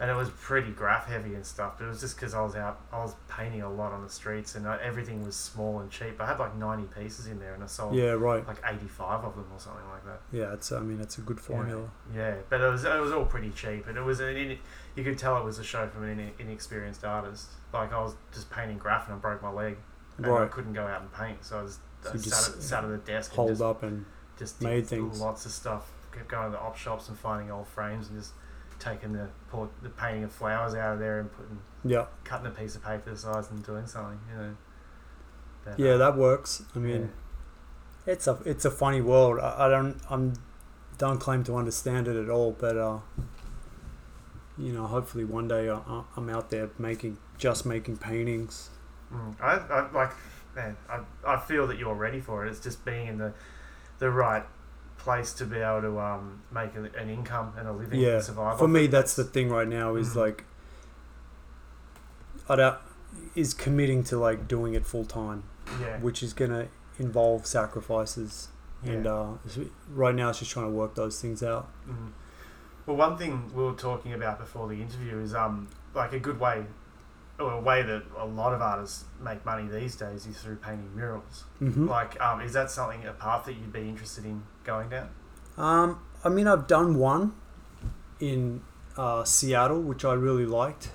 and 0.02 0.10
it 0.10 0.16
was 0.16 0.30
pretty 0.32 0.72
graph 0.72 1.06
heavy 1.08 1.34
and 1.36 1.46
stuff 1.46 1.76
but 1.78 1.86
it 1.86 1.88
was 1.88 2.02
just 2.02 2.16
because 2.16 2.34
i 2.34 2.42
was 2.42 2.56
out 2.56 2.82
i 2.92 2.98
was 2.98 3.14
painting 3.30 3.62
a 3.62 3.72
lot 3.72 3.94
on 3.94 4.04
the 4.04 4.10
streets 4.10 4.56
and 4.56 4.66
uh, 4.68 4.78
everything 4.82 5.24
was 5.24 5.36
small 5.36 5.80
and 5.80 5.90
cheap 5.92 6.20
i 6.20 6.26
had 6.26 6.40
like 6.40 6.54
90 6.58 6.88
pieces 7.00 7.28
in 7.28 7.40
there 7.40 7.54
and 7.54 7.64
i 7.64 7.68
sold 7.68 7.94
Yeah. 7.96 8.12
Right. 8.14 8.46
like 8.48 8.58
85 8.68 9.24
of 9.26 9.36
them 9.36 9.46
or 9.54 9.60
something 9.60 9.88
like 9.90 10.04
that 10.06 10.20
Yeah. 10.32 10.54
It's. 10.54 10.72
I 10.72 10.80
mean, 10.80 11.00
it's 11.00 11.18
a 11.20 11.22
good 11.22 11.40
formula. 11.40 11.90
yeah 12.14 12.36
but 12.50 12.60
it 12.62 12.70
was 12.70 12.84
it 12.84 13.00
was 13.00 13.12
all 13.12 13.26
pretty 13.26 13.52
cheap 13.52 13.88
and 13.88 13.98
it 13.98 14.02
was 14.04 14.20
an 14.20 14.36
in, 14.36 14.58
you 14.96 15.04
could 15.04 15.18
tell 15.18 15.38
it 15.38 15.46
was 15.46 15.60
a 15.60 15.64
show 15.64 15.88
from 15.88 16.04
an 16.04 16.20
in, 16.20 16.32
inexperienced 16.40 17.06
artist 17.06 17.48
like 17.74 17.94
i 17.94 18.02
was 18.02 18.16
just 18.34 18.50
painting 18.50 18.78
graph 18.78 19.06
and 19.08 19.16
i 19.16 19.18
broke 19.20 19.42
my 19.42 19.52
leg 19.52 19.78
and 20.18 20.26
i 20.26 20.46
couldn't 20.48 20.74
go 20.74 20.86
out 20.88 21.02
and 21.02 21.14
paint 21.14 21.38
so 21.46 21.60
i 21.60 21.62
was 21.62 21.78
So 22.04 22.10
I 22.10 22.14
you 22.14 22.20
sat, 22.20 22.30
just 22.30 22.56
at, 22.58 22.64
sat 22.64 22.84
at 22.84 22.90
the 22.90 22.98
desk 22.98 23.32
and 23.32 23.36
Hold 23.38 23.50
just 23.50 23.62
up 23.62 23.84
and 23.84 24.06
just 24.40 24.62
made 24.62 24.82
did 24.82 24.88
things. 24.88 25.22
lots 25.22 25.46
of 25.46 25.52
stuff. 25.52 25.92
Kept 26.12 26.28
going 26.28 26.46
to 26.48 26.52
the 26.52 26.60
op 26.60 26.76
shops 26.76 27.08
and 27.10 27.18
finding 27.18 27.52
old 27.52 27.68
frames 27.68 28.08
and 28.10 28.18
just 28.20 28.34
taking 28.82 29.14
the 29.14 29.30
pour, 29.50 29.70
the 29.82 29.90
painting 29.90 30.24
of 30.26 30.32
flowers 30.32 30.74
out 30.76 30.94
of 30.94 31.00
there 31.00 31.20
and 31.20 31.32
putting 31.32 31.60
yeah. 31.86 32.06
cutting 32.24 32.48
a 32.48 32.52
piece 32.52 32.76
of 32.76 32.84
paper 32.84 33.12
the 33.12 33.18
size 33.18 33.50
and 33.52 33.64
doing 33.66 33.88
something. 33.88 34.20
You 34.32 34.38
know. 34.38 34.56
But, 35.64 35.80
Yeah. 35.80 35.92
uh, 35.92 35.98
That 35.98 36.18
works. 36.18 36.64
I 36.76 36.80
mean, 36.80 37.12
it's 38.06 38.28
a 38.28 38.38
it's 38.46 38.66
a 38.66 38.72
funny 38.72 39.02
world. 39.02 39.40
I, 39.40 39.68
I 39.68 39.70
don't 39.70 40.02
I'm 40.10 40.34
don't 40.98 41.20
claim 41.20 41.44
to 41.46 41.56
understand 41.56 42.08
it 42.08 42.16
at 42.16 42.30
all, 42.30 42.52
but 42.52 42.76
uh, 42.78 43.00
you 44.58 44.74
know, 44.74 44.86
hopefully 44.88 45.24
one 45.26 45.48
day 45.48 45.70
I, 45.70 45.76
I- 45.76 46.04
I'm 46.18 46.30
out 46.30 46.50
there 46.50 46.70
making 46.78 47.18
just 47.38 47.66
making 47.66 47.98
paintings. 47.98 48.70
Mm, 49.14 49.36
I, 49.42 49.54
I 49.58 49.92
like, 49.92 50.12
man. 50.56 50.78
I, 50.90 51.00
I 51.26 51.38
feel 51.40 51.68
that 51.68 51.78
you're 51.78 51.96
ready 51.96 52.20
for 52.22 52.46
it. 52.46 52.50
It's 52.50 52.60
just 52.60 52.84
being 52.86 53.08
in 53.08 53.18
the 53.18 53.34
the 54.00 54.10
right 54.10 54.44
place 55.02 55.34
to 55.34 55.46
be 55.46 55.58
able 55.58 55.82
to 55.82 56.00
um 56.00 56.42
make 56.52 56.76
an 56.76 57.10
income 57.10 57.54
and 57.58 57.68
a 57.68 57.74
living 57.74 58.00
Yeah, 58.00 58.16
and 58.16 58.24
survive. 58.24 58.58
For 58.60 58.68
me, 58.68 58.86
it. 58.86 58.92
that's 58.92 59.16
the 59.16 59.24
thing 59.24 59.50
right 59.50 59.68
now 59.68 59.96
is 59.96 60.10
Mhm. 60.10 60.16
like 60.18 60.44
I 62.50 62.56
don't 62.56 62.78
is 63.36 63.54
committing 63.54 64.04
to 64.06 64.18
like 64.18 64.48
doing 64.48 64.74
it 64.74 64.86
full 64.86 65.06
time, 65.06 65.44
yeah. 65.80 65.98
which 66.00 66.22
is 66.24 66.34
gonna 66.34 66.68
involve 67.00 67.46
sacrifices. 67.46 68.50
And 68.84 69.06
uh, 69.06 69.34
right 69.94 70.16
now, 70.16 70.30
it's 70.30 70.40
just 70.40 70.50
trying 70.52 70.66
to 70.66 70.72
work 70.72 70.96
those 70.96 71.22
things 71.22 71.44
out. 71.44 71.70
Mhm. 71.88 72.12
Well, 72.88 72.98
one 72.98 73.16
thing 73.16 73.52
we 73.54 73.64
were 73.64 73.74
talking 73.74 74.12
about 74.14 74.40
before 74.40 74.68
the 74.68 74.82
interview 74.82 75.20
is 75.20 75.34
um 75.36 75.68
like 75.94 76.14
a 76.14 76.20
good 76.20 76.40
way, 76.40 76.66
a 77.50 77.62
way 77.62 77.82
that 77.84 78.04
a 78.18 78.26
lot 78.26 78.54
of 78.54 78.62
artists 78.62 79.06
make 79.22 79.46
money 79.46 79.68
these 79.68 79.96
days 79.96 80.26
is 80.26 80.38
through 80.40 80.58
painting 80.58 80.96
murals. 80.96 81.46
hmm 81.60 81.88
Like, 81.88 82.20
um, 82.22 82.42
is 82.42 82.54
that 82.54 82.72
something 82.72 83.06
a 83.06 83.14
path 83.14 83.46
that 83.46 83.54
you'd 83.54 83.74
be 83.74 83.88
interested 83.88 84.26
in 84.26 84.44
going 84.64 84.90
down? 84.90 85.10
Um, 85.58 86.00
I 86.24 86.30
mean, 86.30 86.48
I've 86.48 86.68
done 86.68 86.96
one 86.98 87.34
in 88.20 88.62
uh, 88.98 89.24
Seattle, 89.24 89.82
which 89.82 90.06
I 90.06 90.14
really 90.14 90.46
liked. 90.46 90.90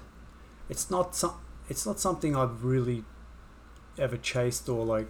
It's 0.68 0.90
not 0.90 1.14
some, 1.14 1.34
It's 1.68 1.84
not 1.86 1.98
something 2.00 2.36
I've 2.36 2.64
really 2.64 3.04
ever 3.98 4.16
chased 4.16 4.68
or 4.68 4.84
like 4.84 5.08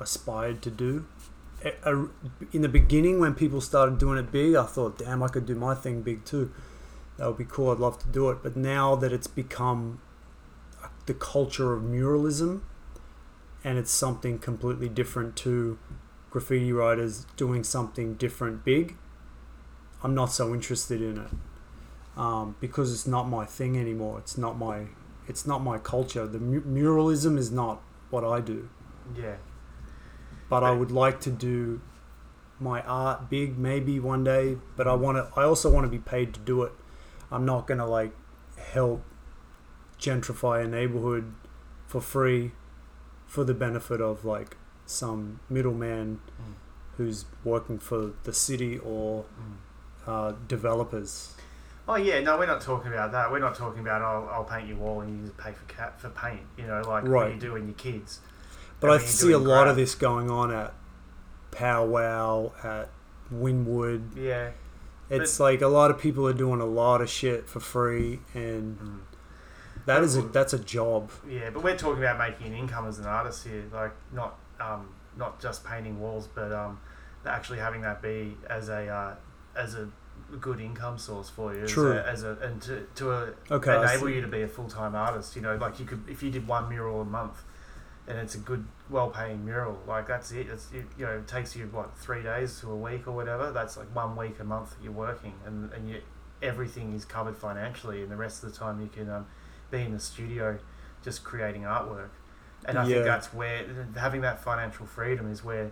aspired 0.00 0.62
to 0.62 0.70
do. 0.70 1.06
In 2.52 2.62
the 2.62 2.68
beginning, 2.68 3.18
when 3.18 3.34
people 3.34 3.60
started 3.60 3.98
doing 3.98 4.16
it 4.18 4.30
big, 4.30 4.54
I 4.54 4.64
thought, 4.64 4.98
"Damn, 4.98 5.22
I 5.22 5.28
could 5.28 5.44
do 5.44 5.54
my 5.56 5.74
thing 5.74 6.02
big 6.02 6.24
too. 6.24 6.52
That 7.16 7.26
would 7.26 7.36
be 7.36 7.44
cool. 7.44 7.70
I'd 7.72 7.78
love 7.78 7.98
to 7.98 8.06
do 8.06 8.30
it." 8.30 8.38
But 8.42 8.56
now 8.56 8.94
that 8.94 9.12
it's 9.12 9.26
become 9.26 10.00
the 11.08 11.14
culture 11.14 11.72
of 11.72 11.82
muralism, 11.82 12.60
and 13.64 13.78
it's 13.78 13.90
something 13.90 14.38
completely 14.38 14.88
different 14.88 15.34
to 15.36 15.78
graffiti 16.30 16.70
writers 16.70 17.26
doing 17.36 17.64
something 17.64 18.14
different 18.14 18.62
big, 18.62 18.96
I'm 20.04 20.14
not 20.14 20.26
so 20.26 20.54
interested 20.54 21.00
in 21.02 21.18
it 21.18 21.30
um, 22.16 22.56
because 22.60 22.92
it's 22.92 23.06
not 23.06 23.26
my 23.26 23.46
thing 23.46 23.78
anymore. 23.78 24.18
It's 24.18 24.36
not 24.36 24.58
my 24.58 24.88
it's 25.26 25.46
not 25.46 25.62
my 25.62 25.78
culture. 25.78 26.26
The 26.26 26.38
mu- 26.38 26.62
muralism 26.62 27.38
is 27.38 27.50
not 27.50 27.80
what 28.10 28.24
I 28.24 28.40
do. 28.40 28.68
Yeah. 29.16 29.36
But 30.48 30.62
I 30.62 30.70
would 30.70 30.90
like 30.90 31.20
to 31.22 31.30
do 31.30 31.80
my 32.60 32.80
art 32.82 33.28
big 33.28 33.58
maybe 33.58 33.98
one 33.98 34.24
day. 34.24 34.58
But 34.76 34.86
I 34.86 34.94
want 34.94 35.16
to. 35.16 35.40
I 35.40 35.44
also 35.44 35.70
want 35.70 35.84
to 35.84 35.90
be 35.90 35.98
paid 35.98 36.34
to 36.34 36.40
do 36.40 36.62
it. 36.64 36.72
I'm 37.30 37.44
not 37.46 37.66
gonna 37.66 37.86
like 37.86 38.12
help 38.56 39.02
gentrify 40.00 40.64
a 40.64 40.68
neighborhood 40.68 41.32
for 41.86 42.00
free 42.00 42.52
for 43.26 43.44
the 43.44 43.54
benefit 43.54 44.00
of 44.00 44.24
like 44.24 44.56
some 44.86 45.40
middleman 45.50 46.20
Mm. 46.40 46.54
who's 46.96 47.24
working 47.44 47.78
for 47.78 48.12
the 48.24 48.32
city 48.32 48.78
or 48.78 49.24
Mm. 49.24 49.56
uh, 50.06 50.32
developers. 50.46 51.34
Oh 51.86 51.96
yeah, 51.96 52.20
no, 52.20 52.38
we're 52.38 52.46
not 52.46 52.60
talking 52.60 52.92
about 52.92 53.12
that. 53.12 53.30
We're 53.32 53.38
not 53.38 53.54
talking 53.54 53.80
about 53.80 54.02
I'll, 54.02 54.28
I'll 54.30 54.44
paint 54.44 54.68
your 54.68 54.76
wall 54.78 55.00
and 55.00 55.18
you 55.20 55.26
just 55.26 55.36
pay 55.38 55.52
for 55.52 55.64
cat 55.66 56.00
for 56.00 56.08
paint. 56.10 56.40
You 56.56 56.66
know, 56.66 56.82
like 56.86 57.04
what 57.04 57.32
you 57.34 57.38
do 57.40 57.52
when 57.54 57.66
you're 57.66 57.74
kids. 57.74 58.20
But 58.80 58.90
I 58.90 58.94
I 58.94 58.96
mean, 58.98 59.04
you're 59.06 59.10
see 59.12 59.32
a 59.32 59.38
lot 59.38 59.68
of 59.68 59.76
this 59.76 59.94
going 59.94 60.30
on 60.30 60.52
at 60.52 60.72
Powwow, 61.50 62.52
at 62.62 62.90
Wynwood. 63.32 64.16
Yeah. 64.16 64.50
It's 65.10 65.40
like 65.40 65.62
a 65.62 65.68
lot 65.68 65.90
of 65.90 65.98
people 65.98 66.26
are 66.28 66.34
doing 66.34 66.60
a 66.60 66.66
lot 66.66 67.00
of 67.00 67.08
shit 67.08 67.48
for 67.48 67.60
free, 67.60 68.20
and 68.34 68.78
Mm. 68.78 68.98
That 69.88 70.02
is 70.02 70.16
a 70.18 70.22
that's 70.22 70.52
a 70.52 70.58
job. 70.58 71.10
Yeah, 71.26 71.48
but 71.50 71.64
we're 71.64 71.76
talking 71.76 72.02
about 72.02 72.18
making 72.18 72.48
an 72.48 72.58
income 72.58 72.86
as 72.86 72.98
an 72.98 73.06
artist 73.06 73.46
here, 73.46 73.64
like 73.72 73.92
not 74.12 74.38
um, 74.60 74.88
not 75.16 75.40
just 75.40 75.64
painting 75.64 75.98
walls, 75.98 76.28
but 76.32 76.52
um, 76.52 76.78
actually 77.26 77.58
having 77.58 77.80
that 77.82 78.02
be 78.02 78.36
as 78.50 78.68
a 78.68 78.86
uh, 78.86 79.14
as 79.56 79.74
a 79.74 79.88
good 80.40 80.60
income 80.60 80.98
source 80.98 81.30
for 81.30 81.54
you. 81.54 81.66
True. 81.66 81.96
As 81.96 82.22
a, 82.22 82.28
as 82.30 82.38
a 82.38 82.46
and 82.46 82.62
to 82.62 82.86
to 82.96 83.12
a, 83.12 83.32
Okay, 83.50 83.74
enable 83.74 84.10
you 84.10 84.20
to 84.20 84.28
be 84.28 84.42
a 84.42 84.48
full 84.48 84.68
time 84.68 84.94
artist. 84.94 85.34
You 85.34 85.42
know, 85.42 85.56
like 85.56 85.80
you 85.80 85.86
could 85.86 86.06
if 86.06 86.22
you 86.22 86.30
did 86.30 86.46
one 86.46 86.68
mural 86.68 87.00
a 87.00 87.06
month, 87.06 87.42
and 88.06 88.18
it's 88.18 88.34
a 88.34 88.38
good, 88.38 88.66
well 88.90 89.08
paying 89.08 89.42
mural. 89.42 89.78
Like 89.86 90.06
that's 90.06 90.32
it. 90.32 90.48
It's 90.48 90.70
it, 90.70 90.84
you 90.98 91.06
know 91.06 91.12
it 91.12 91.26
takes 91.26 91.56
you 91.56 91.64
what 91.72 91.96
three 91.96 92.22
days 92.22 92.60
to 92.60 92.70
a 92.70 92.76
week 92.76 93.06
or 93.08 93.12
whatever. 93.12 93.52
That's 93.52 93.78
like 93.78 93.94
one 93.96 94.16
week 94.16 94.38
a 94.38 94.44
month 94.44 94.76
that 94.76 94.84
you're 94.84 94.92
working, 94.92 95.32
and 95.46 95.72
and 95.72 95.88
you 95.88 96.02
everything 96.42 96.92
is 96.92 97.06
covered 97.06 97.38
financially, 97.38 98.02
and 98.02 98.10
the 98.10 98.16
rest 98.16 98.44
of 98.44 98.52
the 98.52 98.58
time 98.58 98.82
you 98.82 98.88
can 98.88 99.08
um, 99.08 99.26
be 99.70 99.82
in 99.82 99.92
the 99.92 100.00
studio 100.00 100.58
just 101.02 101.24
creating 101.24 101.62
artwork. 101.62 102.10
And 102.64 102.78
I 102.78 102.84
Yeah. 102.84 102.94
think 102.94 103.04
that's 103.04 103.32
where 103.32 103.64
having 103.96 104.20
that 104.22 104.42
financial 104.42 104.86
freedom 104.86 105.30
is 105.30 105.44
where 105.44 105.70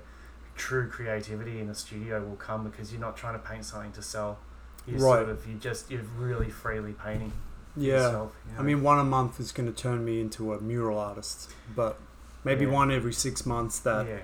true 0.54 0.88
creativity 0.88 1.60
in 1.60 1.66
the 1.66 1.74
studio 1.74 2.22
will 2.22 2.36
come 2.36 2.64
because 2.64 2.92
you're 2.92 3.00
not 3.00 3.16
trying 3.16 3.34
to 3.34 3.46
paint 3.46 3.64
something 3.64 3.92
to 3.92 4.02
sell. 4.02 4.38
You're 4.86 4.98
Right. 5.00 5.18
sort 5.18 5.28
of 5.28 5.46
you 5.46 5.56
just 5.56 5.90
you're 5.90 6.02
really 6.16 6.48
freely 6.50 6.92
painting 6.92 7.32
Yeah, 7.76 7.96
yourself. 8.02 8.32
you 8.46 8.58
I 8.58 8.62
mean, 8.62 8.82
one 8.82 8.98
a 8.98 9.04
month 9.04 9.38
is 9.40 9.52
going 9.52 9.70
to 9.70 9.82
turn 9.82 10.04
me 10.04 10.20
into 10.20 10.54
a 10.54 10.60
mural 10.60 10.98
artist, 10.98 11.50
but 11.74 11.98
maybe 12.44 12.64
Yeah. 12.64 12.72
one 12.72 12.90
every 12.90 13.12
six 13.12 13.44
months 13.44 13.78
that 13.80 14.06
yeah, 14.06 14.18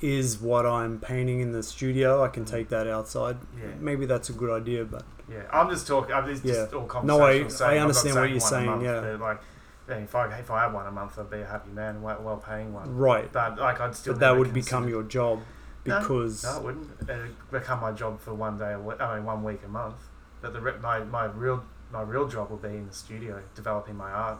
is 0.00 0.38
what 0.40 0.64
I'm 0.66 0.98
painting 0.98 1.40
in 1.40 1.52
the 1.52 1.62
studio. 1.62 2.22
I 2.24 2.28
can 2.28 2.44
take 2.44 2.68
that 2.70 2.86
outside. 2.86 3.36
Yeah. 3.58 3.66
Maybe 3.78 4.06
that's 4.06 4.30
a 4.30 4.32
good 4.32 4.50
idea, 4.50 4.84
but 4.84 5.04
yeah. 5.30 5.42
I'm 5.52 5.68
just 5.70 5.86
talking. 5.86 6.14
I'm 6.14 6.26
just, 6.26 6.44
just 6.44 6.72
Yeah. 6.72 6.78
all 6.78 7.02
No, 7.04 7.20
I- 7.22 7.38
conversational 7.40 7.50
saying. 7.50 7.78
I 7.78 7.82
understand 7.82 8.14
what 8.16 8.30
you're 8.30 8.40
saying, 8.40 8.66
month, 8.66 8.82
yeah. 8.84 9.16
like 9.20 9.40
if 9.88 10.14
I 10.14 10.38
if 10.38 10.50
I 10.50 10.64
had 10.64 10.72
one 10.72 10.86
a 10.86 10.90
month, 10.90 11.18
I'd 11.18 11.30
be 11.30 11.40
a 11.40 11.46
happy 11.46 11.70
man, 11.70 12.00
well, 12.02 12.20
well 12.22 12.36
paying 12.36 12.72
one. 12.72 12.96
Right. 12.96 13.30
But 13.32 13.58
like 13.58 13.80
I'd 13.80 13.94
still. 13.94 14.14
But 14.14 14.20
that 14.20 14.38
would 14.38 14.52
become 14.54 14.88
your 14.88 15.02
job 15.02 15.40
because 15.84 16.44
No, 16.44 16.56
it 16.58 16.62
wouldn't. 16.62 16.88
It'd 17.02 17.50
become 17.50 17.80
my 17.80 17.92
job 17.92 18.20
for 18.20 18.32
one 18.34 18.58
day. 18.58 18.72
A 18.72 18.78
week, 18.78 19.00
I 19.00 19.16
mean, 19.16 19.24
one 19.24 19.42
week 19.42 19.60
a 19.64 19.68
month. 19.68 19.96
But 20.40 20.52
the 20.52 20.60
my 20.80 21.00
my 21.04 21.24
real 21.26 21.64
my 21.92 22.02
real 22.02 22.28
job 22.28 22.50
will 22.50 22.56
be 22.56 22.68
in 22.68 22.86
the 22.86 22.94
studio, 22.94 23.42
developing 23.54 23.96
my 23.96 24.10
art, 24.10 24.38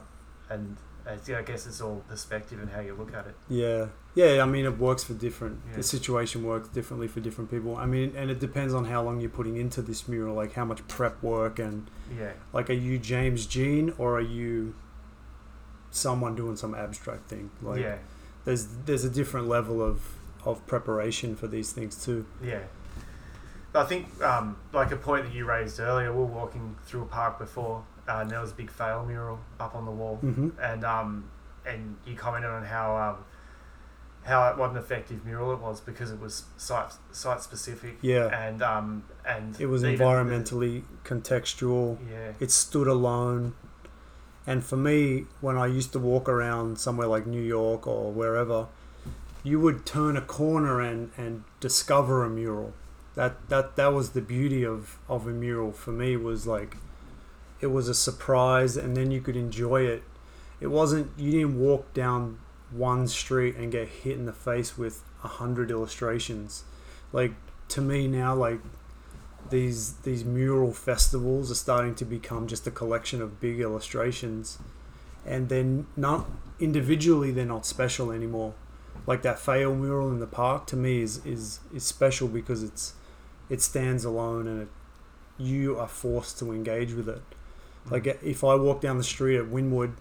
and 0.48 0.76
I 1.12 1.42
guess 1.42 1.66
it's 1.66 1.80
all 1.80 2.02
perspective 2.08 2.60
and 2.60 2.70
how 2.70 2.80
you 2.80 2.94
look 2.94 3.14
at 3.14 3.26
it. 3.26 3.34
yeah, 3.48 3.86
yeah. 4.14 4.42
I 4.42 4.46
mean, 4.46 4.64
it 4.64 4.78
works 4.78 5.04
for 5.04 5.14
different. 5.14 5.60
Yeah. 5.70 5.76
The 5.76 5.82
situation 5.82 6.44
works 6.44 6.68
differently 6.68 7.08
for 7.08 7.20
different 7.20 7.50
people. 7.50 7.76
I 7.76 7.86
mean, 7.86 8.14
and 8.16 8.30
it 8.30 8.38
depends 8.40 8.74
on 8.74 8.84
how 8.86 9.02
long 9.02 9.20
you're 9.20 9.30
putting 9.30 9.56
into 9.56 9.82
this 9.82 10.06
mural, 10.08 10.34
like 10.34 10.52
how 10.54 10.64
much 10.64 10.86
prep 10.88 11.22
work 11.22 11.58
and 11.58 11.90
Yeah, 12.18 12.32
like, 12.52 12.70
are 12.70 12.74
you 12.74 12.98
James 12.98 13.46
Jean 13.46 13.92
or 13.98 14.16
are 14.18 14.20
you 14.20 14.74
someone 15.90 16.34
doing 16.36 16.56
some 16.56 16.74
abstract 16.74 17.28
thing? 17.28 17.50
Like, 17.62 17.80
yeah, 17.80 17.96
there's 18.44 18.66
there's 18.86 19.04
a 19.04 19.10
different 19.10 19.48
level 19.48 19.82
of 19.82 20.02
of 20.44 20.66
preparation 20.66 21.36
for 21.36 21.46
these 21.46 21.72
things 21.72 22.02
too. 22.04 22.26
yeah. 22.42 22.60
I 23.72 23.84
think 23.84 24.20
um, 24.20 24.56
like 24.72 24.90
a 24.90 24.96
point 24.96 25.26
that 25.26 25.32
you 25.32 25.44
raised 25.44 25.78
earlier, 25.78 26.12
we 26.12 26.22
are 26.22 26.26
walking 26.26 26.74
through 26.86 27.02
a 27.02 27.06
park 27.06 27.38
before, 27.38 27.84
uh, 28.10 28.20
and 28.20 28.30
there 28.30 28.40
was 28.40 28.50
a 28.52 28.54
big 28.54 28.70
Faile 28.70 29.04
mural 29.06 29.38
up 29.64 29.74
on 29.74 29.84
the 29.84 29.90
wall. 30.00 30.16
hmm 30.16 30.48
and 30.60 30.82
um, 30.84 31.10
and 31.66 31.96
you 32.06 32.14
commented 32.16 32.50
on 32.50 32.64
how 32.64 32.96
um, 32.96 33.16
how 34.24 34.38
what 34.56 34.70
an 34.70 34.76
effective 34.76 35.24
mural 35.24 35.52
it 35.52 35.60
was 35.60 35.80
because 35.80 36.10
it 36.10 36.20
was 36.20 36.44
site 36.56 36.92
site 37.12 37.42
specific. 37.42 37.94
Yeah. 38.02 38.26
And 38.46 38.62
um, 38.62 39.04
and 39.26 39.58
It 39.60 39.66
was 39.66 39.82
even 39.84 39.96
the- 39.98 40.04
environmentally 40.04 40.82
contextual. 41.04 41.98
yeah. 42.10 42.32
It 42.40 42.50
stood 42.50 42.86
alone. 42.88 43.54
And 44.46 44.64
for 44.64 44.76
me, 44.76 45.26
when 45.40 45.56
I 45.58 45.66
used 45.66 45.92
to 45.92 45.98
walk 45.98 46.28
around 46.28 46.78
somewhere 46.78 47.06
like 47.06 47.26
New 47.26 47.42
York 47.42 47.86
or 47.86 48.10
wherever, 48.10 48.66
you 49.44 49.60
would 49.60 49.84
turn 49.86 50.16
a 50.16 50.22
corner 50.22 50.80
and, 50.80 51.10
and 51.16 51.44
discover 51.60 52.24
a 52.24 52.30
mural. 52.30 52.72
That 53.14 53.32
that 53.50 53.76
that 53.76 53.92
was 53.92 54.10
the 54.10 54.22
beauty 54.22 54.64
of, 54.64 54.98
of 55.08 55.26
a 55.26 55.30
mural 55.30 55.72
for 55.72 55.92
me 55.92 56.16
was 56.16 56.46
like 56.46 56.76
it 57.60 57.68
was 57.68 57.88
a 57.88 57.94
surprise 57.94 58.76
and 58.76 58.96
then 58.96 59.10
you 59.10 59.20
could 59.20 59.36
enjoy 59.36 59.82
it. 59.82 60.02
It 60.60 60.68
wasn't 60.68 61.10
you 61.16 61.30
didn't 61.30 61.58
walk 61.58 61.92
down 61.94 62.38
one 62.70 63.08
street 63.08 63.56
and 63.56 63.72
get 63.72 63.88
hit 63.88 64.16
in 64.16 64.26
the 64.26 64.32
face 64.32 64.78
with 64.78 65.02
a 65.24 65.28
hundred 65.28 65.70
illustrations. 65.70 66.64
Like 67.12 67.32
to 67.68 67.80
me 67.80 68.06
now 68.06 68.34
like 68.34 68.60
these 69.48 69.94
these 69.98 70.24
mural 70.24 70.72
festivals 70.72 71.50
are 71.50 71.56
starting 71.56 71.94
to 71.94 72.04
become 72.04 72.46
just 72.46 72.66
a 72.66 72.70
collection 72.70 73.22
of 73.22 73.40
big 73.40 73.60
illustrations 73.60 74.58
and 75.26 75.48
then 75.48 75.86
not 75.96 76.26
individually 76.58 77.30
they're 77.30 77.44
not 77.44 77.64
special 77.64 78.10
anymore 78.12 78.54
like 79.06 79.22
that 79.22 79.38
Faile 79.38 79.74
mural 79.74 80.10
in 80.10 80.20
the 80.20 80.26
park 80.26 80.66
to 80.66 80.76
me 80.76 81.00
is 81.00 81.24
is 81.24 81.60
is 81.74 81.84
special 81.84 82.28
because 82.28 82.62
it's 82.62 82.94
it 83.48 83.60
stands 83.60 84.04
alone 84.04 84.46
and 84.46 84.62
it, 84.62 84.68
you 85.38 85.78
are 85.78 85.88
forced 85.88 86.38
to 86.38 86.52
engage 86.52 86.92
with 86.92 87.08
it 87.08 87.22
like 87.88 88.06
if 88.06 88.42
i 88.44 88.54
walk 88.54 88.80
down 88.80 88.98
the 88.98 89.04
street 89.04 89.38
at 89.38 89.46
wynwood 89.46 89.92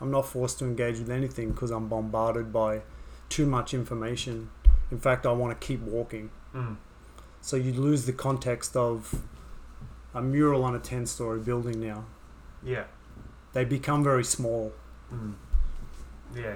i'm 0.00 0.10
not 0.10 0.26
forced 0.26 0.58
to 0.58 0.64
engage 0.64 0.98
with 0.98 1.10
anything 1.10 1.50
because 1.52 1.70
i'm 1.70 1.88
bombarded 1.88 2.52
by 2.52 2.80
too 3.28 3.46
much 3.46 3.72
information 3.74 4.50
in 4.90 4.98
fact 4.98 5.26
i 5.26 5.32
want 5.32 5.58
to 5.58 5.66
keep 5.66 5.80
walking 5.80 6.30
Mm. 6.54 6.76
so 7.40 7.56
you 7.56 7.72
lose 7.72 8.06
the 8.06 8.12
context 8.12 8.76
of 8.76 9.20
a 10.14 10.22
mural 10.22 10.62
on 10.62 10.76
a 10.76 10.78
10 10.78 11.06
story 11.06 11.40
building 11.40 11.80
now. 11.80 12.04
Yeah. 12.62 12.84
They 13.52 13.64
become 13.64 14.04
very 14.04 14.22
small. 14.22 14.72
Mm. 15.12 15.34
Yeah. 16.36 16.54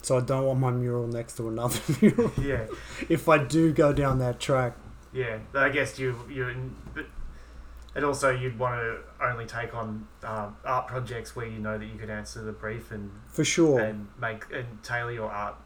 So 0.00 0.16
I 0.16 0.20
don't 0.22 0.44
want 0.46 0.60
my 0.60 0.70
mural 0.70 1.06
next 1.06 1.36
to 1.36 1.48
another 1.48 1.78
mural. 2.00 2.32
Yeah. 2.40 2.64
if 3.10 3.28
I 3.28 3.36
do 3.44 3.70
go 3.74 3.92
down 3.92 4.18
that 4.20 4.40
track, 4.40 4.72
Yeah. 5.12 5.40
I 5.54 5.68
guess 5.68 5.98
you 5.98 6.16
you 6.30 6.72
and 7.94 8.04
also 8.04 8.30
you'd 8.30 8.58
want 8.58 8.76
to 8.80 8.98
only 9.24 9.46
take 9.46 9.74
on 9.74 10.06
um, 10.22 10.56
art 10.64 10.86
projects 10.86 11.34
where 11.34 11.46
you 11.46 11.58
know 11.58 11.76
that 11.78 11.86
you 11.86 11.98
could 11.98 12.10
answer 12.10 12.42
the 12.42 12.52
brief 12.52 12.90
and 12.92 13.10
for 13.28 13.44
sure. 13.44 13.80
and 13.80 14.08
make 14.20 14.44
and 14.52 14.82
tailor 14.82 15.12
your 15.12 15.30
art. 15.30 15.56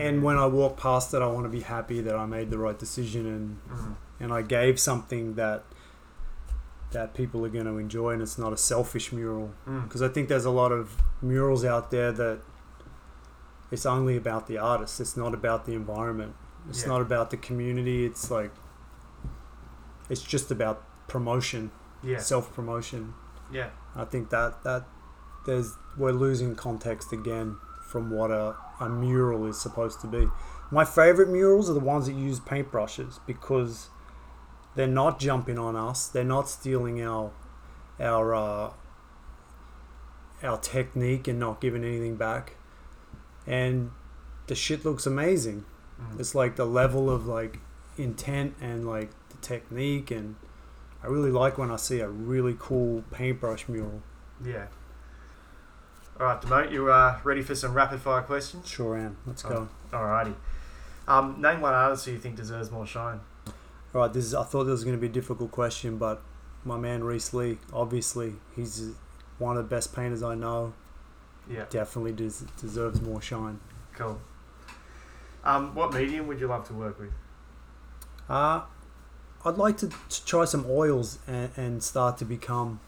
And 0.00 0.22
when 0.22 0.38
I 0.38 0.46
walk 0.46 0.78
past 0.78 1.12
it, 1.12 1.20
I 1.20 1.26
want 1.26 1.44
to 1.44 1.50
be 1.50 1.60
happy 1.60 2.00
that 2.00 2.16
I 2.16 2.24
made 2.24 2.48
the 2.50 2.56
right 2.56 2.78
decision 2.78 3.26
and, 3.26 3.58
Mm. 3.70 3.94
and 4.20 4.32
I 4.32 4.40
gave 4.42 4.80
something 4.80 5.34
that 5.34 5.64
that 6.92 7.14
people 7.14 7.44
are 7.46 7.48
going 7.48 7.64
to 7.64 7.78
enjoy 7.78 8.10
and 8.10 8.20
it's 8.20 8.36
not 8.38 8.52
a 8.52 8.56
selfish 8.56 9.12
mural. 9.12 9.52
Mm. 9.66 9.84
Because 9.84 10.02
I 10.02 10.08
think 10.08 10.28
there's 10.28 10.44
a 10.44 10.50
lot 10.50 10.72
of 10.72 10.96
murals 11.22 11.64
out 11.64 11.90
there 11.90 12.12
that 12.12 12.40
it's 13.70 13.86
only 13.86 14.14
about 14.16 14.46
the 14.46 14.58
artist. 14.58 15.00
It's 15.00 15.16
not 15.16 15.32
about 15.32 15.64
the 15.64 15.72
environment. 15.72 16.34
It's 16.68 16.82
Yeah. 16.82 16.88
not 16.88 17.00
about 17.00 17.30
the 17.30 17.38
community. 17.38 18.04
It's 18.04 18.30
like 18.30 18.52
it's 20.10 20.22
just 20.22 20.50
about 20.50 20.82
promotion, 21.12 21.70
Yeah. 22.02 22.18
self 22.18 22.52
promotion. 22.54 23.12
Yeah. 23.52 23.70
I 23.94 24.04
think 24.06 24.30
that 24.30 24.64
that 24.64 24.84
there's 25.46 25.76
we're 25.98 26.12
losing 26.26 26.54
context 26.56 27.12
again 27.12 27.58
from 27.90 28.10
what 28.10 28.30
a, 28.30 28.56
a 28.80 28.88
mural 28.88 29.46
is 29.46 29.60
supposed 29.60 30.00
to 30.00 30.06
be. 30.06 30.26
My 30.70 30.84
favorite 30.86 31.28
murals 31.28 31.68
are 31.68 31.74
the 31.74 31.86
ones 31.94 32.06
that 32.06 32.14
use 32.14 32.40
paintbrushes 32.40 33.20
because 33.26 33.90
they're 34.74 34.86
not 35.02 35.20
jumping 35.20 35.58
on 35.58 35.76
us. 35.76 36.08
They're 36.08 36.32
not 36.36 36.48
stealing 36.48 37.02
our 37.02 37.30
our 38.00 38.34
uh, 38.34 38.70
our 40.42 40.58
technique 40.58 41.28
and 41.28 41.38
not 41.38 41.60
giving 41.60 41.84
anything 41.84 42.16
back. 42.16 42.56
And 43.46 43.90
the 44.46 44.54
shit 44.54 44.84
looks 44.84 45.06
amazing. 45.06 45.64
Mm. 46.00 46.20
It's 46.20 46.34
like 46.34 46.56
the 46.56 46.64
level 46.64 47.10
of 47.10 47.26
like 47.26 47.58
intent 47.98 48.54
and 48.60 48.86
like 48.88 49.10
the 49.28 49.36
technique 49.42 50.10
and 50.10 50.36
I 51.02 51.06
really 51.08 51.30
like 51.30 51.58
when 51.58 51.70
I 51.70 51.76
see 51.76 52.00
a 52.00 52.08
really 52.08 52.56
cool 52.58 53.02
paintbrush 53.10 53.68
mural. 53.68 54.02
Yeah. 54.44 54.66
All 56.20 56.26
right, 56.26 56.40
Dmote, 56.40 56.70
you 56.70 56.90
uh, 56.92 57.18
ready 57.24 57.42
for 57.42 57.54
some 57.54 57.72
rapid 57.74 58.00
fire 58.00 58.22
questions? 58.22 58.68
Sure 58.68 58.96
am. 58.96 59.16
Let's 59.26 59.44
Oh. 59.44 59.48
go. 59.48 59.68
Alrighty. 59.96 60.34
Um, 61.08 61.40
name 61.40 61.60
one 61.60 61.74
artist 61.74 62.04
who 62.06 62.12
you 62.12 62.18
think 62.18 62.36
deserves 62.36 62.70
more 62.70 62.86
shine. 62.86 63.20
All 63.94 64.02
right, 64.02 64.12
this 64.12 64.24
is. 64.26 64.34
I 64.34 64.44
thought 64.44 64.64
this 64.64 64.72
was 64.72 64.84
going 64.84 64.96
to 64.96 65.00
be 65.00 65.08
a 65.08 65.12
difficult 65.12 65.50
question, 65.50 65.98
but 65.98 66.22
my 66.64 66.76
man 66.78 67.02
Reese 67.02 67.34
Lee, 67.34 67.58
obviously, 67.72 68.34
he's 68.54 68.90
one 69.38 69.56
of 69.56 69.68
the 69.68 69.74
best 69.74 69.94
painters 69.94 70.22
I 70.22 70.34
know. 70.36 70.74
Yeah, 71.50 71.64
Definitely 71.68 72.12
des- 72.12 72.46
deserves 72.60 73.00
more 73.02 73.20
shine. 73.20 73.58
cool. 73.94 74.20
Um, 75.44 75.74
what 75.74 75.92
medium 75.92 76.28
would 76.28 76.38
you 76.38 76.46
love 76.46 76.66
to 76.68 76.72
work 76.72 77.00
with? 77.00 77.10
Uh, 78.28 78.60
I'd 79.44 79.56
like 79.56 79.76
to, 79.78 79.88
to 79.88 80.24
try 80.24 80.44
some 80.44 80.64
oils 80.68 81.18
and, 81.26 81.50
and 81.56 81.82
start 81.82 82.16
to 82.18 82.24
become 82.24 82.80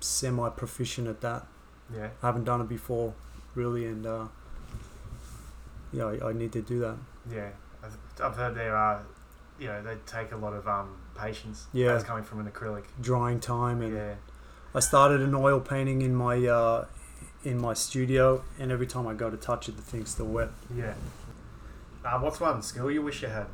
semi 0.00 0.48
proficient 0.50 1.06
at 1.08 1.20
that. 1.20 1.46
Yeah, 1.94 2.08
I 2.22 2.26
haven't 2.26 2.44
done 2.44 2.60
it 2.60 2.68
before, 2.68 3.14
really, 3.54 3.84
and 3.86 4.06
uh, 4.06 4.26
yeah, 5.92 6.04
I, 6.06 6.28
I 6.30 6.32
need 6.32 6.52
to 6.52 6.62
do 6.62 6.80
that. 6.80 6.96
yeah. 7.30 7.50
I've, 7.82 7.96
I've 8.22 8.34
heard 8.36 8.54
there 8.54 8.74
are, 8.74 9.02
you 9.60 9.66
know, 9.66 9.82
they 9.82 9.96
take 10.06 10.32
a 10.32 10.36
lot 10.36 10.54
of 10.54 10.66
um, 10.66 10.96
patience. 11.14 11.66
Yeah. 11.74 11.88
That's 11.88 12.04
coming 12.04 12.24
from 12.24 12.40
an 12.40 12.50
acrylic. 12.50 12.84
Drying 13.00 13.40
time, 13.40 13.82
and 13.82 13.94
Yeah, 13.94 14.14
I 14.74 14.80
started 14.80 15.20
an 15.20 15.34
oil 15.34 15.60
painting 15.60 16.00
in 16.00 16.14
my 16.14 16.46
uh, 16.46 16.86
in 17.44 17.58
my 17.60 17.74
studio, 17.74 18.42
and 18.58 18.72
every 18.72 18.86
time 18.86 19.06
I 19.06 19.12
go 19.12 19.28
to 19.28 19.36
touch 19.36 19.68
it, 19.68 19.76
the 19.76 19.82
thing's 19.82 20.10
still 20.10 20.26
wet. 20.26 20.48
yeah. 20.74 20.94
Uh, 22.04 22.18
what's 22.20 22.38
one 22.40 22.62
skill 22.62 22.90
you 22.90 23.00
wish 23.02 23.22
you 23.22 23.28
had? 23.28 23.46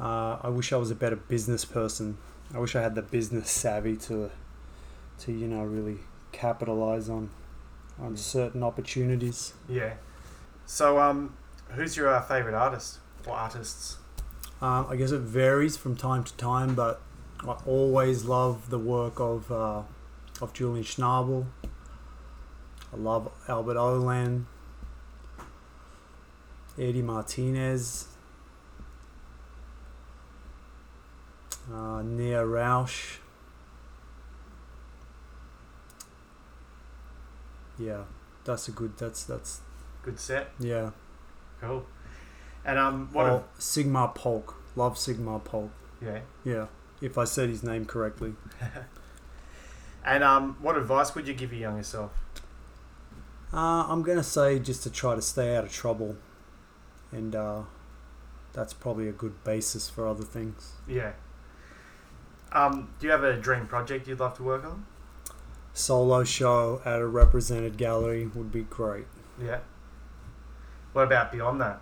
Uh, 0.00 0.38
I 0.42 0.48
wish 0.48 0.72
I 0.72 0.76
was 0.76 0.90
a 0.90 0.94
better 0.94 1.16
business 1.16 1.64
person. 1.64 2.16
I 2.54 2.58
wish 2.58 2.74
I 2.74 2.80
had 2.80 2.94
the 2.94 3.02
business 3.02 3.50
savvy 3.50 3.96
to, 3.98 4.30
to 5.20 5.32
you 5.32 5.46
know, 5.46 5.62
really 5.62 5.98
capitalize 6.32 7.08
on, 7.08 7.30
on 8.00 8.16
certain 8.16 8.62
opportunities. 8.62 9.52
Yeah. 9.68 9.94
So, 10.64 10.98
um, 10.98 11.36
who's 11.68 11.96
your 11.96 12.08
uh, 12.08 12.22
favorite 12.22 12.54
artist 12.54 12.98
or 13.26 13.34
artists? 13.34 13.98
Um, 14.62 14.86
I 14.88 14.96
guess 14.96 15.10
it 15.10 15.20
varies 15.20 15.76
from 15.76 15.96
time 15.96 16.24
to 16.24 16.34
time, 16.36 16.74
but 16.74 17.00
I 17.46 17.56
always 17.66 18.24
love 18.24 18.70
the 18.70 18.78
work 18.78 19.18
of 19.18 19.50
uh, 19.50 19.82
of 20.40 20.52
Julian 20.52 20.84
Schnabel. 20.84 21.46
I 22.92 22.96
love 22.96 23.30
Albert 23.48 23.76
Oehlen, 23.76 24.46
Eddie 26.78 27.02
Martinez, 27.02 28.08
uh, 31.72 32.02
Neo 32.02 32.44
Rauch. 32.44 33.18
Yeah, 37.78 38.04
that's 38.44 38.68
a 38.68 38.72
good. 38.72 38.96
That's 38.98 39.24
that's 39.24 39.60
Good 40.02 40.18
set. 40.18 40.50
yeah. 40.58 40.90
Cool. 41.60 41.84
And 42.64 42.78
um, 42.78 43.08
what? 43.12 43.26
oh, 43.26 43.44
If, 43.56 43.60
Sigmar 43.62 44.14
Polk. 44.14 44.54
Love 44.76 44.96
Sigma 44.98 45.38
Polk. 45.40 45.70
yeah. 46.02 46.20
Yeah, 46.44 46.66
if 47.00 47.18
I 47.18 47.24
said 47.24 47.48
his 47.48 47.62
name 47.62 47.84
correctly. 47.86 48.34
And 50.02 50.24
um, 50.24 50.56
what 50.62 50.78
advice 50.78 51.14
would 51.14 51.28
you 51.28 51.34
give 51.34 51.52
your 51.52 51.60
younger 51.60 51.82
self? 51.82 52.10
Uh, 53.52 53.84
I'm 53.86 54.02
gonna 54.02 54.22
say 54.22 54.58
just 54.58 54.82
to 54.84 54.90
try 54.90 55.14
to 55.14 55.20
stay 55.20 55.54
out 55.54 55.64
of 55.64 55.70
trouble, 55.70 56.16
and 57.12 57.36
uh, 57.36 57.62
that's 58.54 58.72
probably 58.72 59.08
a 59.08 59.12
good 59.12 59.44
basis 59.44 59.90
for 59.90 60.06
other 60.08 60.22
things. 60.24 60.72
Yeah. 60.88 61.12
Um, 62.52 62.88
do 62.98 63.06
you 63.06 63.12
have 63.12 63.22
a 63.24 63.36
dream 63.36 63.66
project 63.66 64.08
you'd 64.08 64.20
love 64.20 64.36
to 64.36 64.42
work 64.42 64.64
on? 64.64 64.86
Solo 65.72 66.24
show 66.24 66.82
at 66.84 67.00
a 67.00 67.06
represented 67.06 67.76
gallery 67.76 68.26
would 68.26 68.50
be 68.50 68.62
great. 68.62 69.06
Yeah. 69.40 69.60
What 70.92 71.02
about 71.04 71.30
beyond 71.30 71.60
that? 71.60 71.80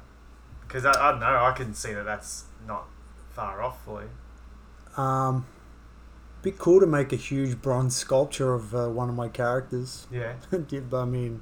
Because 0.66 0.84
I, 0.84 0.90
I 0.90 1.10
don't 1.12 1.20
know, 1.20 1.26
I 1.26 1.52
can 1.52 1.72
see 1.72 1.94
that 1.94 2.04
that's 2.04 2.44
not 2.66 2.86
far 3.30 3.62
off 3.62 3.82
for 3.84 4.02
you. 4.02 5.02
Um, 5.02 5.46
be 6.42 6.50
cool 6.50 6.80
to 6.80 6.86
make 6.86 7.12
a 7.12 7.16
huge 7.16 7.62
bronze 7.62 7.96
sculpture 7.96 8.52
of 8.52 8.74
uh, 8.74 8.88
one 8.88 9.08
of 9.08 9.14
my 9.14 9.28
characters. 9.28 10.06
Yeah. 10.12 10.34
I 10.92 11.04
mean, 11.04 11.40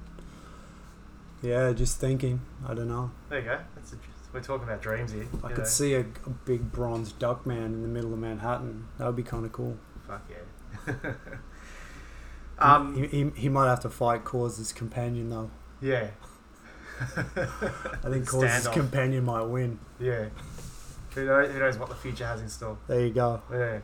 yeah, 1.42 1.72
just 1.72 1.98
thinking. 1.98 2.40
I 2.66 2.74
don't 2.74 2.88
know. 2.88 3.10
There 3.28 3.40
you 3.40 3.44
go. 3.44 3.58
That's 3.74 3.92
a, 3.92 3.96
we're 4.32 4.40
talking 4.40 4.64
about 4.64 4.82
dreams 4.82 5.12
here. 5.12 5.26
I 5.42 5.48
could 5.48 5.58
know. 5.58 5.64
see 5.64 5.94
a, 5.94 6.00
a 6.00 6.30
big 6.44 6.72
bronze 6.72 7.12
duck 7.12 7.46
man 7.46 7.64
in 7.64 7.82
the 7.82 7.88
middle 7.88 8.12
of 8.12 8.18
Manhattan. 8.18 8.86
That 8.98 9.06
would 9.06 9.16
be 9.16 9.22
kind 9.22 9.44
of 9.44 9.52
cool. 9.52 9.76
Fuck 10.06 10.22
yeah. 10.30 10.92
um, 12.58 12.94
he, 12.94 13.06
he, 13.06 13.30
he 13.34 13.48
might 13.48 13.68
have 13.68 13.80
to 13.80 13.90
fight 13.90 14.24
Kaws's 14.24 14.72
companion 14.72 15.30
though. 15.30 15.50
yeah. 15.80 16.08
I 16.98 18.10
think 18.10 18.26
Kaws's 18.28 18.68
companion 18.68 19.24
might 19.24 19.42
win. 19.44 19.78
Yeah. 20.00 20.26
Who 21.14 21.24
knows, 21.26 21.50
who 21.50 21.58
knows 21.58 21.78
what 21.78 21.88
the 21.88 21.94
future 21.94 22.26
has 22.26 22.40
in 22.40 22.48
store? 22.48 22.78
There 22.88 23.00
you 23.00 23.12
go. 23.12 23.42
Yeah. 23.50 23.80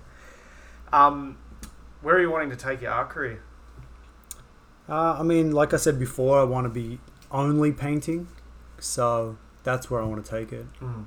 Um, 0.93 1.38
where 2.03 2.16
are 2.16 2.20
you 2.20 2.30
wanting 2.30 2.51
to 2.51 2.57
take 2.57 2.82
your 2.82 2.90
art 2.90 3.11
career? 3.11 3.43
Uh, 4.88 5.16
I 5.18 5.22
mean, 5.22 5.53
like 5.53 5.72
I 5.72 5.76
said 5.76 5.99
before, 5.99 6.38
I 6.40 6.45
want 6.45 6.64
to 6.64 6.68
be 6.68 6.99
only 7.30 7.72
painting, 7.72 8.28
so 8.78 9.38
that's 9.65 9.91
where 9.91 10.01
I 10.01 10.05
want 10.05 10.25
to 10.25 10.31
take 10.31 10.53
it. 10.53 10.67
Mm. 10.81 11.07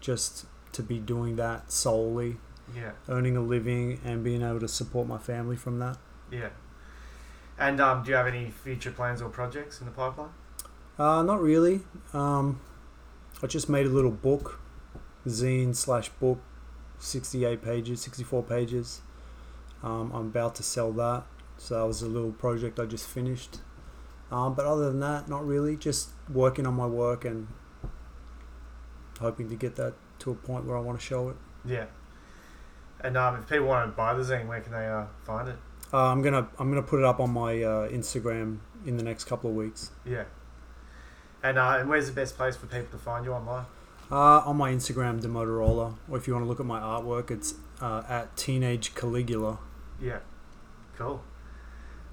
Just 0.00 0.46
to 0.72 0.82
be 0.82 0.98
doing 0.98 1.36
that 1.36 1.70
solely, 1.72 2.38
Yeah. 2.74 2.92
earning 3.08 3.36
a 3.36 3.40
living, 3.40 4.00
and 4.04 4.22
being 4.24 4.42
able 4.42 4.60
to 4.60 4.68
support 4.68 5.06
my 5.08 5.18
family 5.18 5.56
from 5.56 5.78
that. 5.80 5.98
Yeah. 6.30 6.50
And 7.58 7.80
um, 7.80 8.02
do 8.02 8.10
you 8.10 8.16
have 8.16 8.26
any 8.26 8.50
future 8.50 8.90
plans 8.90 9.20
or 9.20 9.28
projects 9.28 9.80
in 9.80 9.86
the 9.86 9.92
pipeline? 9.92 10.30
Uh, 10.98 11.22
not 11.22 11.40
really. 11.42 11.80
Um, 12.14 12.60
I 13.42 13.46
just 13.46 13.68
made 13.68 13.86
a 13.86 13.90
little 13.90 14.10
book, 14.10 14.60
zine 15.26 15.74
slash 15.74 16.08
book, 16.08 16.40
68 16.98 17.62
pages, 17.62 18.00
64 18.02 18.42
pages. 18.44 19.00
Um, 19.82 20.10
I'm 20.14 20.26
about 20.26 20.54
to 20.56 20.62
sell 20.62 20.92
that. 20.92 21.24
So 21.58 21.74
that 21.78 21.86
was 21.86 22.00
a 22.02 22.06
little 22.06 22.32
project 22.32 22.78
I 22.80 22.86
just 22.86 23.06
finished. 23.06 23.58
Um, 24.30 24.54
but 24.54 24.64
other 24.64 24.88
than 24.90 25.00
that, 25.00 25.28
not 25.28 25.46
really. 25.46 25.76
Just 25.76 26.10
working 26.32 26.66
on 26.66 26.74
my 26.74 26.86
work 26.86 27.24
and 27.24 27.48
hoping 29.20 29.48
to 29.48 29.56
get 29.56 29.76
that 29.76 29.94
to 30.20 30.30
a 30.30 30.34
point 30.34 30.64
where 30.64 30.76
I 30.76 30.80
want 30.80 30.98
to 30.98 31.04
show 31.04 31.28
it. 31.28 31.36
Yeah. 31.64 31.86
And 33.02 33.16
um, 33.16 33.36
if 33.36 33.48
people 33.48 33.66
want 33.66 33.90
to 33.90 33.96
buy 33.96 34.12
the 34.14 34.22
zine, 34.22 34.46
where 34.46 34.60
can 34.60 34.72
they 34.72 34.86
uh, 34.86 35.06
find 35.24 35.48
it? 35.48 35.56
Uh, 35.92 36.06
I'm 36.06 36.22
gonna 36.22 36.48
I'm 36.58 36.68
gonna 36.68 36.82
put 36.82 37.00
it 37.00 37.04
up 37.04 37.18
on 37.18 37.30
my 37.30 37.62
uh, 37.62 37.88
Instagram 37.88 38.58
in 38.86 38.96
the 38.96 39.02
next 39.02 39.24
couple 39.24 39.50
of 39.50 39.56
weeks. 39.56 39.90
Yeah. 40.04 40.24
And, 41.42 41.58
uh, 41.58 41.78
and 41.80 41.88
where's 41.88 42.06
the 42.06 42.12
best 42.12 42.36
place 42.36 42.56
for 42.56 42.66
people 42.66 42.98
to 42.98 42.98
find 42.98 43.24
you 43.24 43.32
online? 43.32 43.64
Uh, 44.10 44.40
on 44.40 44.56
my 44.56 44.72
Instagram, 44.72 45.22
Dmotorola, 45.22 45.96
or 46.08 46.18
if 46.18 46.26
you 46.26 46.34
want 46.34 46.44
to 46.44 46.48
look 46.48 46.60
at 46.60 46.66
my 46.66 46.80
artwork, 46.80 47.30
it's 47.30 47.54
uh, 47.80 48.02
at 48.08 48.36
Teenage 48.36 48.94
Caligula. 48.94 49.58
Yeah. 50.00 50.18
Cool. 50.98 51.22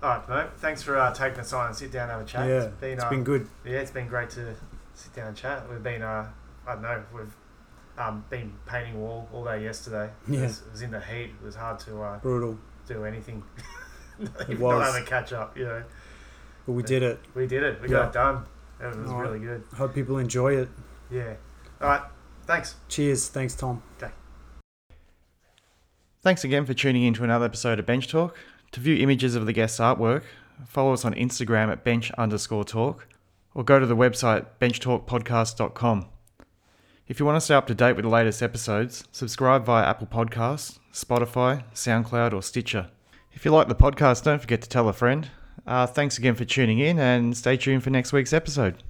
All 0.01 0.09
right, 0.09 0.29
mate. 0.29 0.47
Thanks 0.57 0.83
for 0.83 0.97
uh, 0.97 1.13
taking 1.13 1.41
the 1.41 1.49
time 1.49 1.67
and 1.67 1.75
sit 1.75 1.91
down 1.91 2.03
and 2.03 2.11
have 2.11 2.21
a 2.21 2.25
chat. 2.25 2.47
yeah, 2.47 2.61
it's 2.63 2.75
been, 2.79 2.93
it's 2.93 3.03
uh, 3.03 3.09
been 3.09 3.23
good. 3.23 3.47
yeah, 3.65 3.79
it's 3.79 3.91
been 3.91 4.07
great 4.07 4.29
to 4.31 4.55
sit 4.93 5.13
down 5.13 5.27
and 5.29 5.35
chat. 5.35 5.67
We've 5.69 5.81
been, 5.81 6.03
uh, 6.03 6.29
I 6.68 6.74
don't 6.74 6.82
know, 6.84 7.03
we've 7.13 7.36
um, 7.97 8.26
been 8.30 8.53
painting 8.65 8.99
wall 9.01 9.28
all 9.34 9.43
day 9.45 9.63
yesterday. 9.63 10.05
It, 10.05 10.11
Yeah. 10.34 10.41
was, 10.43 10.59
it 10.61 10.72
was 10.72 10.82
in 10.82 10.91
the 10.91 10.99
heat. 10.99 11.32
It 11.39 11.43
was 11.43 11.55
hard 11.55 11.80
to 11.82 12.01
uh, 12.01 12.20
Brutal, 12.20 12.57
do 12.88 13.05
anything. 13.05 13.43
It 14.20 14.57
was. 14.59 14.80
not 14.80 14.93
have 14.93 15.03
a 15.03 15.05
catch 15.05 15.32
up, 15.32 15.55
you 15.55 15.63
know. 15.65 15.84
but 16.65 16.72
we 16.72 16.82
did 16.82 17.03
it. 17.03 17.20
We 17.36 17.45
did 17.45 17.61
it. 17.61 17.80
We 17.82 17.88
Yeah. 17.88 17.97
got 17.97 18.07
it 18.07 18.13
done. 18.13 18.45
It 18.82 18.95
was 18.97 19.09
All 19.11 19.22
right. 19.22 19.30
really 19.30 19.39
good. 19.45 19.63
Hope 19.76 19.93
people 19.93 20.18
enjoy 20.18 20.55
it. 20.57 20.70
Yeah. 21.11 21.36
All 21.80 21.88
right. 21.88 22.01
Thanks. 22.47 22.76
Cheers. 22.88 23.30
Thanks, 23.30 23.53
Tom. 23.53 23.84
Thanks 26.24 26.43
again 26.43 26.65
for 26.65 26.74
tuning 26.74 27.03
in 27.03 27.13
to 27.13 27.24
another 27.24 27.45
episode 27.45 27.78
of 27.80 27.86
Bench 27.86 28.07
Talk. 28.07 28.36
To 28.72 28.80
view 28.80 28.95
images 28.97 29.36
of 29.36 29.45
the 29.45 29.53
guest's 29.53 29.80
artwork, 29.80 30.24
follow 30.65 30.93
us 30.93 31.05
on 31.05 31.13
Instagram 31.13 31.72
at 31.72 31.84
bench 31.84 32.11
underscore 32.18 32.65
talk 32.65 33.07
or 33.53 33.63
go 33.63 33.80
to 33.80 33.86
the 33.86 33.95
website 33.95 34.45
benchtalkpodcast.com. 34.59 36.07
If 37.07 37.21
you 37.21 37.25
want 37.25 37.37
to 37.37 37.41
stay 37.41 37.55
up 37.55 37.67
to 37.67 37.73
date 37.73 37.95
with 37.95 38.03
the 38.03 38.09
latest 38.09 38.43
episodes, 38.43 39.05
subscribe 39.13 39.63
via 39.63 39.85
Apple 39.85 40.07
Podcasts, 40.07 40.79
Spotify, 40.91 41.63
SoundCloud, 41.73 42.33
or 42.33 42.41
Stitcher. 42.41 42.89
If 43.31 43.45
you 43.45 43.51
like 43.51 43.69
the 43.69 43.75
podcast, 43.75 44.25
don't 44.25 44.41
forget 44.41 44.61
to 44.63 44.67
tell 44.67 44.89
a 44.89 44.93
friend. 44.93 45.29
Uh, 45.65 45.87
thanks 45.87 46.17
again 46.17 46.35
for 46.35 46.43
tuning 46.43 46.79
in 46.79 46.99
and 46.99 47.37
stay 47.37 47.55
tuned 47.55 47.83
for 47.83 47.91
next 47.91 48.11
week's 48.11 48.33
episode. 48.33 48.83